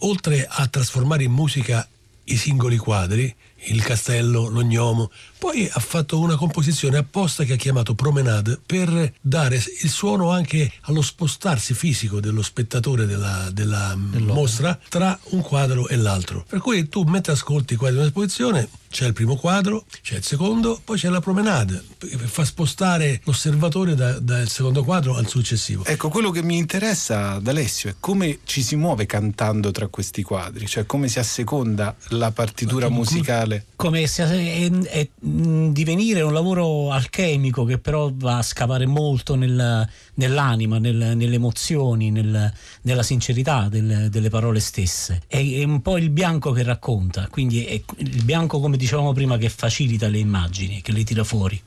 oltre 0.00 0.46
a 0.48 0.66
trasformare 0.66 1.24
in 1.24 1.32
musica 1.32 1.86
i 2.24 2.36
singoli 2.36 2.76
quadri, 2.76 3.34
il 3.68 3.82
castello, 3.82 4.48
l'ognomo. 4.48 5.10
Poi 5.38 5.68
ha 5.70 5.80
fatto 5.80 6.18
una 6.18 6.36
composizione 6.36 6.96
apposta 6.96 7.44
che 7.44 7.54
ha 7.54 7.56
chiamato 7.56 7.94
Promenade 7.94 8.58
per 8.64 9.12
dare 9.20 9.56
il 9.56 9.90
suono 9.90 10.30
anche 10.30 10.72
allo 10.82 11.02
spostarsi 11.02 11.74
fisico 11.74 12.20
dello 12.20 12.42
spettatore 12.42 13.06
della, 13.06 13.48
della 13.52 13.94
mostra 13.96 14.78
tra 14.88 15.18
un 15.30 15.42
quadro 15.42 15.88
e 15.88 15.96
l'altro. 15.96 16.44
Per 16.48 16.60
cui 16.60 16.88
tu 16.88 17.02
mentre 17.02 17.32
ascolti 17.32 17.74
i 17.74 17.76
quadri 17.76 17.96
di 17.96 18.02
un'esposizione 18.02 18.68
c'è 18.88 19.06
il 19.06 19.12
primo 19.12 19.36
quadro, 19.36 19.84
c'è 20.00 20.16
il 20.16 20.24
secondo, 20.24 20.80
poi 20.82 20.96
c'è 20.96 21.10
la 21.10 21.20
promenade, 21.20 21.84
fa 22.24 22.46
spostare 22.46 23.20
l'osservatore 23.24 23.94
da- 23.94 24.18
dal 24.18 24.48
secondo 24.48 24.84
quadro 24.84 25.16
al 25.16 25.28
successivo. 25.28 25.84
Ecco, 25.84 26.08
quello 26.08 26.30
che 26.30 26.42
mi 26.42 26.56
interessa 26.56 27.32
ad 27.32 27.46
Alessio 27.46 27.90
è 27.90 27.94
come 28.00 28.38
ci 28.44 28.62
si 28.62 28.74
muove 28.74 29.04
cantando 29.04 29.70
tra 29.70 29.88
questi 29.88 30.22
quadri, 30.22 30.66
cioè 30.66 30.86
come 30.86 31.08
si 31.08 31.18
asseconda 31.18 31.94
la 32.08 32.30
partitura 32.30 32.88
musicale. 32.88 33.66
Come 33.76 34.02
è, 34.02 34.08
è, 34.08 34.70
mh, 34.70 34.86
divenire 35.28 36.20
un 36.20 36.32
lavoro 36.32 36.92
alchemico 36.92 37.64
che 37.64 37.78
però 37.78 38.10
va 38.14 38.38
a 38.38 38.42
scavare 38.42 38.86
molto 38.86 39.34
nel- 39.34 39.88
nell'anima, 40.14 40.78
nel- 40.78 41.16
nelle 41.16 41.34
emozioni, 41.34 42.10
nel- 42.10 42.52
nella 42.82 43.02
sincerità 43.02 43.68
del- 43.68 44.08
delle 44.08 44.30
parole 44.30 44.60
stesse. 44.60 45.22
È, 45.26 45.36
è 45.36 45.64
un 45.64 45.82
po' 45.82 45.96
il 45.98 46.10
bianco 46.10 46.52
che 46.52 46.62
racconta, 46.62 47.26
quindi 47.28 47.64
è 47.64 47.80
il 47.98 48.22
bianco, 48.22 48.60
come 48.60 48.76
dicevamo 48.76 49.12
prima, 49.12 49.36
che 49.36 49.48
facilita 49.48 50.06
le 50.08 50.18
immagini, 50.18 50.80
che 50.80 50.92
le 50.92 51.02
tira 51.02 51.24
fuori. 51.24 51.60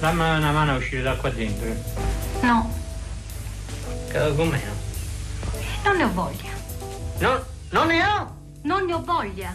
Dammi 0.00 0.20
una 0.20 0.50
mano 0.52 0.72
a 0.72 0.76
uscire 0.76 1.02
da 1.02 1.14
qua 1.14 1.30
dentro. 1.30 1.66
No, 2.40 2.70
Com'è? 4.34 4.60
non 5.84 5.96
ne 5.96 6.04
ho 6.04 6.12
voglia. 6.12 6.51
No, 7.22 7.40
non 7.70 7.86
ne 7.86 8.04
ho! 8.04 8.36
Non 8.62 8.84
ne 8.84 8.94
ho 8.94 9.00
voglia. 9.00 9.54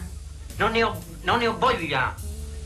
Non 0.56 0.70
ne 0.70 0.82
ho, 0.82 0.98
non 1.20 1.38
ne 1.38 1.48
ho 1.48 1.58
voglia! 1.58 2.14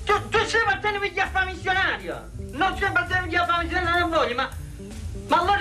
Tu, 0.04 0.28
tu 0.28 0.38
sei 0.46 0.62
partendo 0.62 1.00
per 1.00 1.10
via 1.10 1.26
fare 1.26 1.50
missionario! 1.50 2.30
Non 2.52 2.76
sei 2.78 2.92
partendo 2.92 3.22
per 3.22 3.28
via 3.28 3.44
fare 3.44 3.64
missionario, 3.64 3.98
non 3.98 4.12
ho 4.12 4.16
voglia, 4.16 4.34
ma... 4.36 4.48
Ma 5.26 5.40
allora... 5.40 5.60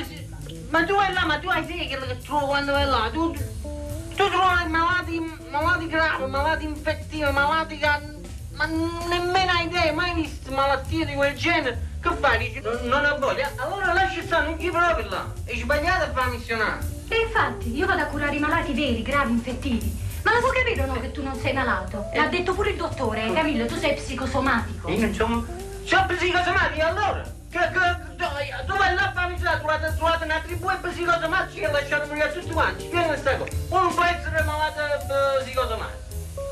Ma 0.70 0.86
tu 0.86 0.94
vai 0.94 1.12
là, 1.12 1.26
ma 1.26 1.40
tu 1.40 1.50
hai 1.50 1.64
idea 1.64 1.98
che 1.98 2.18
trovo 2.20 2.46
quando 2.46 2.72
vai 2.72 2.86
là? 2.86 3.10
Tu, 3.12 3.32
tu 3.32 4.30
trovi 4.30 4.68
malati, 4.68 5.20
malati 5.50 5.88
gravi, 5.88 6.26
malati 6.30 6.66
infettivi, 6.66 7.32
malati 7.32 7.78
che... 7.80 7.90
Ma 8.54 8.66
nemmeno 8.66 9.52
hai 9.54 9.66
idea, 9.66 9.92
mai 9.92 10.14
visto 10.14 10.52
malattie 10.52 11.04
di 11.04 11.16
quel 11.16 11.36
genere? 11.36 11.90
Che 12.00 12.16
fai? 12.20 12.38
Dici, 12.38 12.60
non, 12.60 12.80
non 12.84 13.06
ho 13.06 13.18
voglia? 13.18 13.52
Allora 13.56 13.92
lascia 13.92 14.22
stare, 14.22 14.46
non 14.46 14.58
ti 14.58 14.70
proprio 14.70 15.10
là! 15.10 15.34
È 15.46 15.56
sbagliato 15.56 16.04
a 16.04 16.12
fare 16.12 16.30
missionario! 16.30 17.01
E 17.12 17.26
infatti, 17.26 17.76
io 17.76 17.86
vado 17.86 18.04
a 18.04 18.06
curare 18.06 18.34
i 18.34 18.40
malati 18.40 18.72
veri, 18.72 19.02
gravi, 19.02 19.34
infettivi. 19.34 20.00
Ma 20.24 20.32
lo 20.34 20.40
può 20.40 20.50
capire 20.50 20.82
o 20.82 20.86
no 20.86 20.98
che 20.98 21.12
tu 21.12 21.22
non 21.22 21.36
sei 21.36 21.52
malato? 21.52 22.06
L'ha 22.14 22.28
detto 22.28 22.54
pure 22.54 22.70
il 22.70 22.78
dottore, 22.78 23.26
eh, 23.26 23.34
Camillo, 23.34 23.66
tu 23.66 23.76
sei 23.76 23.96
psicosomatico. 23.96 24.90
Io 24.90 25.00
non 25.02 25.14
sono... 25.14 25.46
Sono 25.84 26.06
psicosomatico 26.06 26.86
allora? 26.86 27.22
Che, 27.50 27.58
che, 27.58 28.16
tu, 28.16 28.24
tu 28.66 28.78
vai 28.78 28.96
là 28.96 29.10
a 29.10 29.12
fare 29.12 29.32
misura, 29.34 29.58
trovate, 29.58 29.94
trovate 29.98 30.24
una 30.24 30.40
tribù 30.40 30.70
e 30.70 30.76
psicosomatici 30.82 31.60
che 31.60 31.72
lasciano 31.72 32.06
morire 32.06 32.32
tutti 32.32 32.52
quanti. 32.52 32.86
Spiega 32.86 33.08
questa 33.08 33.36
cosa. 33.36 33.52
Uno 33.68 33.88
può 33.90 34.04
essere 34.06 34.44
malato 34.44 34.80
eh, 34.80 35.44
psicosomatico. 35.44 36.00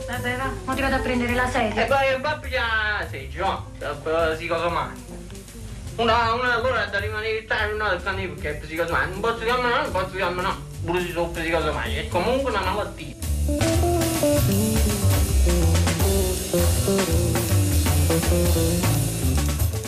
Vabbè, 0.09 0.35
va, 0.35 0.51
mo 0.65 0.73
ti 0.73 0.81
vado 0.81 0.95
a 0.95 0.99
prendere 0.99 1.33
la 1.35 1.47
sedia. 1.47 1.83
E 1.83 1.85
poi 1.85 2.19
va 2.19 2.31
a 2.31 2.37
pigliare 2.37 3.07
seggio, 3.09 3.45
no? 3.45 3.71
Eh, 3.79 4.33
Psicosomatico. 4.35 5.07
Una, 5.99 6.31
una 6.33 6.55
allora 6.55 6.85
da 6.85 6.97
rimanere 6.97 7.39
Italia, 7.39 7.75
una 7.75 7.89
del 7.89 8.01
canile 8.01 8.29
perché 8.29 8.51
è 8.51 8.59
psicosomatico. 8.59 9.11
Non 9.11 9.19
posso 9.19 9.43
dirmi 9.43 9.61
no, 9.63 9.81
non 9.81 9.91
posso 9.91 10.15
dirmi 10.15 10.41
no. 10.41 10.55
Pure 10.85 11.01
se 11.01 11.11
sono 11.11 11.27
psicosomatico. 11.27 11.99
È 11.99 12.07
comunque 12.07 12.51
una 12.51 12.61
malattia. 12.61 13.15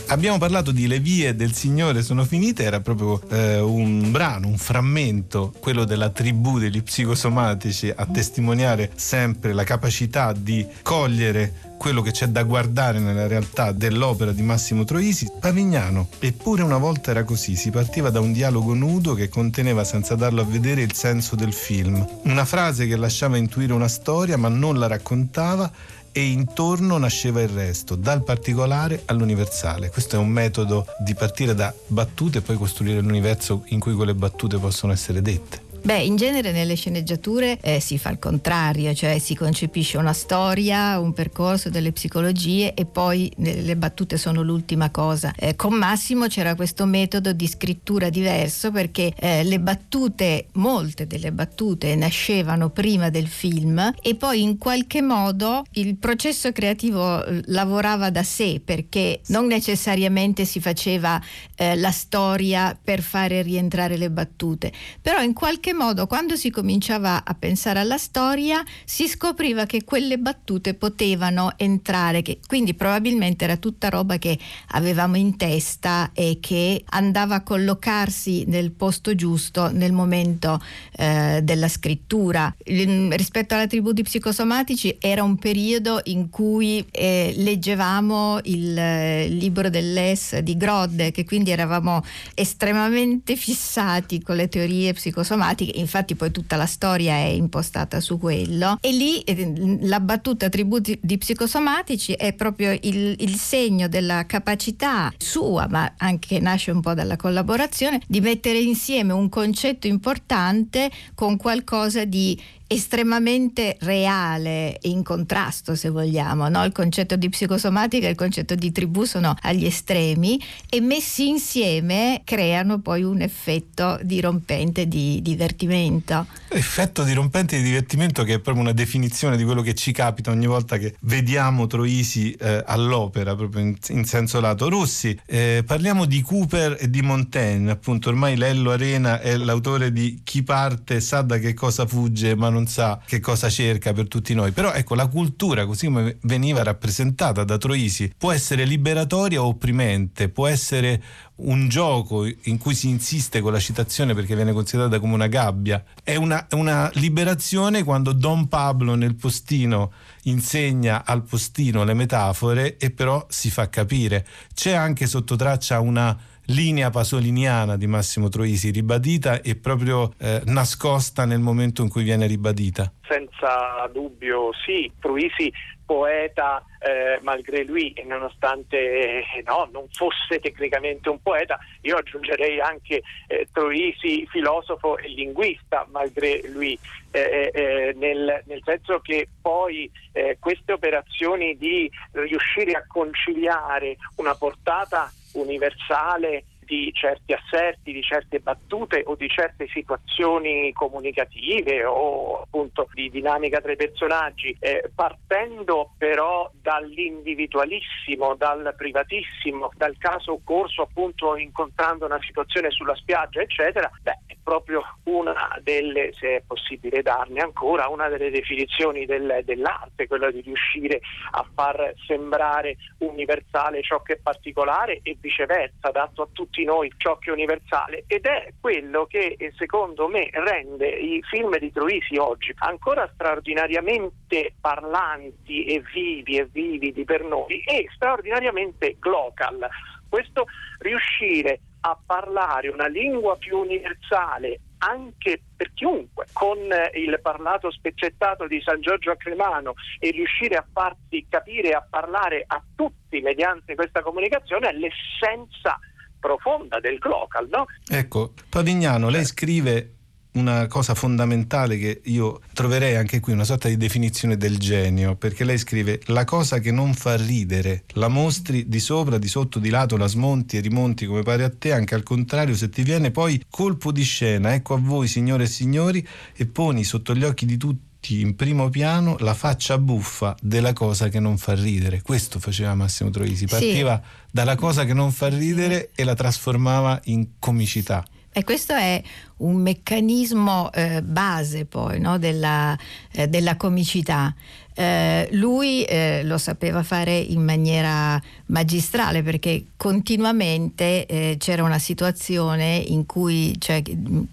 Abbiamo 0.08 0.38
parlato 0.38 0.72
di 0.72 0.88
Le 0.88 1.00
vie 1.00 1.34
del 1.34 1.54
Signore 1.54 2.02
sono 2.02 2.26
finite, 2.26 2.64
era 2.64 2.82
proprio 2.82 3.22
eh, 3.30 3.62
un 3.62 4.12
brano, 4.12 4.48
un 4.48 4.58
frammento, 4.58 5.54
quello 5.62 5.86
della 5.86 6.10
tribù 6.10 6.60
degli 6.60 6.84
psicosomatici, 6.84 7.90
a 7.96 8.06
testimoniare 8.06 8.92
sempre 8.96 9.54
la 9.54 9.64
capacità 9.64 10.34
di 10.34 10.68
cogliere 10.82 11.71
quello 11.82 12.04
che 12.04 12.12
c'è 12.12 12.28
da 12.28 12.44
guardare 12.44 13.00
nella 13.00 13.26
realtà 13.26 13.72
dell'opera 13.72 14.32
di 14.34 14.44
Massimo 14.44 14.84
Troisi. 14.84 15.28
Pavignano, 15.40 16.10
eppure 16.20 16.62
una 16.62 16.78
volta 16.78 17.10
era 17.10 17.24
così, 17.24 17.56
si 17.56 17.72
partiva 17.72 18.12
da 18.12 18.20
un 18.20 18.32
dialogo 18.32 18.76
nudo 18.76 19.16
che 19.16 19.30
conteneva 19.30 19.84
senza 19.84 20.14
darlo 20.14 20.42
a 20.42 20.46
vedere 20.46 20.84
il 20.84 20.94
senso 20.94 21.36
del 21.36 21.52
film, 21.52 22.08
una 22.26 22.46
frase 22.46 22.86
che 22.86 22.96
lasciava 22.96 23.38
intuire 23.38 23.74
una 23.74 23.88
storia 23.88 24.38
ma 24.38 24.48
non 24.48 24.78
la 24.78 24.86
raccontava 24.86 25.72
e 26.12 26.24
intorno 26.24 27.00
nasceva 27.00 27.42
il 27.42 27.50
resto, 27.50 27.96
dal 27.96 28.24
particolare 28.24 29.02
all'universale. 29.06 29.90
Questo 29.90 30.18
è 30.18 30.20
un 30.20 30.30
metodo 30.30 30.86
di 31.00 31.16
partire 31.16 31.56
da 31.56 31.74
battute 31.88 32.38
e 32.38 32.42
poi 32.42 32.58
costruire 32.58 33.02
l'universo 33.02 33.64
in 33.70 33.80
cui 33.80 33.96
quelle 33.96 34.14
battute 34.14 34.60
possono 34.60 34.94
essere 34.94 35.24
dette. 35.24 35.71
Beh, 35.84 36.04
in 36.04 36.16
genere 36.16 36.52
nelle 36.52 36.76
sceneggiature 36.76 37.58
eh, 37.60 37.80
si 37.80 37.98
fa 37.98 38.12
il 38.12 38.20
contrario, 38.20 38.94
cioè 38.94 39.18
si 39.18 39.36
concepisce 39.36 39.98
una 39.98 40.14
storia, 40.14 41.00
un 41.00 41.12
percorso 41.12 41.72
delle 41.72 41.92
psicologie 41.92 42.76
e 42.76 42.86
poi 42.86 43.32
le 43.38 43.76
battute 43.76 44.18
sono 44.18 44.44
l'ultima 44.44 44.92
cosa. 44.92 45.34
Eh, 45.36 45.56
con 45.56 45.74
Massimo 45.74 46.28
c'era 46.28 46.54
questo 46.54 46.86
metodo 46.86 47.34
di 47.34 47.48
scrittura 47.48 48.10
diverso 48.10 48.70
perché 48.70 49.12
eh, 49.18 49.44
le 49.44 49.60
battute, 49.60 50.46
molte 50.54 51.08
delle 51.08 51.32
battute 51.32 51.96
nascevano 51.96 52.70
prima 52.70 53.10
del 53.10 53.28
film 53.28 53.92
e 54.04 54.14
poi 54.14 54.44
in 54.44 54.60
qualche 54.60 55.02
modo 55.02 55.64
il 55.72 55.96
processo 55.96 56.52
creativo 56.52 57.26
eh, 57.26 57.42
lavorava 57.48 58.12
da 58.12 58.22
sé 58.22 58.62
perché 58.64 59.22
non 59.28 59.48
necessariamente 59.48 60.46
si 60.46 60.60
faceva 60.60 61.20
eh, 61.56 61.76
la 61.76 61.92
storia 61.92 62.78
per 62.82 63.02
fare 63.02 63.42
rientrare 63.42 63.98
le 63.98 64.12
battute, 64.12 64.72
però 65.02 65.24
in 65.24 65.34
qualche 65.34 65.70
modo 65.74 66.08
quando 66.08 66.36
si 66.36 66.50
cominciava 66.50 67.24
a 67.24 67.34
pensare 67.34 67.80
alla 67.80 67.98
storia 67.98 68.64
si 68.86 69.08
scopriva 69.08 69.66
che 69.66 69.84
quelle 69.84 70.18
battute 70.18 70.74
potevano 70.74 71.54
entrare, 71.58 72.22
che 72.22 72.40
quindi 72.46 72.74
probabilmente 72.74 73.44
era 73.44 73.58
tutta 73.58 73.90
roba 73.90 74.18
che 74.18 74.38
avevamo 74.70 75.18
in 75.18 75.38
testa 75.38 76.12
e 76.14 76.38
che 76.40 76.84
andava 76.90 77.36
a 77.36 77.44
collocarsi 77.44 78.46
nel 78.48 78.72
posto 78.72 79.16
giusto 79.16 79.72
nel 79.72 79.94
momento 79.94 80.62
eh, 80.98 81.42
della 81.44 81.68
scrittura. 81.68 82.54
Il- 82.66 83.12
rispetto 83.14 83.54
alla 83.54 83.68
tribù 83.68 83.92
di 83.92 84.04
psicosomatici 84.04 84.98
era 85.00 85.24
un 85.24 85.38
periodo 85.38 86.02
in 86.06 86.30
cui 86.30 86.86
eh, 86.92 87.34
leggevamo 87.36 88.40
il 88.44 88.78
eh, 88.78 89.28
libro 89.28 89.70
dell'ES 89.70 90.40
di 90.40 90.58
Grod, 90.58 91.12
che 91.12 91.24
quindi 91.26 91.52
eravamo 91.52 92.04
estremamente 92.34 93.36
fissati 93.36 94.22
con 94.22 94.36
le 94.36 94.48
teorie 94.48 94.94
psicosomatiche, 94.94 95.61
infatti 95.64 96.16
poi 96.16 96.32
tutta 96.32 96.56
la 96.56 96.66
storia 96.66 97.16
è 97.16 97.28
impostata 97.28 98.00
su 98.00 98.18
quello. 98.18 98.78
E 98.82 98.92
lì 98.92 99.20
eh, 99.22 99.80
la 99.82 100.00
battuta 100.00 100.50
tribù 100.50 100.80
di 100.80 101.00
di 101.02 101.18
psicosomatici 101.18 102.14
è 102.14 102.34
proprio 102.34 102.72
il, 102.72 103.16
il 103.20 103.36
segno 103.36 103.88
della 103.88 104.26
capacità 104.26 105.12
sua, 105.18 105.68
ma 105.68 105.94
anche 105.98 106.40
nasce 106.40 106.72
un 106.72 106.80
po' 106.80 106.94
dalla 106.94 107.16
collaborazione, 107.16 108.02
di 108.08 108.22
mettere 108.22 108.60
insieme 108.60 109.14
un 109.14 109.28
concetto 109.28 109.88
importante 109.88 110.90
con 111.14 111.38
qualcosa 111.38 112.06
di 112.06 112.40
estremamente 112.72 113.76
reale 113.82 114.78
in 114.84 115.04
contrasto 115.04 115.76
se 115.76 115.90
vogliamo 115.90 116.48
no? 116.48 116.64
il 116.64 116.72
concetto 116.72 117.18
di 117.18 117.28
psicosomatica 117.28 118.08
e 118.08 118.12
il 118.12 118.16
concetto 118.16 118.56
di 118.56 118.72
tribù 118.72 119.04
sono 119.04 119.36
agli 119.42 119.66
estremi 119.66 120.42
e 120.70 120.80
messi 120.80 121.28
insieme 121.28 122.22
creano 122.24 122.80
poi 122.80 123.04
un 123.04 123.20
effetto 123.22 124.00
dirompente 124.04 124.88
di 124.88 125.22
divertimento 125.22 126.28
Effetto 126.54 127.04
dirompente 127.04 127.56
di 127.56 127.64
divertimento 127.64 128.24
che 128.24 128.34
è 128.34 128.40
proprio 128.40 128.66
una 128.66 128.74
definizione 128.74 129.38
di 129.38 129.46
quello 129.46 129.62
che 129.62 129.74
ci 129.74 129.94
capita 129.94 130.32
ogni 130.32 130.48
volta 130.48 130.78
che 130.78 130.96
vediamo 131.02 131.66
Troisi 131.66 132.34
eh, 132.34 132.62
all'opera, 132.66 133.36
proprio 133.38 133.62
in, 133.62 133.78
in 133.88 134.04
senso 134.04 134.42
lato. 134.42 134.68
Rossi, 134.68 135.18
eh, 135.28 135.64
parliamo 135.66 136.04
di 136.04 136.22
Cooper 136.22 136.76
e 136.78 136.90
di 136.90 137.02
Montaigne, 137.02 137.72
appunto 137.72 138.10
ormai 138.10 138.36
Lello 138.36 138.72
Arena 138.72 139.22
è 139.22 139.38
l'autore 139.38 139.94
di 139.94 140.20
Chi 140.26 140.44
parte 140.44 141.00
sa 141.00 141.22
da 141.22 141.38
che 141.38 141.54
cosa 141.54 141.86
fugge 141.86 142.36
ma 142.36 142.50
non 142.50 142.61
non 142.62 142.68
sa 142.68 143.02
che 143.06 143.20
cosa 143.20 143.50
cerca 143.50 143.92
per 143.94 144.08
tutti 144.08 144.34
noi. 144.34 144.52
Però 144.52 144.72
ecco, 144.72 144.96
la 144.96 145.08
cultura, 145.08 145.66
così 145.66 145.88
come 145.88 146.18
veniva 146.22 146.62
rappresentata 146.64 147.44
da 147.44 147.58
Troisi, 147.58 148.14
può 148.16 148.32
essere 148.32 148.66
liberatoria 148.66 149.42
o 149.42 149.48
opprimente, 149.48 150.30
può 150.30 150.48
essere 150.48 151.02
un 151.42 151.68
gioco 151.70 152.26
in 152.26 152.60
cui 152.60 152.76
si 152.76 152.88
insiste 152.88 153.42
con 153.42 153.52
la 153.52 153.60
citazione 153.60 154.14
perché 154.14 154.36
viene 154.36 154.54
considerata 154.54 155.00
come 155.00 155.14
una 155.14 155.28
gabbia. 155.28 155.84
È 156.04 156.16
una, 156.16 156.46
una 156.52 156.90
liberazione 156.94 157.84
quando 157.84 158.14
Don 158.14 158.48
Pablo 158.48 158.94
nel 158.94 159.16
postino 159.16 159.92
insegna 160.24 161.04
al 161.04 161.24
postino 161.24 161.84
le 161.84 161.96
metafore 161.96 162.78
e 162.78 162.92
però 162.92 163.26
si 163.30 163.50
fa 163.50 163.70
capire. 163.70 164.26
C'è 164.54 164.74
anche 164.74 165.08
sotto 165.08 165.36
traccia 165.36 165.80
una 165.80 166.16
linea 166.52 166.90
pasoliniana 166.90 167.78
di 167.78 167.88
Massimo 167.88 168.28
Troisi 168.28 168.72
ribadita 168.72 169.42
e 169.42 169.56
proprio 169.56 170.14
eh, 170.20 170.42
nascosta 170.46 171.26
nel 171.26 171.40
momento 171.40 171.82
in 171.82 171.90
cui 171.90 172.04
viene 172.04 172.28
ribadita. 172.28 172.92
Senza 173.08 173.90
dubbio 173.92 174.52
sì, 174.66 174.92
Troisi 175.00 175.52
poeta 175.86 176.64
eh, 176.80 177.20
malgré 177.22 177.64
lui 177.64 177.92
e 177.92 178.04
nonostante 178.04 178.78
eh, 178.78 179.44
no, 179.46 179.68
non 179.72 179.88
fosse 179.92 180.40
tecnicamente 180.40 181.10
un 181.10 181.22
poeta, 181.22 181.60
io 181.82 181.98
aggiungerei 181.98 182.62
anche 182.62 183.02
eh, 183.28 183.48
Troisi 183.52 184.26
filosofo 184.30 184.98
e 184.98 185.10
linguista 185.10 185.86
malgré 185.92 186.42
lui, 186.48 186.78
eh, 187.12 187.52
eh, 187.54 187.94
nel, 187.98 188.42
nel, 188.46 188.62
senso 188.64 189.00
che 189.00 189.28
poi 189.42 189.92
eh, 190.14 190.38
queste 190.40 190.72
operazioni 190.72 191.58
di 191.58 191.92
riuscire 192.12 192.72
a 192.72 192.86
conciliare 192.88 193.98
una 194.16 194.36
portata 194.36 195.12
universale 195.34 196.44
di 196.72 196.90
certi 196.94 197.34
asserti, 197.34 197.92
di 197.92 198.02
certe 198.02 198.40
battute 198.40 199.04
o 199.06 199.16
di 199.16 199.28
certe 199.28 199.68
situazioni 199.68 200.72
comunicative 200.72 201.84
o 201.84 202.44
appunto 202.44 202.88
di 202.94 203.10
dinamica 203.10 203.60
tra 203.60 203.74
i 203.74 203.76
personaggi, 203.76 204.56
eh, 204.58 204.90
partendo 204.96 205.92
però 205.98 206.50
dall'individualissimo, 206.54 208.36
dal 208.36 208.74
privatissimo, 208.78 209.72
dal 209.76 209.98
caso 209.98 210.32
occorso 210.32 210.84
appunto 210.84 211.36
incontrando 211.36 212.06
una 212.06 212.22
situazione 212.22 212.72
sulla 212.72 212.96
spiaggia, 212.96 213.42
eccetera, 213.42 213.92
beh, 214.02 214.20
è 214.28 214.36
proprio 214.42 214.82
una 215.04 215.60
delle, 215.62 216.14
se 216.14 216.38
è 216.38 216.44
possibile 216.48 217.02
darne 217.02 217.42
ancora, 217.42 217.90
una 217.90 218.08
delle 218.08 218.30
definizioni 218.30 219.06
del, 219.06 219.42
dell'arte, 219.44 220.08
quella 220.08 220.32
di 220.32 220.40
riuscire 220.40 221.02
a 221.32 221.46
far 221.54 221.96
sembrare 222.08 222.78
universale 223.00 223.82
ciò 223.84 224.02
che 224.02 224.14
è 224.14 224.20
particolare 224.24 225.02
e 225.04 225.18
viceversa, 225.20 225.92
dato 225.92 226.22
a 226.22 226.28
tutti 226.32 226.61
tutti 226.62 226.64
noi 226.64 226.92
ciò 226.98 227.18
che 227.18 227.30
è 227.30 227.34
universale 227.34 228.04
ed 228.08 228.26
è 228.26 228.54
quello 228.60 229.06
che 229.06 229.36
eh, 229.38 229.52
secondo 229.58 230.08
me 230.08 230.30
rende 230.32 230.88
i 230.88 231.22
film 231.24 231.58
di 231.58 231.72
Troisi 231.72 232.18
oggi 232.18 232.54
ancora 232.60 233.10
straordinariamente 233.14 234.54
parlanti 234.60 235.66
e 235.66 235.82
vivi 235.94 236.38
e 236.38 236.46
vividi 236.46 237.04
per 237.04 237.24
noi 237.24 237.62
e 237.64 237.88
straordinariamente 237.94 238.98
glocal. 239.00 239.68
Questo 240.08 240.46
riuscire 240.80 241.62
a 241.82 241.98
parlare 242.06 242.70
una 242.70 242.88
lingua 242.88 243.36
più 243.38 243.58
universale 243.58 244.60
anche 244.84 245.42
per 245.56 245.74
chiunque, 245.74 246.26
con 246.34 246.58
eh, 246.58 246.92
il 246.96 247.20
parlato 247.22 247.72
spezzettato 247.72 248.48
di 248.48 248.62
San 248.62 248.82
Giorgio 248.82 249.12
a 249.12 249.16
Cremano 249.16 249.74
e 250.00 250.10
riuscire 250.10 250.56
a 250.56 250.66
farsi 250.72 251.26
capire 251.30 251.70
e 251.70 251.74
a 251.74 251.86
parlare 251.88 252.44
a 252.48 252.62
tutti 252.76 253.22
mediante 253.22 253.76
questa 253.76 254.02
comunicazione 254.02 254.70
è 254.70 254.74
l'essenza 254.74 255.80
profonda 256.22 256.80
del 256.80 256.98
glocal, 257.00 257.50
no? 257.50 257.66
Ecco, 257.90 258.32
Pavignano, 258.48 259.10
lei 259.10 259.26
scrive 259.26 259.96
una 260.34 260.68
cosa 260.68 260.94
fondamentale 260.94 261.78
che 261.78 262.02
io 262.06 262.40
troverei 262.54 262.96
anche 262.96 263.20
qui, 263.20 263.34
una 263.34 263.44
sorta 263.44 263.68
di 263.68 263.76
definizione 263.76 264.38
del 264.38 264.58
genio, 264.58 265.16
perché 265.16 265.44
lei 265.44 265.58
scrive 265.58 266.00
la 266.06 266.24
cosa 266.24 266.60
che 266.60 266.72
non 266.72 266.94
fa 266.94 267.18
ridere, 267.18 267.84
la 267.96 268.08
mostri 268.08 268.70
di 268.70 268.80
sopra, 268.80 269.18
di 269.18 269.28
sotto, 269.28 269.60
di 269.60 269.70
lato, 269.70 269.98
la 269.98 270.08
smonti 270.08 270.56
e 270.56 270.62
rimonti 270.62 271.06
come 271.06 271.24
pare 271.24 271.44
a 271.44 271.50
te, 271.50 271.74
anche 271.74 271.96
al 271.96 272.04
contrario 272.04 272.56
se 272.56 272.70
ti 272.70 272.84
viene 272.84 273.12
poi 273.12 273.44
colpo 273.50 273.92
di 273.92 274.04
scena, 274.04 274.54
ecco 274.54 274.76
a 274.76 274.80
voi 274.80 275.08
signore 275.08 275.44
e 275.44 275.48
signori, 275.48 276.08
e 276.34 276.46
poni 276.46 276.86
sotto 276.86 277.14
gli 277.14 277.26
occhi 277.26 277.46
di 277.46 277.58
tutti 277.58 277.90
in 278.10 278.36
primo 278.36 278.70
piano 278.70 279.16
la 279.20 279.34
faccia 279.34 279.78
buffa 279.78 280.36
della 280.42 280.74
cosa 280.74 281.10
che 281.10 281.20
non 281.20 281.38
fa 281.38 281.54
ridere. 281.54 282.02
Questo 282.02 282.40
faceva 282.40 282.76
Massimo 282.76 283.10
Troisi, 283.10 283.46
partiva 283.46 284.02
sì. 284.04 284.28
dalla 284.32 284.56
cosa 284.56 284.86
che 284.86 284.94
non 284.94 285.12
fa 285.12 285.28
ridere 285.28 285.92
e 285.96 286.04
la 286.04 286.16
trasformava 286.16 287.00
in 287.06 287.40
comicità. 287.40 288.06
E 288.34 288.46
questo 288.46 288.74
è 288.74 289.02
un 289.38 289.56
meccanismo 289.56 290.72
eh, 290.72 291.02
base 291.04 291.66
poi 291.66 292.00
no? 292.00 292.18
della, 292.18 292.78
eh, 293.12 293.28
della, 293.28 293.58
comicità. 293.58 294.34
Eh, 294.82 295.28
lui 295.34 295.84
eh, 295.84 296.24
lo 296.24 296.40
sapeva 296.40 296.82
fare 296.82 297.16
in 297.16 297.44
maniera 297.44 298.20
magistrale 298.48 299.22
perché 299.22 299.66
continuamente 299.78 301.06
eh, 301.06 301.36
c'era 301.38 301.62
una 301.62 301.78
situazione 301.78 302.78
in 302.78 303.06
cui, 303.06 303.54
cioè, 303.60 303.84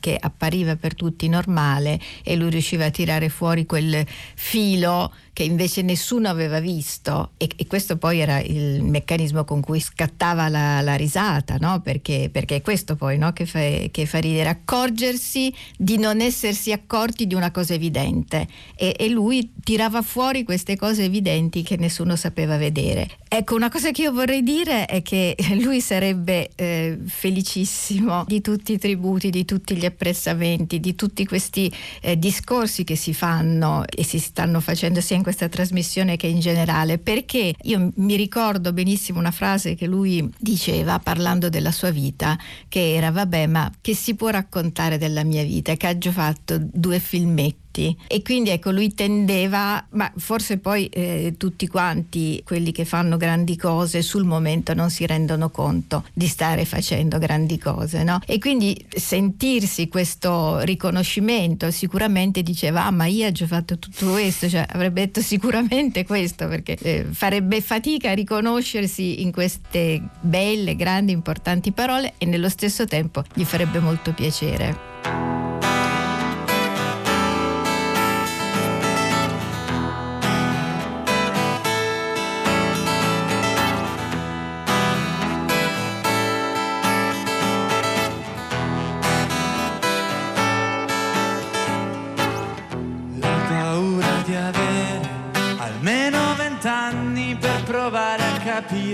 che 0.01 0.17
appariva 0.19 0.77
per 0.77 0.95
tutti 0.95 1.29
normale 1.29 2.01
e 2.23 2.35
lui 2.35 2.49
riusciva 2.49 2.87
a 2.87 2.91
tirare 2.91 3.29
fuori 3.29 3.67
quel 3.67 4.07
filo 4.35 5.13
che 5.39 5.45
invece 5.45 5.83
nessuno 5.83 6.29
aveva 6.29 6.59
visto 6.59 7.31
e, 7.37 7.49
e 7.55 7.69
questo 7.69 7.97
poi 7.97 8.19
era 8.19 8.41
il 8.41 8.83
meccanismo 8.83 9.45
con 9.45 9.61
cui 9.61 9.79
scattava 9.79 10.49
la, 10.49 10.81
la 10.81 10.97
risata, 10.97 11.59
no? 11.61 11.81
perché, 11.81 12.29
perché, 12.33 12.57
è 12.57 12.61
questo 12.61 12.97
poi 12.97 13.19
no? 13.19 13.33
che, 13.33 13.47
fa, 13.47 13.61
che, 13.61 14.05
fa, 14.05 14.19
ridere, 14.19 14.49
accorgersi 14.49 15.55
di 15.77 15.97
non 15.97 16.21
essersi 16.21 16.73
accorti 16.73 17.29
di 17.29 17.37
una 17.37 17.53
cosa 17.53 17.75
evidente 17.75 18.49
e, 18.75 18.97
e 18.99 19.09
lui 19.09 19.53
tirava 19.63 20.03
fuori 20.03 20.38
queste 20.45 20.77
cose 20.77 21.05
evidenti 21.05 21.63
che 21.63 21.77
nessuno 21.77 22.17
sapeva 22.17 22.57
vedere. 22.57 23.09
Ecco, 23.29 23.55
una 23.55 23.69
cosa 23.69 23.91
che 23.91 24.03
io 24.03 24.13
vorrei 24.13 24.43
dire 24.43 24.87
è 24.87 25.03
che 25.03 25.37
lui 25.61 25.81
sarebbe 25.81 26.51
eh, 26.55 26.99
felicissimo 27.07 28.25
di 28.27 28.41
tutti 28.41 28.73
i 28.73 28.79
tributi, 28.79 29.31
di 29.31 29.45
tutti 29.45 29.77
gli 29.77 29.85
apprezzamenti, 29.85 30.81
di 30.81 30.95
tutti 30.95 31.27
questi 31.27 31.71
eh, 32.01 32.19
discorsi 32.19 32.85
che 32.85 32.97
si 32.97 33.13
fanno 33.13 33.85
e 33.87 34.03
si 34.05 34.19
stanno 34.19 34.61
facendo 34.61 35.01
sia 35.01 35.17
in 35.17 35.23
questa 35.23 35.49
trasmissione 35.49 36.17
che 36.17 36.27
in 36.27 36.41
generale, 36.41 36.99
perché 36.99 37.55
io 37.63 37.91
mi 37.97 38.17
ricordo 38.17 38.73
benissimo 38.73 39.19
una 39.19 39.31
frase 39.31 39.75
che 39.75 39.87
lui 39.87 40.29
diceva 40.39 40.99
parlando 40.99 41.49
della 41.49 41.73
sua 41.73 41.91
vita, 41.91 42.39
che 42.69 42.95
era 42.95 43.11
vabbè, 43.11 43.47
ma 43.47 43.71
che 43.81 43.95
si 43.95 44.15
può 44.15 44.29
raccontare 44.29 44.99
della 44.99 45.25
mia 45.25 45.43
vita? 45.43 45.75
Che 45.75 45.99
ho 46.07 46.13
fatto 46.13 46.59
due 46.59 46.99
filmetti 46.99 47.68
tutti 47.79 47.97
e 48.09 48.23
quindi 48.23 48.51
ecco 48.51 48.71
lui 48.71 48.93
tendeva, 48.95 49.85
ma 49.91 50.11
forse 50.17 50.59
poi 50.59 50.87
eh, 50.87 51.35
tutti 51.37 51.69
quanti 51.69 52.43
quelli 52.45 52.73
che 52.73 52.85
fanno 52.85 53.17
grandi 53.17 53.57
cose 53.57 54.03
sul 54.03 54.25
momento 54.25 54.75
non 54.75 54.91
si 54.91 55.07
rendono 55.07 55.51
conto 55.51 56.05
di 56.13 56.27
stare 56.27 56.65
facendo 56.65 57.19
grandi 57.19 57.59
cose, 57.59 58.03
no? 58.03 58.21
E 58.27 58.39
quindi 58.39 58.85
sentirsi 58.89 59.89
questo 59.89 60.61
riconoscimento 60.61 61.71
sicuramente 61.71 62.43
diceva 62.43 62.87
ah 62.87 62.91
ma 62.91 63.07
io 63.07 63.29
ho 63.29 63.33
già 63.33 63.47
fatto 63.47 63.79
tutto 63.79 64.11
questo, 64.11 64.49
cioè 64.49 64.67
avrebbe 64.69 65.05
detto 65.05 65.21
sicuramente 65.21 66.05
questo 66.05 66.49
perché 66.49 66.77
eh, 66.81 67.07
farebbe 67.11 67.61
fatica 67.61 68.11
a 68.11 68.15
riconoscersi 68.15 69.23
in 69.23 69.31
queste 69.31 70.03
belle, 70.21 70.75
grandi, 70.75 71.13
importanti 71.13 71.73
parole 71.73 72.15
e 72.19 72.27
nello 72.27 72.49
stesso 72.49 72.87
tempo 72.87 73.23
gli 73.35 73.45
farebbe 73.45 73.79
molto 73.79 74.13
piacere. 74.13 74.98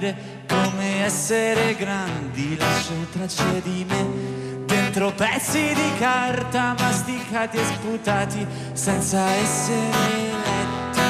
Capire 0.05 0.43
come 0.47 1.05
essere 1.05 1.75
grandi, 1.77 2.57
lascio 2.59 2.93
tracce 3.13 3.63
di 3.63 3.87
me 3.89 4.63
dentro 4.67 5.13
pezzi 5.13 5.73
di 5.73 5.93
carta 5.99 6.75
masticati 6.79 7.57
e 7.57 7.65
sputati 7.65 8.47
senza 8.73 9.31
essere 9.31 10.33
letti, 10.45 11.01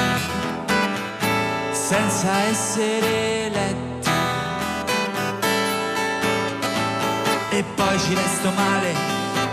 senza 1.71 2.41
essere 2.43 3.49
letti. 3.49 4.09
E 7.51 7.63
poi 7.75 7.99
ci 7.99 8.13
resto 8.13 8.51
male, 8.51 8.93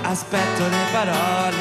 aspetto 0.02 0.68
le 0.68 0.84
parole, 0.92 1.56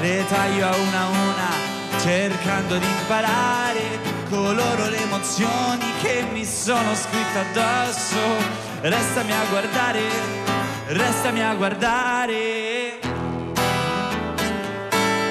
le 0.00 0.24
taglio 0.28 0.66
a 0.66 0.76
una 0.76 1.00
a 1.00 1.08
una, 1.08 2.00
cercando 2.00 2.78
di 2.78 2.86
imparare 2.86 3.99
coloro 4.30 4.88
le 4.88 5.02
emozioni 5.02 5.84
che 6.00 6.24
mi 6.32 6.44
sono 6.44 6.94
scritte 6.94 7.38
addosso. 7.50 8.18
Restami 8.80 9.32
a 9.32 9.44
guardare, 9.50 10.02
restami 10.86 11.42
a 11.42 11.54
guardare. 11.54 12.98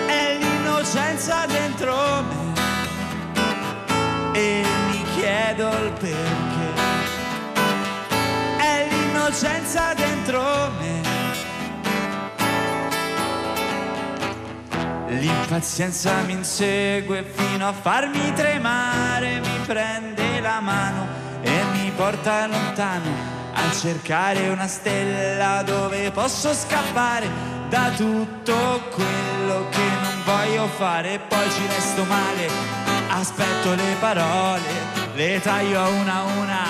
È 0.05 0.37
l'innocenza 0.37 1.45
dentro 1.47 1.95
me 2.27 2.53
e 4.33 4.65
mi 4.91 5.03
chiedo 5.15 5.69
il 5.69 5.91
perché. 5.93 6.67
È 8.57 8.87
l'innocenza 8.89 9.93
dentro 9.93 10.71
me. 10.79 10.98
L'impazienza 15.09 16.21
mi 16.21 16.33
insegue 16.33 17.23
fino 17.23 17.67
a 17.67 17.73
farmi 17.73 18.31
tremare, 18.33 19.39
mi 19.39 19.59
prende 19.65 20.39
la 20.39 20.59
mano 20.59 21.07
e 21.41 21.63
mi 21.73 21.91
porta 21.95 22.45
lontano 22.45 23.09
a 23.53 23.71
cercare 23.71 24.49
una 24.49 24.67
stella 24.67 25.63
dove 25.63 26.11
posso 26.11 26.53
scappare 26.53 27.27
da 27.69 27.89
tutto 27.95 28.81
quello 28.93 29.67
che 29.71 29.87
non 30.01 30.23
voglio 30.23 30.67
fare. 30.67 31.19
Poi 31.27 31.49
ci 31.49 31.65
resto 31.65 32.03
male, 32.03 32.47
aspetto 33.09 33.73
le 33.73 33.95
parole, 33.99 34.69
le 35.15 35.41
taglio 35.41 35.87
una 35.87 36.15
a 36.17 36.23
una, 36.23 36.63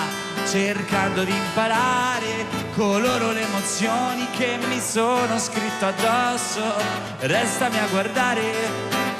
cercando 0.50 1.22
di 1.22 1.30
imparare 1.30 2.44
coloro 2.74 3.30
le 3.30 3.42
emozioni 3.42 4.26
che 4.36 4.58
mi 4.66 4.80
sono 4.80 5.38
scritto 5.38 5.86
addosso. 5.86 6.60
Restami 7.20 7.78
a 7.78 7.86
guardare, 7.86 8.52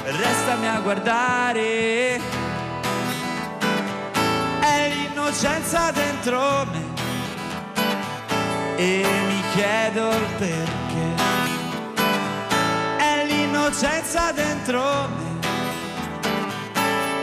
restami 0.03 0.67
a 0.67 0.81
guardare. 0.81 2.21
È 4.61 4.93
l'innocenza 4.93 5.93
dentro 5.93 6.67
me 6.73 6.85
e 8.77 9.07
mi 9.29 9.43
chiedo 9.55 10.11
il 10.11 10.27
perché. 10.37 11.15
È 12.97 13.25
l'innocenza 13.27 14.33
dentro 14.33 15.09
me 15.17 15.39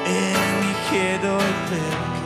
e 0.05 0.35
mi 0.61 0.73
chiedo 0.89 1.35
il 1.35 1.55
perché. 1.67 2.16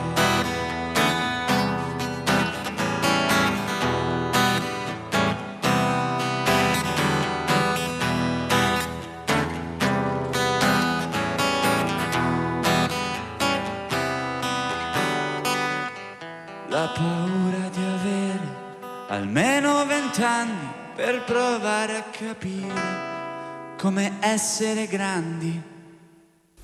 Capire 22.24 23.76
come 23.76 24.18
essere 24.20 24.86
grandi. 24.86 25.60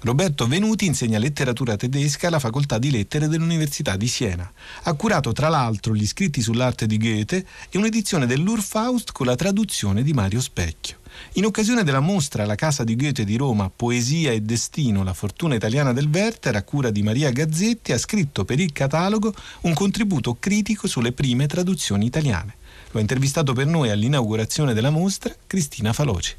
Roberto 0.00 0.46
Venuti 0.46 0.86
insegna 0.86 1.18
letteratura 1.18 1.76
tedesca 1.76 2.28
alla 2.28 2.38
facoltà 2.38 2.78
di 2.78 2.92
lettere 2.92 3.26
dell'Università 3.26 3.96
di 3.96 4.06
Siena. 4.06 4.48
Ha 4.84 4.92
curato 4.92 5.32
tra 5.32 5.48
l'altro 5.48 5.96
gli 5.96 6.06
scritti 6.06 6.40
sull'arte 6.40 6.86
di 6.86 6.96
Goethe 6.96 7.44
e 7.68 7.76
un'edizione 7.78 8.26
dell'Urfaust 8.26 9.10
con 9.10 9.26
la 9.26 9.34
traduzione 9.34 10.04
di 10.04 10.12
Mario 10.12 10.40
Specchio. 10.40 10.98
In 11.32 11.46
occasione 11.46 11.82
della 11.82 11.98
mostra 11.98 12.44
alla 12.44 12.54
Casa 12.54 12.84
di 12.84 12.94
Goethe 12.94 13.24
di 13.24 13.36
Roma 13.36 13.68
Poesia 13.74 14.30
e 14.30 14.40
Destino, 14.40 15.02
la 15.02 15.14
fortuna 15.14 15.56
italiana 15.56 15.92
del 15.92 16.08
Werther, 16.08 16.54
a 16.54 16.62
cura 16.62 16.90
di 16.90 17.02
Maria 17.02 17.32
Gazzetti, 17.32 17.90
ha 17.90 17.98
scritto 17.98 18.44
per 18.44 18.60
il 18.60 18.70
catalogo 18.70 19.34
un 19.62 19.74
contributo 19.74 20.36
critico 20.38 20.86
sulle 20.86 21.10
prime 21.10 21.48
traduzioni 21.48 22.06
italiane. 22.06 22.57
Lo 22.90 22.98
ha 22.98 23.00
intervistato 23.00 23.52
per 23.52 23.66
noi 23.66 23.90
all'inaugurazione 23.90 24.74
della 24.74 24.90
mostra 24.90 25.34
Cristina 25.46 25.92
Faloci. 25.92 26.34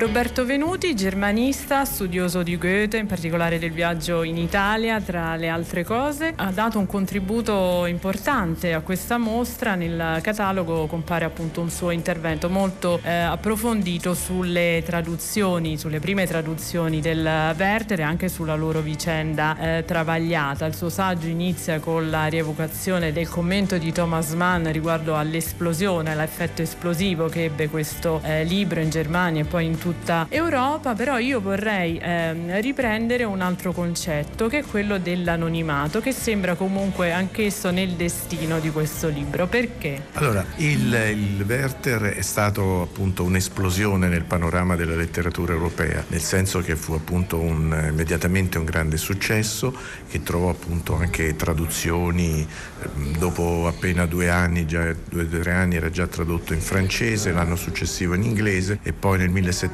Roberto 0.00 0.46
Venuti, 0.46 0.96
germanista, 0.96 1.84
studioso 1.84 2.42
di 2.42 2.56
Goethe, 2.56 2.96
in 2.96 3.06
particolare 3.06 3.58
del 3.58 3.70
viaggio 3.70 4.22
in 4.22 4.38
Italia, 4.38 4.98
tra 4.98 5.36
le 5.36 5.50
altre 5.50 5.84
cose, 5.84 6.32
ha 6.34 6.50
dato 6.50 6.78
un 6.78 6.86
contributo 6.86 7.84
importante 7.84 8.72
a 8.72 8.80
questa 8.80 9.18
mostra. 9.18 9.74
Nel 9.74 10.20
catalogo 10.22 10.86
compare 10.86 11.26
appunto 11.26 11.60
un 11.60 11.68
suo 11.68 11.90
intervento 11.90 12.48
molto 12.48 12.98
eh, 13.02 13.10
approfondito 13.12 14.14
sulle 14.14 14.82
traduzioni, 14.86 15.76
sulle 15.76 16.00
prime 16.00 16.26
traduzioni 16.26 17.02
del 17.02 17.22
Werther 17.22 18.00
e 18.00 18.02
anche 18.02 18.30
sulla 18.30 18.54
loro 18.54 18.80
vicenda 18.80 19.58
eh, 19.58 19.84
travagliata. 19.84 20.64
Il 20.64 20.74
suo 20.74 20.88
saggio 20.88 21.26
inizia 21.26 21.78
con 21.78 22.08
la 22.08 22.24
rievocazione 22.24 23.12
del 23.12 23.28
commento 23.28 23.76
di 23.76 23.92
Thomas 23.92 24.32
Mann 24.32 24.66
riguardo 24.70 25.14
all'esplosione, 25.14 26.12
all'effetto 26.12 26.62
esplosivo 26.62 27.28
che 27.28 27.44
ebbe 27.44 27.68
questo 27.68 28.22
eh, 28.24 28.44
libro 28.44 28.80
in 28.80 28.88
Germania 28.88 29.42
e 29.42 29.44
poi 29.44 29.66
in 29.66 29.72
tutta 29.76 29.88
Europa, 30.28 30.94
però 30.94 31.18
io 31.18 31.40
vorrei 31.40 31.98
ehm, 32.00 32.60
riprendere 32.60 33.24
un 33.24 33.40
altro 33.40 33.72
concetto 33.72 34.48
che 34.48 34.60
è 34.60 34.64
quello 34.64 34.98
dell'anonimato, 34.98 36.00
che 36.00 36.12
sembra 36.12 36.54
comunque 36.54 37.12
anch'esso 37.12 37.70
nel 37.70 37.90
destino 37.90 38.60
di 38.60 38.70
questo 38.70 39.08
libro. 39.08 39.46
Perché? 39.46 40.02
Allora, 40.14 40.44
il, 40.56 40.92
il 40.92 41.44
Werther 41.46 42.02
è 42.14 42.22
stato 42.22 42.82
appunto 42.82 43.24
un'esplosione 43.24 44.08
nel 44.08 44.24
panorama 44.24 44.76
della 44.76 44.94
letteratura 44.94 45.52
europea, 45.52 46.04
nel 46.08 46.20
senso 46.20 46.60
che 46.60 46.76
fu 46.76 46.92
appunto 46.92 47.38
un, 47.38 47.88
immediatamente 47.90 48.58
un 48.58 48.64
grande 48.64 48.96
successo 48.96 49.74
che 50.08 50.22
trovò 50.22 50.50
appunto 50.50 50.94
anche 50.94 51.36
traduzioni, 51.36 52.46
ehm, 52.82 53.16
dopo 53.16 53.66
appena 53.66 54.06
due 54.06 54.28
anni, 54.28 54.66
già 54.66 54.94
due 55.08 55.22
o 55.22 55.26
tre 55.26 55.52
anni 55.52 55.76
era 55.76 55.90
già 55.90 56.06
tradotto 56.06 56.52
in 56.52 56.60
francese, 56.60 57.32
l'anno 57.32 57.56
successivo 57.56 58.14
in 58.14 58.22
inglese 58.22 58.78
e 58.82 58.92
poi 58.92 59.18
nel 59.18 59.30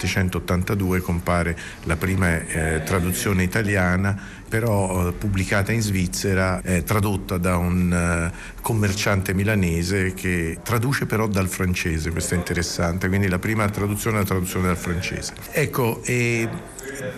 1782 0.07 1.01
compare 1.01 1.57
la 1.85 1.97
prima 1.97 2.41
eh, 2.41 2.83
traduzione 2.85 3.43
italiana 3.43 4.37
però 4.49 5.09
eh, 5.09 5.13
pubblicata 5.13 5.73
in 5.73 5.83
Svizzera, 5.83 6.63
eh, 6.63 6.85
tradotta 6.85 7.37
da 7.37 7.57
un 7.57 7.93
eh, 7.93 8.55
commerciante 8.61 9.35
milanese 9.35 10.15
che 10.15 10.59
traduce 10.63 11.07
però 11.07 11.27
dal 11.27 11.49
francese, 11.49 12.11
questo 12.11 12.35
è 12.35 12.37
interessante, 12.37 13.09
quindi 13.09 13.29
la 13.29 13.39
prima 13.39 13.69
traduzione 13.69 14.19
è 14.19 14.21
la 14.21 14.27
traduzione 14.27 14.67
dal 14.67 14.77
francese. 14.77 15.35
Ecco, 15.51 16.01
e 16.05 16.49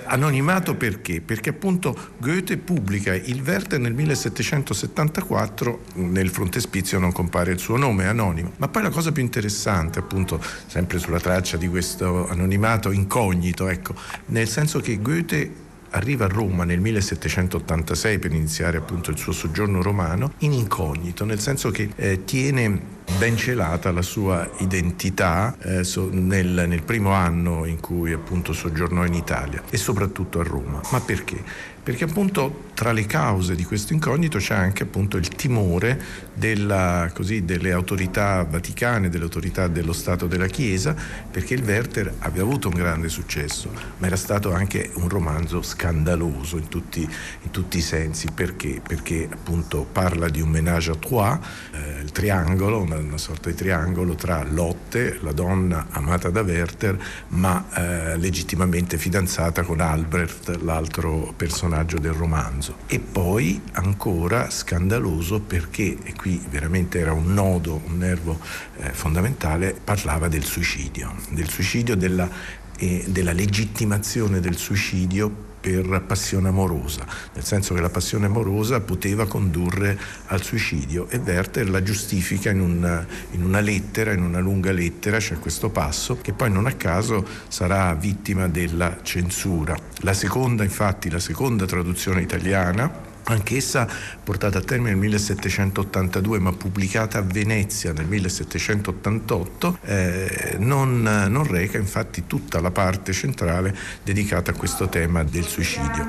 anonimato 0.04 0.74
perché? 0.74 1.20
Perché 1.20 1.50
appunto 1.50 1.96
Goethe 2.18 2.56
pubblica 2.56 3.14
il 3.14 3.42
Werther 3.42 3.78
nel 3.78 3.94
1774, 3.94 5.80
nel 5.94 6.30
frontespizio 6.30 6.98
non 6.98 7.12
compare 7.12 7.52
il 7.52 7.58
suo 7.58 7.76
nome, 7.76 8.04
è 8.04 8.06
anonimo, 8.06 8.52
ma 8.56 8.68
poi 8.68 8.82
la 8.82 8.90
cosa 8.90 9.12
più 9.12 9.22
interessante 9.22 9.98
appunto, 9.98 10.42
sempre 10.66 10.98
sulla 10.98 11.20
traccia 11.20 11.56
di 11.56 11.68
questo 11.68 12.28
anonimato 12.28 12.90
incognito, 12.90 13.68
ecco, 13.68 13.94
nel 14.26 14.48
senso 14.48 14.80
che 14.80 15.00
Goethe 15.00 15.66
arriva 15.90 16.26
a 16.26 16.28
Roma 16.28 16.64
nel 16.64 16.80
1786 16.80 18.18
per 18.18 18.32
iniziare 18.32 18.76
appunto 18.76 19.10
il 19.10 19.18
suo 19.18 19.32
soggiorno 19.32 19.82
romano 19.82 20.32
in 20.38 20.52
incognito, 20.52 21.24
nel 21.24 21.40
senso 21.40 21.70
che 21.70 21.90
eh, 21.96 22.24
tiene 22.24 22.96
ben 23.16 23.36
celata 23.36 23.90
la 23.90 24.02
sua 24.02 24.48
identità 24.58 25.56
eh, 25.60 25.84
so, 25.84 26.08
nel, 26.12 26.64
nel, 26.68 26.82
primo 26.82 27.12
anno 27.12 27.64
in 27.64 27.80
cui 27.80 28.12
appunto 28.12 28.52
soggiornò 28.52 29.04
in 29.04 29.14
Italia 29.14 29.62
e 29.70 29.76
soprattutto 29.76 30.40
a 30.40 30.42
Roma. 30.42 30.80
Ma 30.90 31.00
perché? 31.00 31.42
Perché 31.82 32.04
appunto 32.04 32.64
tra 32.74 32.92
le 32.92 33.06
cause 33.06 33.54
di 33.54 33.64
questo 33.64 33.94
incognito 33.94 34.38
c'è 34.38 34.54
anche 34.54 34.82
appunto 34.82 35.16
il 35.16 35.28
timore 35.28 36.00
della, 36.38 37.10
così, 37.12 37.44
delle 37.44 37.72
autorità 37.72 38.44
vaticane, 38.48 39.08
delle 39.08 39.24
autorità 39.24 39.66
dello 39.66 39.92
Stato 39.92 40.26
della 40.26 40.46
Chiesa, 40.46 40.94
perché 41.30 41.54
il 41.54 41.64
Werther 41.64 42.14
aveva 42.20 42.44
avuto 42.44 42.68
un 42.68 42.74
grande 42.74 43.08
successo, 43.08 43.70
ma 43.98 44.06
era 44.06 44.16
stato 44.16 44.52
anche 44.52 44.90
un 44.94 45.08
romanzo 45.08 45.62
scandaloso 45.62 46.56
in 46.56 46.68
tutti, 46.68 47.00
in 47.00 47.50
tutti 47.50 47.78
i 47.78 47.82
sensi. 47.82 48.28
Perché? 48.32 48.80
Perché 48.86 49.28
appunto 49.30 49.86
parla 49.90 50.28
di 50.28 50.40
un 50.40 50.50
ménage 50.50 50.92
à 50.92 50.94
trois, 50.94 51.38
eh, 51.72 52.00
il 52.02 52.12
triangolo, 52.12 52.80
una, 52.80 52.96
una, 52.96 53.18
sorta 53.18 53.50
di 53.50 53.56
triangolo 53.56 54.14
tra 54.14 54.44
Lotte, 54.44 55.18
la 55.22 55.32
donna 55.32 55.88
amata 55.90 56.30
da 56.30 56.42
Werther, 56.42 56.96
ma 57.28 57.66
eh, 57.74 58.16
legittimamente 58.16 58.96
fidanzata 58.96 59.62
con 59.62 59.80
Albrecht, 59.80 60.60
l'altro 60.62 61.32
personaggio 61.36 61.98
del 61.98 62.12
romanzo. 62.12 62.76
E 62.86 63.00
poi 63.00 63.60
ancora 63.72 64.50
scandaloso 64.50 65.40
perché, 65.40 65.96
e 66.02 66.14
qui 66.14 66.27
veramente 66.50 66.98
era 66.98 67.12
un 67.12 67.32
nodo, 67.32 67.80
un 67.86 67.98
nervo 67.98 68.38
eh, 68.76 68.92
fondamentale, 68.92 69.74
parlava 69.82 70.28
del 70.28 70.44
suicidio, 70.44 71.14
del 71.30 71.48
suicidio, 71.48 71.96
della, 71.96 72.28
eh, 72.76 73.04
della 73.08 73.32
legittimazione 73.32 74.40
del 74.40 74.56
suicidio 74.56 75.46
per 75.60 76.02
passione 76.06 76.48
amorosa, 76.48 77.04
nel 77.34 77.44
senso 77.44 77.74
che 77.74 77.80
la 77.80 77.90
passione 77.90 78.26
amorosa 78.26 78.80
poteva 78.80 79.26
condurre 79.26 79.98
al 80.26 80.42
suicidio 80.42 81.08
e 81.08 81.18
Werther 81.18 81.68
la 81.68 81.82
giustifica 81.82 82.50
in 82.50 82.60
una, 82.60 83.04
in 83.32 83.42
una 83.42 83.60
lettera, 83.60 84.12
in 84.12 84.22
una 84.22 84.38
lunga 84.38 84.70
lettera, 84.70 85.18
c'è 85.18 85.38
questo 85.38 85.70
passo 85.70 86.18
che 86.20 86.32
poi 86.32 86.50
non 86.50 86.66
a 86.66 86.72
caso 86.72 87.26
sarà 87.48 87.92
vittima 87.94 88.46
della 88.48 88.98
censura. 89.02 89.76
La 90.02 90.14
seconda, 90.14 90.62
infatti, 90.62 91.10
la 91.10 91.20
seconda 91.20 91.66
traduzione 91.66 92.22
italiana 92.22 93.07
anch'essa 93.32 93.88
portata 94.22 94.58
a 94.58 94.62
termine 94.62 94.90
nel 94.90 94.98
1782 94.98 96.38
ma 96.38 96.52
pubblicata 96.52 97.18
a 97.18 97.22
Venezia 97.22 97.92
nel 97.92 98.06
1788, 98.06 99.78
eh, 99.82 100.56
non, 100.58 101.02
non 101.02 101.46
reca 101.46 101.78
infatti 101.78 102.26
tutta 102.26 102.60
la 102.60 102.70
parte 102.70 103.12
centrale 103.12 103.76
dedicata 104.02 104.50
a 104.50 104.54
questo 104.54 104.88
tema 104.88 105.24
del 105.24 105.44
suicidio. 105.44 106.08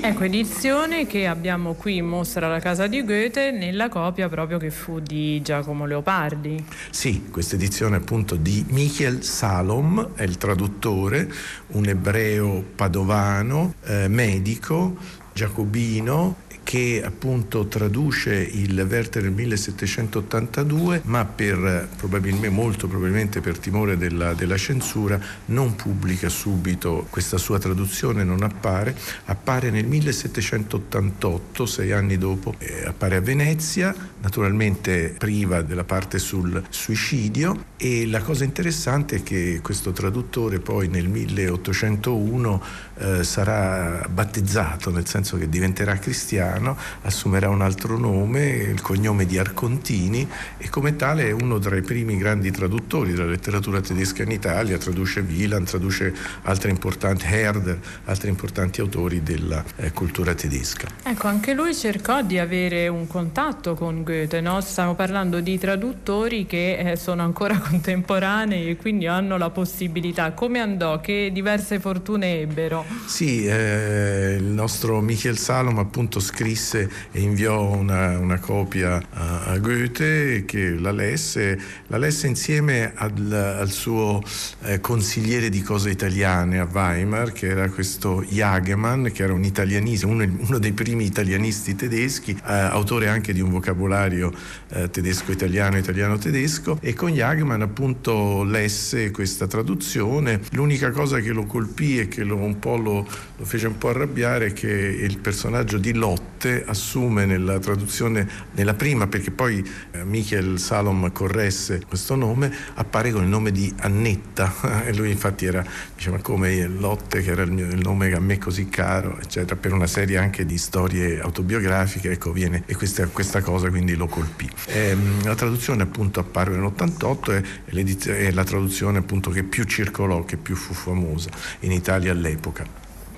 Ecco, 0.00 0.22
edizione 0.22 1.06
che 1.06 1.26
abbiamo 1.26 1.74
qui 1.74 1.96
in 1.96 2.06
mostra 2.06 2.46
alla 2.46 2.60
casa 2.60 2.86
di 2.86 3.04
Goethe 3.04 3.50
nella 3.50 3.88
copia 3.88 4.28
proprio 4.28 4.56
che 4.56 4.70
fu 4.70 5.00
di 5.00 5.42
Giacomo 5.42 5.86
Leopardi. 5.86 6.64
Sì, 6.90 7.24
questa 7.30 7.56
edizione 7.56 7.96
appunto 7.96 8.36
di 8.36 8.64
Michael 8.68 9.24
Salom, 9.24 10.14
è 10.14 10.22
il 10.22 10.36
traduttore, 10.36 11.28
un 11.68 11.86
ebreo 11.86 12.64
padovano, 12.76 13.74
eh, 13.84 14.06
medico, 14.08 14.96
giacobino 15.32 16.46
che 16.68 17.00
appunto 17.02 17.66
traduce 17.66 18.34
il 18.34 18.78
Werther 18.78 19.22
del 19.22 19.32
1782, 19.32 21.00
ma 21.04 21.24
per 21.24 21.88
probabilmente, 21.96 22.50
molto 22.50 22.86
probabilmente 22.86 23.40
per 23.40 23.56
timore 23.56 23.96
della, 23.96 24.34
della, 24.34 24.58
censura, 24.58 25.18
non 25.46 25.76
pubblica 25.76 26.28
subito. 26.28 27.06
Questa 27.08 27.38
sua 27.38 27.58
traduzione, 27.58 28.22
non 28.22 28.42
appare, 28.42 28.94
appare 29.24 29.70
nel 29.70 29.86
1788, 29.86 31.64
sei 31.64 31.92
anni 31.92 32.18
dopo, 32.18 32.54
eh, 32.58 32.84
appare 32.84 33.16
a 33.16 33.22
Venezia, 33.22 33.94
naturalmente 34.20 35.14
priva 35.16 35.62
della 35.62 35.84
parte 35.84 36.18
sul 36.18 36.62
suicidio 36.68 37.64
e 37.78 38.06
la 38.06 38.20
cosa 38.20 38.44
interessante 38.44 39.16
è 39.16 39.22
che 39.22 39.60
questo 39.62 39.92
traduttore 39.92 40.58
poi 40.58 40.88
nel 40.88 41.08
1801 41.08 42.62
eh, 42.98 43.24
sarà 43.24 44.06
battezzato, 44.10 44.90
nel 44.90 45.06
senso 45.06 45.36
che 45.36 45.48
diventerà 45.48 45.96
cristiano 45.98 46.76
assumerà 47.02 47.48
un 47.48 47.62
altro 47.62 47.96
nome, 47.96 48.46
il 48.46 48.80
cognome 48.80 49.24
di 49.24 49.38
Arcontini 49.38 50.28
e 50.56 50.68
come 50.68 50.96
tale 50.96 51.28
è 51.28 51.30
uno 51.30 51.58
tra 51.58 51.76
i 51.76 51.82
primi 51.82 52.16
grandi 52.16 52.50
traduttori 52.50 53.12
della 53.12 53.26
letteratura 53.26 53.80
tedesca 53.80 54.22
in 54.22 54.30
Italia, 54.30 54.78
traduce 54.78 55.20
Wieland, 55.20 55.66
traduce 55.66 56.12
altri 56.42 56.70
importanti 56.70 57.26
Herder, 57.26 57.78
altri 58.06 58.28
importanti 58.28 58.80
autori 58.80 59.22
della 59.22 59.62
eh, 59.76 59.92
cultura 59.92 60.34
tedesca. 60.34 60.88
Ecco, 61.04 61.26
anche 61.28 61.54
lui 61.54 61.74
cercò 61.74 62.22
di 62.22 62.38
avere 62.38 62.88
un 62.88 63.06
contatto 63.06 63.74
con 63.74 64.02
Goethe, 64.02 64.40
no? 64.40 64.60
stiamo 64.60 64.94
parlando 64.94 65.40
di 65.40 65.58
traduttori 65.58 66.46
che 66.46 66.78
eh, 66.78 66.96
sono 66.96 67.22
ancora 67.22 67.58
contemporanei 67.62 68.70
e 68.70 68.76
quindi 68.76 69.06
hanno 69.06 69.38
la 69.38 69.50
possibilità. 69.50 70.32
Come 70.32 70.58
andò? 70.60 71.00
Che 71.00 71.30
diverse 71.32 71.78
fortune 71.78 72.40
ebbero? 72.40 72.87
Sì, 73.04 73.46
eh, 73.46 74.36
il 74.38 74.44
nostro 74.44 75.00
Michael 75.00 75.36
Salom 75.36 75.78
appunto 75.78 76.20
scrisse 76.20 76.90
e 77.10 77.20
inviò 77.20 77.74
una, 77.74 78.18
una 78.18 78.38
copia 78.38 79.02
a, 79.10 79.44
a, 79.44 79.58
Goethe 79.58 80.44
che 80.46 80.70
la 80.78 80.90
lesse, 80.90 81.58
la 81.88 81.98
lesse 81.98 82.26
insieme 82.28 82.92
al, 82.94 83.32
al 83.58 83.70
suo 83.70 84.22
eh, 84.62 84.80
consigliere 84.80 85.50
di 85.50 85.60
cose 85.60 85.90
italiane 85.90 86.58
a 86.58 86.68
Weimar, 86.70 87.32
che 87.32 87.48
era 87.48 87.68
questo 87.68 88.24
Jagemann, 88.26 89.08
che 89.08 89.22
era 89.22 89.34
un 89.34 89.44
italianista, 89.44 90.06
uno, 90.06 90.24
uno 90.24 90.58
dei 90.58 90.72
primi 90.72 91.04
italianisti 91.04 91.74
tedeschi, 91.74 92.32
eh, 92.32 92.52
autore 92.52 93.08
anche 93.08 93.32
di 93.34 93.40
un 93.40 93.50
vocabolario 93.50 94.32
eh, 94.70 94.88
tedesco-italiano, 94.90 95.76
italiano-tedesco, 95.76 96.78
e 96.80 96.94
con 96.94 97.12
Jagemann 97.12 97.62
appunto 97.62 98.44
lesse 98.44 99.10
questa 99.10 99.46
traduzione. 99.46 100.40
L'unica 100.52 100.90
cosa 100.90 101.20
che 101.20 101.32
lo 101.32 101.44
colpì 101.44 101.98
e 101.98 102.08
che 102.08 102.24
lo, 102.24 102.36
un 102.36 102.58
po' 102.58 102.76
lo, 102.78 103.06
lo 103.36 103.44
fece 103.44 103.66
un 103.66 103.78
po' 103.78 103.88
arrabbiare 103.88 104.52
che 104.52 104.68
il 104.68 105.18
personaggio 105.18 105.78
di 105.78 105.92
Lotto 105.92 106.28
volte 106.38 106.64
assume 106.64 107.26
nella 107.26 107.58
traduzione, 107.58 108.28
nella 108.52 108.74
prima, 108.74 109.08
perché 109.08 109.32
poi 109.32 109.68
eh, 109.90 110.04
Michael 110.04 110.60
Salom 110.60 111.10
corresse 111.10 111.82
questo 111.86 112.14
nome, 112.14 112.52
appare 112.74 113.10
con 113.10 113.24
il 113.24 113.28
nome 113.28 113.50
di 113.50 113.72
Annetta 113.80 114.84
e 114.86 114.94
lui 114.94 115.10
infatti 115.10 115.46
era, 115.46 115.64
diciamo, 115.96 116.18
come 116.18 116.66
Lotte, 116.68 117.22
che 117.22 117.32
era 117.32 117.42
il, 117.42 117.50
mio, 117.50 117.66
il 117.66 117.80
nome 117.80 118.12
a 118.12 118.20
me 118.20 118.38
così 118.38 118.68
caro, 118.68 119.18
eccetera, 119.20 119.56
per 119.56 119.72
una 119.72 119.88
serie 119.88 120.16
anche 120.16 120.46
di 120.46 120.58
storie 120.58 121.20
autobiografiche, 121.20 122.12
ecco, 122.12 122.30
viene, 122.30 122.62
e 122.66 122.76
questa, 122.76 123.06
questa 123.08 123.40
cosa 123.40 123.68
quindi 123.68 123.96
lo 123.96 124.06
colpì. 124.06 124.48
E, 124.66 124.90
ehm, 124.90 125.24
la 125.24 125.34
traduzione 125.34 125.82
appunto 125.82 126.20
apparve 126.20 126.56
nell'88 126.56 127.42
e 127.66 128.26
è 128.28 128.30
la 128.30 128.44
traduzione 128.44 128.98
appunto 128.98 129.30
che 129.30 129.42
più 129.42 129.64
circolò, 129.64 130.24
che 130.24 130.36
più 130.36 130.54
fu 130.54 130.72
famosa 130.72 131.30
in 131.60 131.72
Italia 131.72 132.12
all'epoca. 132.12 132.64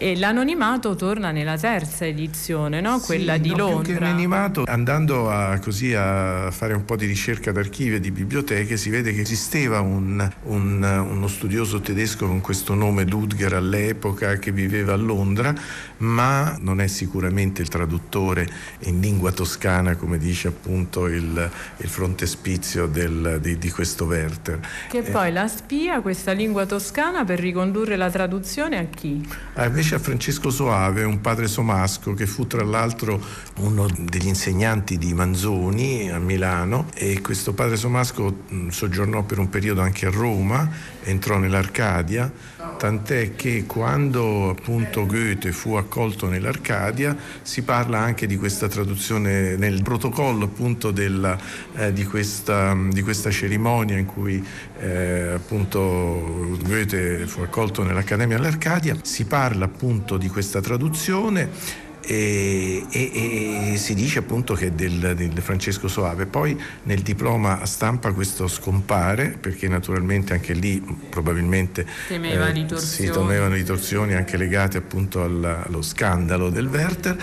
E 0.02 0.16
l'anonimato 0.16 0.94
torna 0.94 1.30
nella 1.30 1.58
terza 1.58 2.06
edizione, 2.06 2.80
no? 2.80 3.00
quella 3.00 3.34
sì, 3.34 3.40
di 3.40 3.50
no, 3.50 3.56
Londra. 3.56 3.82
Più 3.82 3.98
che 3.98 4.04
anonimato, 4.04 4.64
andando 4.66 5.30
a, 5.30 5.58
così 5.58 5.92
a 5.92 6.50
fare 6.50 6.72
un 6.72 6.86
po' 6.86 6.96
di 6.96 7.04
ricerca 7.04 7.52
d'archivio 7.52 7.96
e 7.96 8.00
di 8.00 8.10
biblioteche, 8.10 8.78
si 8.78 8.88
vede 8.88 9.12
che 9.12 9.20
esisteva 9.20 9.80
un, 9.80 10.26
un, 10.44 10.82
uno 10.82 11.28
studioso 11.28 11.82
tedesco 11.82 12.26
con 12.26 12.40
questo 12.40 12.72
nome 12.72 13.04
Ludger 13.04 13.52
all'epoca 13.52 14.38
che 14.38 14.52
viveva 14.52 14.94
a 14.94 14.96
Londra, 14.96 15.54
ma 15.98 16.56
non 16.58 16.80
è 16.80 16.86
sicuramente 16.86 17.60
il 17.60 17.68
traduttore 17.68 18.48
in 18.84 19.00
lingua 19.00 19.32
toscana, 19.32 19.96
come 19.96 20.16
dice 20.16 20.48
appunto 20.48 21.08
il, 21.08 21.50
il 21.76 21.88
frontespizio 21.88 22.86
del, 22.86 23.38
di, 23.42 23.58
di, 23.58 23.70
questo 23.70 24.06
Werther. 24.06 24.60
Che 24.88 24.96
eh, 24.96 25.02
poi 25.02 25.30
la 25.30 25.46
spia 25.46 26.00
questa 26.00 26.32
lingua 26.32 26.64
toscana 26.64 27.22
per 27.26 27.38
ricondurre 27.38 27.96
la 27.96 28.08
traduzione 28.08 28.78
a 28.78 28.84
chi? 28.84 29.28
Ah, 29.54 29.66
invece 29.66 29.89
a 29.94 29.98
Francesco 29.98 30.50
Soave, 30.50 31.04
un 31.04 31.20
padre 31.20 31.48
somasco 31.48 32.14
che 32.14 32.26
fu 32.26 32.46
tra 32.46 32.64
l'altro 32.64 33.20
uno 33.58 33.88
degli 33.98 34.26
insegnanti 34.26 34.98
di 34.98 35.12
Manzoni 35.14 36.10
a 36.10 36.18
Milano 36.18 36.86
e 36.94 37.20
questo 37.20 37.52
padre 37.52 37.76
somasco 37.76 38.44
soggiornò 38.68 39.22
per 39.22 39.38
un 39.38 39.48
periodo 39.48 39.80
anche 39.80 40.06
a 40.06 40.10
Roma, 40.10 40.68
entrò 41.04 41.38
nell'Arcadia, 41.38 42.30
tant'è 42.76 43.34
che 43.34 43.64
quando 43.66 44.50
appunto 44.50 45.06
Goethe 45.06 45.52
fu 45.52 45.74
accolto 45.74 46.28
nell'Arcadia 46.28 47.16
si 47.42 47.62
parla 47.62 47.98
anche 47.98 48.26
di 48.26 48.36
questa 48.36 48.68
traduzione 48.68 49.56
nel 49.56 49.82
protocollo 49.82 50.44
appunto 50.46 50.90
della, 50.90 51.38
eh, 51.76 51.92
di, 51.92 52.04
questa, 52.04 52.76
di, 52.88 53.02
questa, 53.02 53.30
cerimonia 53.30 53.96
in 53.96 54.06
cui 54.06 54.44
eh, 54.78 55.32
appunto 55.34 56.58
Goethe 56.62 57.26
fu 57.26 57.40
accolto 57.40 57.82
nell'Accademia 57.82 58.36
all'Arcadia, 58.36 58.96
si 59.02 59.24
parla 59.24 59.66
appunto 59.66 60.16
di 60.16 60.28
questa 60.28 60.60
traduzione 60.60 61.88
e, 62.02 62.84
e, 62.90 63.72
e, 63.72 63.76
si 63.76 63.94
dice 63.94 64.20
appunto 64.20 64.54
che 64.54 64.74
del, 64.74 65.14
del, 65.14 65.40
Francesco 65.40 65.88
Soave. 65.88 66.26
Poi 66.26 66.60
nel 66.84 67.00
diploma 67.00 67.60
a 67.60 67.66
stampa 67.66 68.12
questo 68.12 68.48
scompare 68.48 69.36
perché 69.40 69.68
naturalmente 69.68 70.32
anche 70.32 70.52
lì 70.52 70.82
probabilmente 71.08 71.86
temeva 72.08 72.48
eh, 72.48 72.78
si 72.78 73.10
temevano 73.10 73.54
ritorsioni 73.54 74.14
anche 74.14 74.36
legate 74.36 74.78
appunto 74.78 75.22
alla, 75.22 75.64
allo 75.66 75.82
scandalo 75.82 76.50
del 76.50 76.66
Werther, 76.66 77.16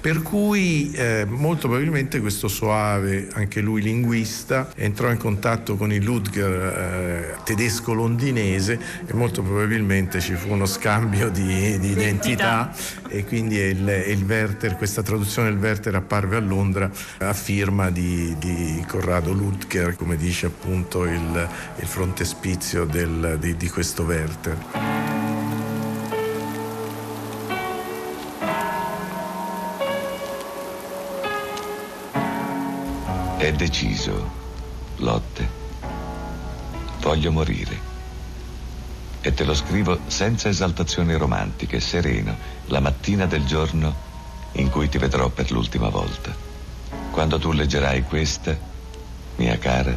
per 0.00 0.22
cui 0.22 0.90
eh, 0.92 1.24
molto 1.28 1.68
probabilmente 1.68 2.20
questo 2.20 2.48
Soave, 2.48 3.28
anche 3.32 3.60
lui 3.60 3.82
linguista, 3.82 4.70
entrò 4.74 5.10
in 5.10 5.18
contatto 5.18 5.76
con 5.76 5.92
il 5.92 6.02
Ludger 6.02 6.52
eh, 6.52 7.42
tedesco-londinese 7.44 8.78
e 9.06 9.14
molto 9.14 9.42
probabilmente 9.42 10.20
ci 10.20 10.34
fu 10.34 10.50
uno 10.52 10.66
scambio 10.66 11.28
di, 11.30 11.78
di 11.78 11.90
identità 11.90 12.72
e 13.12 13.26
quindi 13.26 13.56
il, 13.56 14.04
il 14.06 14.24
Werther, 14.24 14.74
questa 14.76 15.02
traduzione 15.02 15.50
del 15.50 15.58
Werther 15.58 15.94
apparve 15.94 16.36
a 16.36 16.40
Londra 16.40 16.90
a 17.18 17.34
firma 17.34 17.90
di, 17.90 18.34
di 18.38 18.82
Corrado 18.88 19.32
Ludger, 19.32 19.96
come 19.96 20.16
dice 20.16 20.46
appunto 20.46 21.04
il, 21.04 21.48
il 21.76 21.86
frontespizio 21.86 22.86
del, 22.86 23.36
di, 23.38 23.54
di 23.54 23.68
questo 23.68 24.04
Werther. 24.04 24.56
È 33.36 33.52
deciso, 33.52 34.30
Lotte. 34.96 35.60
Voglio 37.00 37.30
morire. 37.30 37.91
E 39.24 39.32
te 39.32 39.44
lo 39.44 39.54
scrivo 39.54 40.00
senza 40.08 40.48
esaltazioni 40.48 41.14
romantiche, 41.14 41.78
sereno, 41.78 42.36
la 42.66 42.80
mattina 42.80 43.24
del 43.26 43.44
giorno 43.44 43.94
in 44.54 44.68
cui 44.68 44.88
ti 44.88 44.98
vedrò 44.98 45.28
per 45.28 45.52
l'ultima 45.52 45.88
volta. 45.90 46.34
Quando 47.12 47.38
tu 47.38 47.52
leggerai 47.52 48.02
questa, 48.02 48.58
mia 49.36 49.56
cara, 49.58 49.96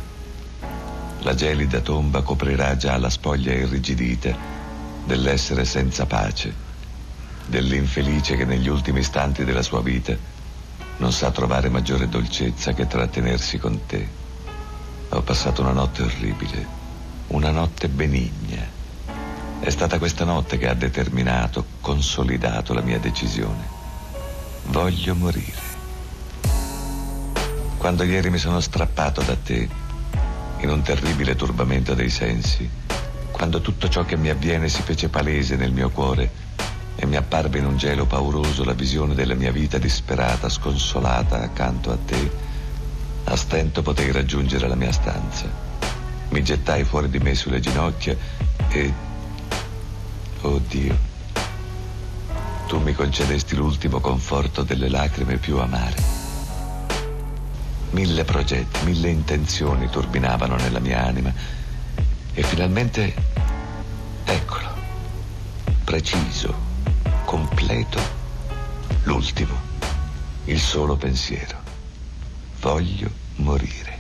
la 1.21 1.33
gelida 1.33 1.79
tomba 1.79 2.21
coprirà 2.21 2.77
già 2.77 2.97
la 2.97 3.09
spoglia 3.09 3.51
irrigidita 3.51 4.37
dell'essere 5.05 5.65
senza 5.65 6.05
pace, 6.05 6.53
dell'infelice 7.47 8.35
che 8.35 8.45
negli 8.45 8.67
ultimi 8.67 8.99
istanti 8.99 9.43
della 9.43 9.63
sua 9.63 9.81
vita 9.81 10.15
non 10.97 11.11
sa 11.11 11.31
trovare 11.31 11.69
maggiore 11.69 12.07
dolcezza 12.07 12.73
che 12.73 12.85
trattenersi 12.85 13.57
con 13.57 13.87
te. 13.87 14.07
Ho 15.09 15.21
passato 15.23 15.61
una 15.63 15.71
notte 15.71 16.03
orribile, 16.03 16.67
una 17.27 17.49
notte 17.49 17.89
benigna. 17.89 18.74
È 19.65 19.71
stata 19.71 19.97
questa 19.97 20.25
notte 20.25 20.59
che 20.59 20.69
ha 20.69 20.75
determinato, 20.75 21.65
consolidato 21.81 22.71
la 22.75 22.81
mia 22.81 22.99
decisione. 22.99 23.67
Voglio 24.67 25.15
morire. 25.15 25.59
Quando 27.75 28.03
ieri 28.03 28.29
mi 28.29 28.37
sono 28.37 28.59
strappato 28.59 29.23
da 29.23 29.35
te, 29.35 29.67
in 30.59 30.69
un 30.69 30.83
terribile 30.83 31.35
turbamento 31.35 31.95
dei 31.95 32.11
sensi, 32.11 32.69
quando 33.31 33.59
tutto 33.59 33.89
ciò 33.89 34.05
che 34.05 34.15
mi 34.17 34.29
avviene 34.29 34.69
si 34.69 34.83
fece 34.83 35.09
palese 35.09 35.55
nel 35.55 35.71
mio 35.71 35.89
cuore 35.89 36.29
e 36.95 37.07
mi 37.07 37.15
apparve 37.15 37.57
in 37.57 37.65
un 37.65 37.75
gelo 37.75 38.05
pauroso 38.05 38.63
la 38.63 38.73
visione 38.73 39.15
della 39.15 39.33
mia 39.33 39.51
vita 39.51 39.79
disperata, 39.79 40.47
sconsolata 40.47 41.41
accanto 41.41 41.89
a 41.89 41.97
te, 42.05 42.31
a 43.23 43.35
stento 43.35 43.81
potei 43.81 44.11
raggiungere 44.11 44.67
la 44.67 44.75
mia 44.75 44.91
stanza. 44.91 45.49
Mi 46.29 46.43
gettai 46.43 46.83
fuori 46.83 47.09
di 47.09 47.17
me 47.17 47.33
sulle 47.33 47.59
ginocchia 47.59 48.15
e... 48.69 49.13
Oh 50.45 50.59
Dio, 50.59 50.95
tu 52.67 52.79
mi 52.79 52.93
concedesti 52.93 53.55
l'ultimo 53.55 53.99
conforto 53.99 54.61
delle 54.61 54.89
lacrime 54.89 55.37
più 55.37 55.57
amare. 55.57 55.95
Mille 57.89 58.23
progetti, 58.25 58.85
mille 58.85 59.09
intenzioni 59.09 59.89
turbinavano 59.89 60.55
nella 60.57 60.77
mia 60.77 61.03
anima 61.03 61.33
e 62.31 62.43
finalmente, 62.43 63.15
eccolo, 64.23 64.69
preciso, 65.83 66.53
completo, 67.25 67.99
l'ultimo, 69.05 69.55
il 70.43 70.59
solo 70.59 70.95
pensiero. 70.95 71.57
Voglio 72.59 73.09
morire. 73.37 73.94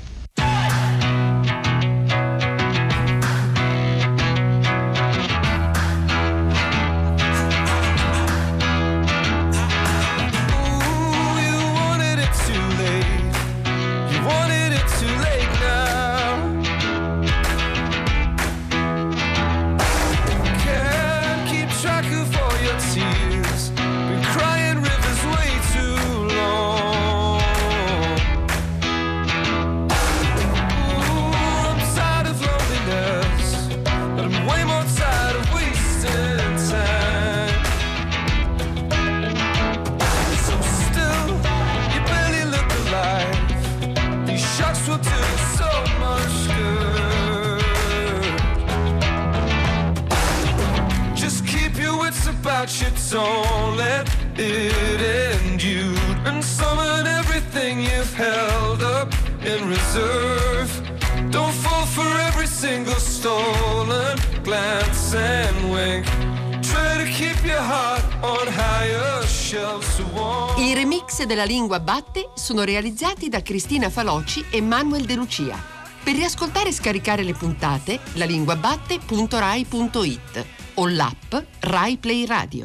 Lingua 71.65 71.79
batte 71.79 72.29
sono 72.35 72.63
realizzati 72.63 73.27
da 73.27 73.41
Cristina 73.41 73.89
Faloci 73.89 74.45
e 74.51 74.61
Manuel 74.61 75.05
De 75.05 75.15
Lucia. 75.15 75.57
Per 76.03 76.13
riascoltare 76.13 76.69
e 76.69 76.71
scaricare 76.71 77.23
le 77.23 77.33
puntate, 77.33 77.99
lalinguabatte.rai.it 78.13 80.45
o 80.75 80.87
l'app 80.87 81.33
Rai 81.61 81.97
Play 81.97 82.27
Radio. 82.27 82.63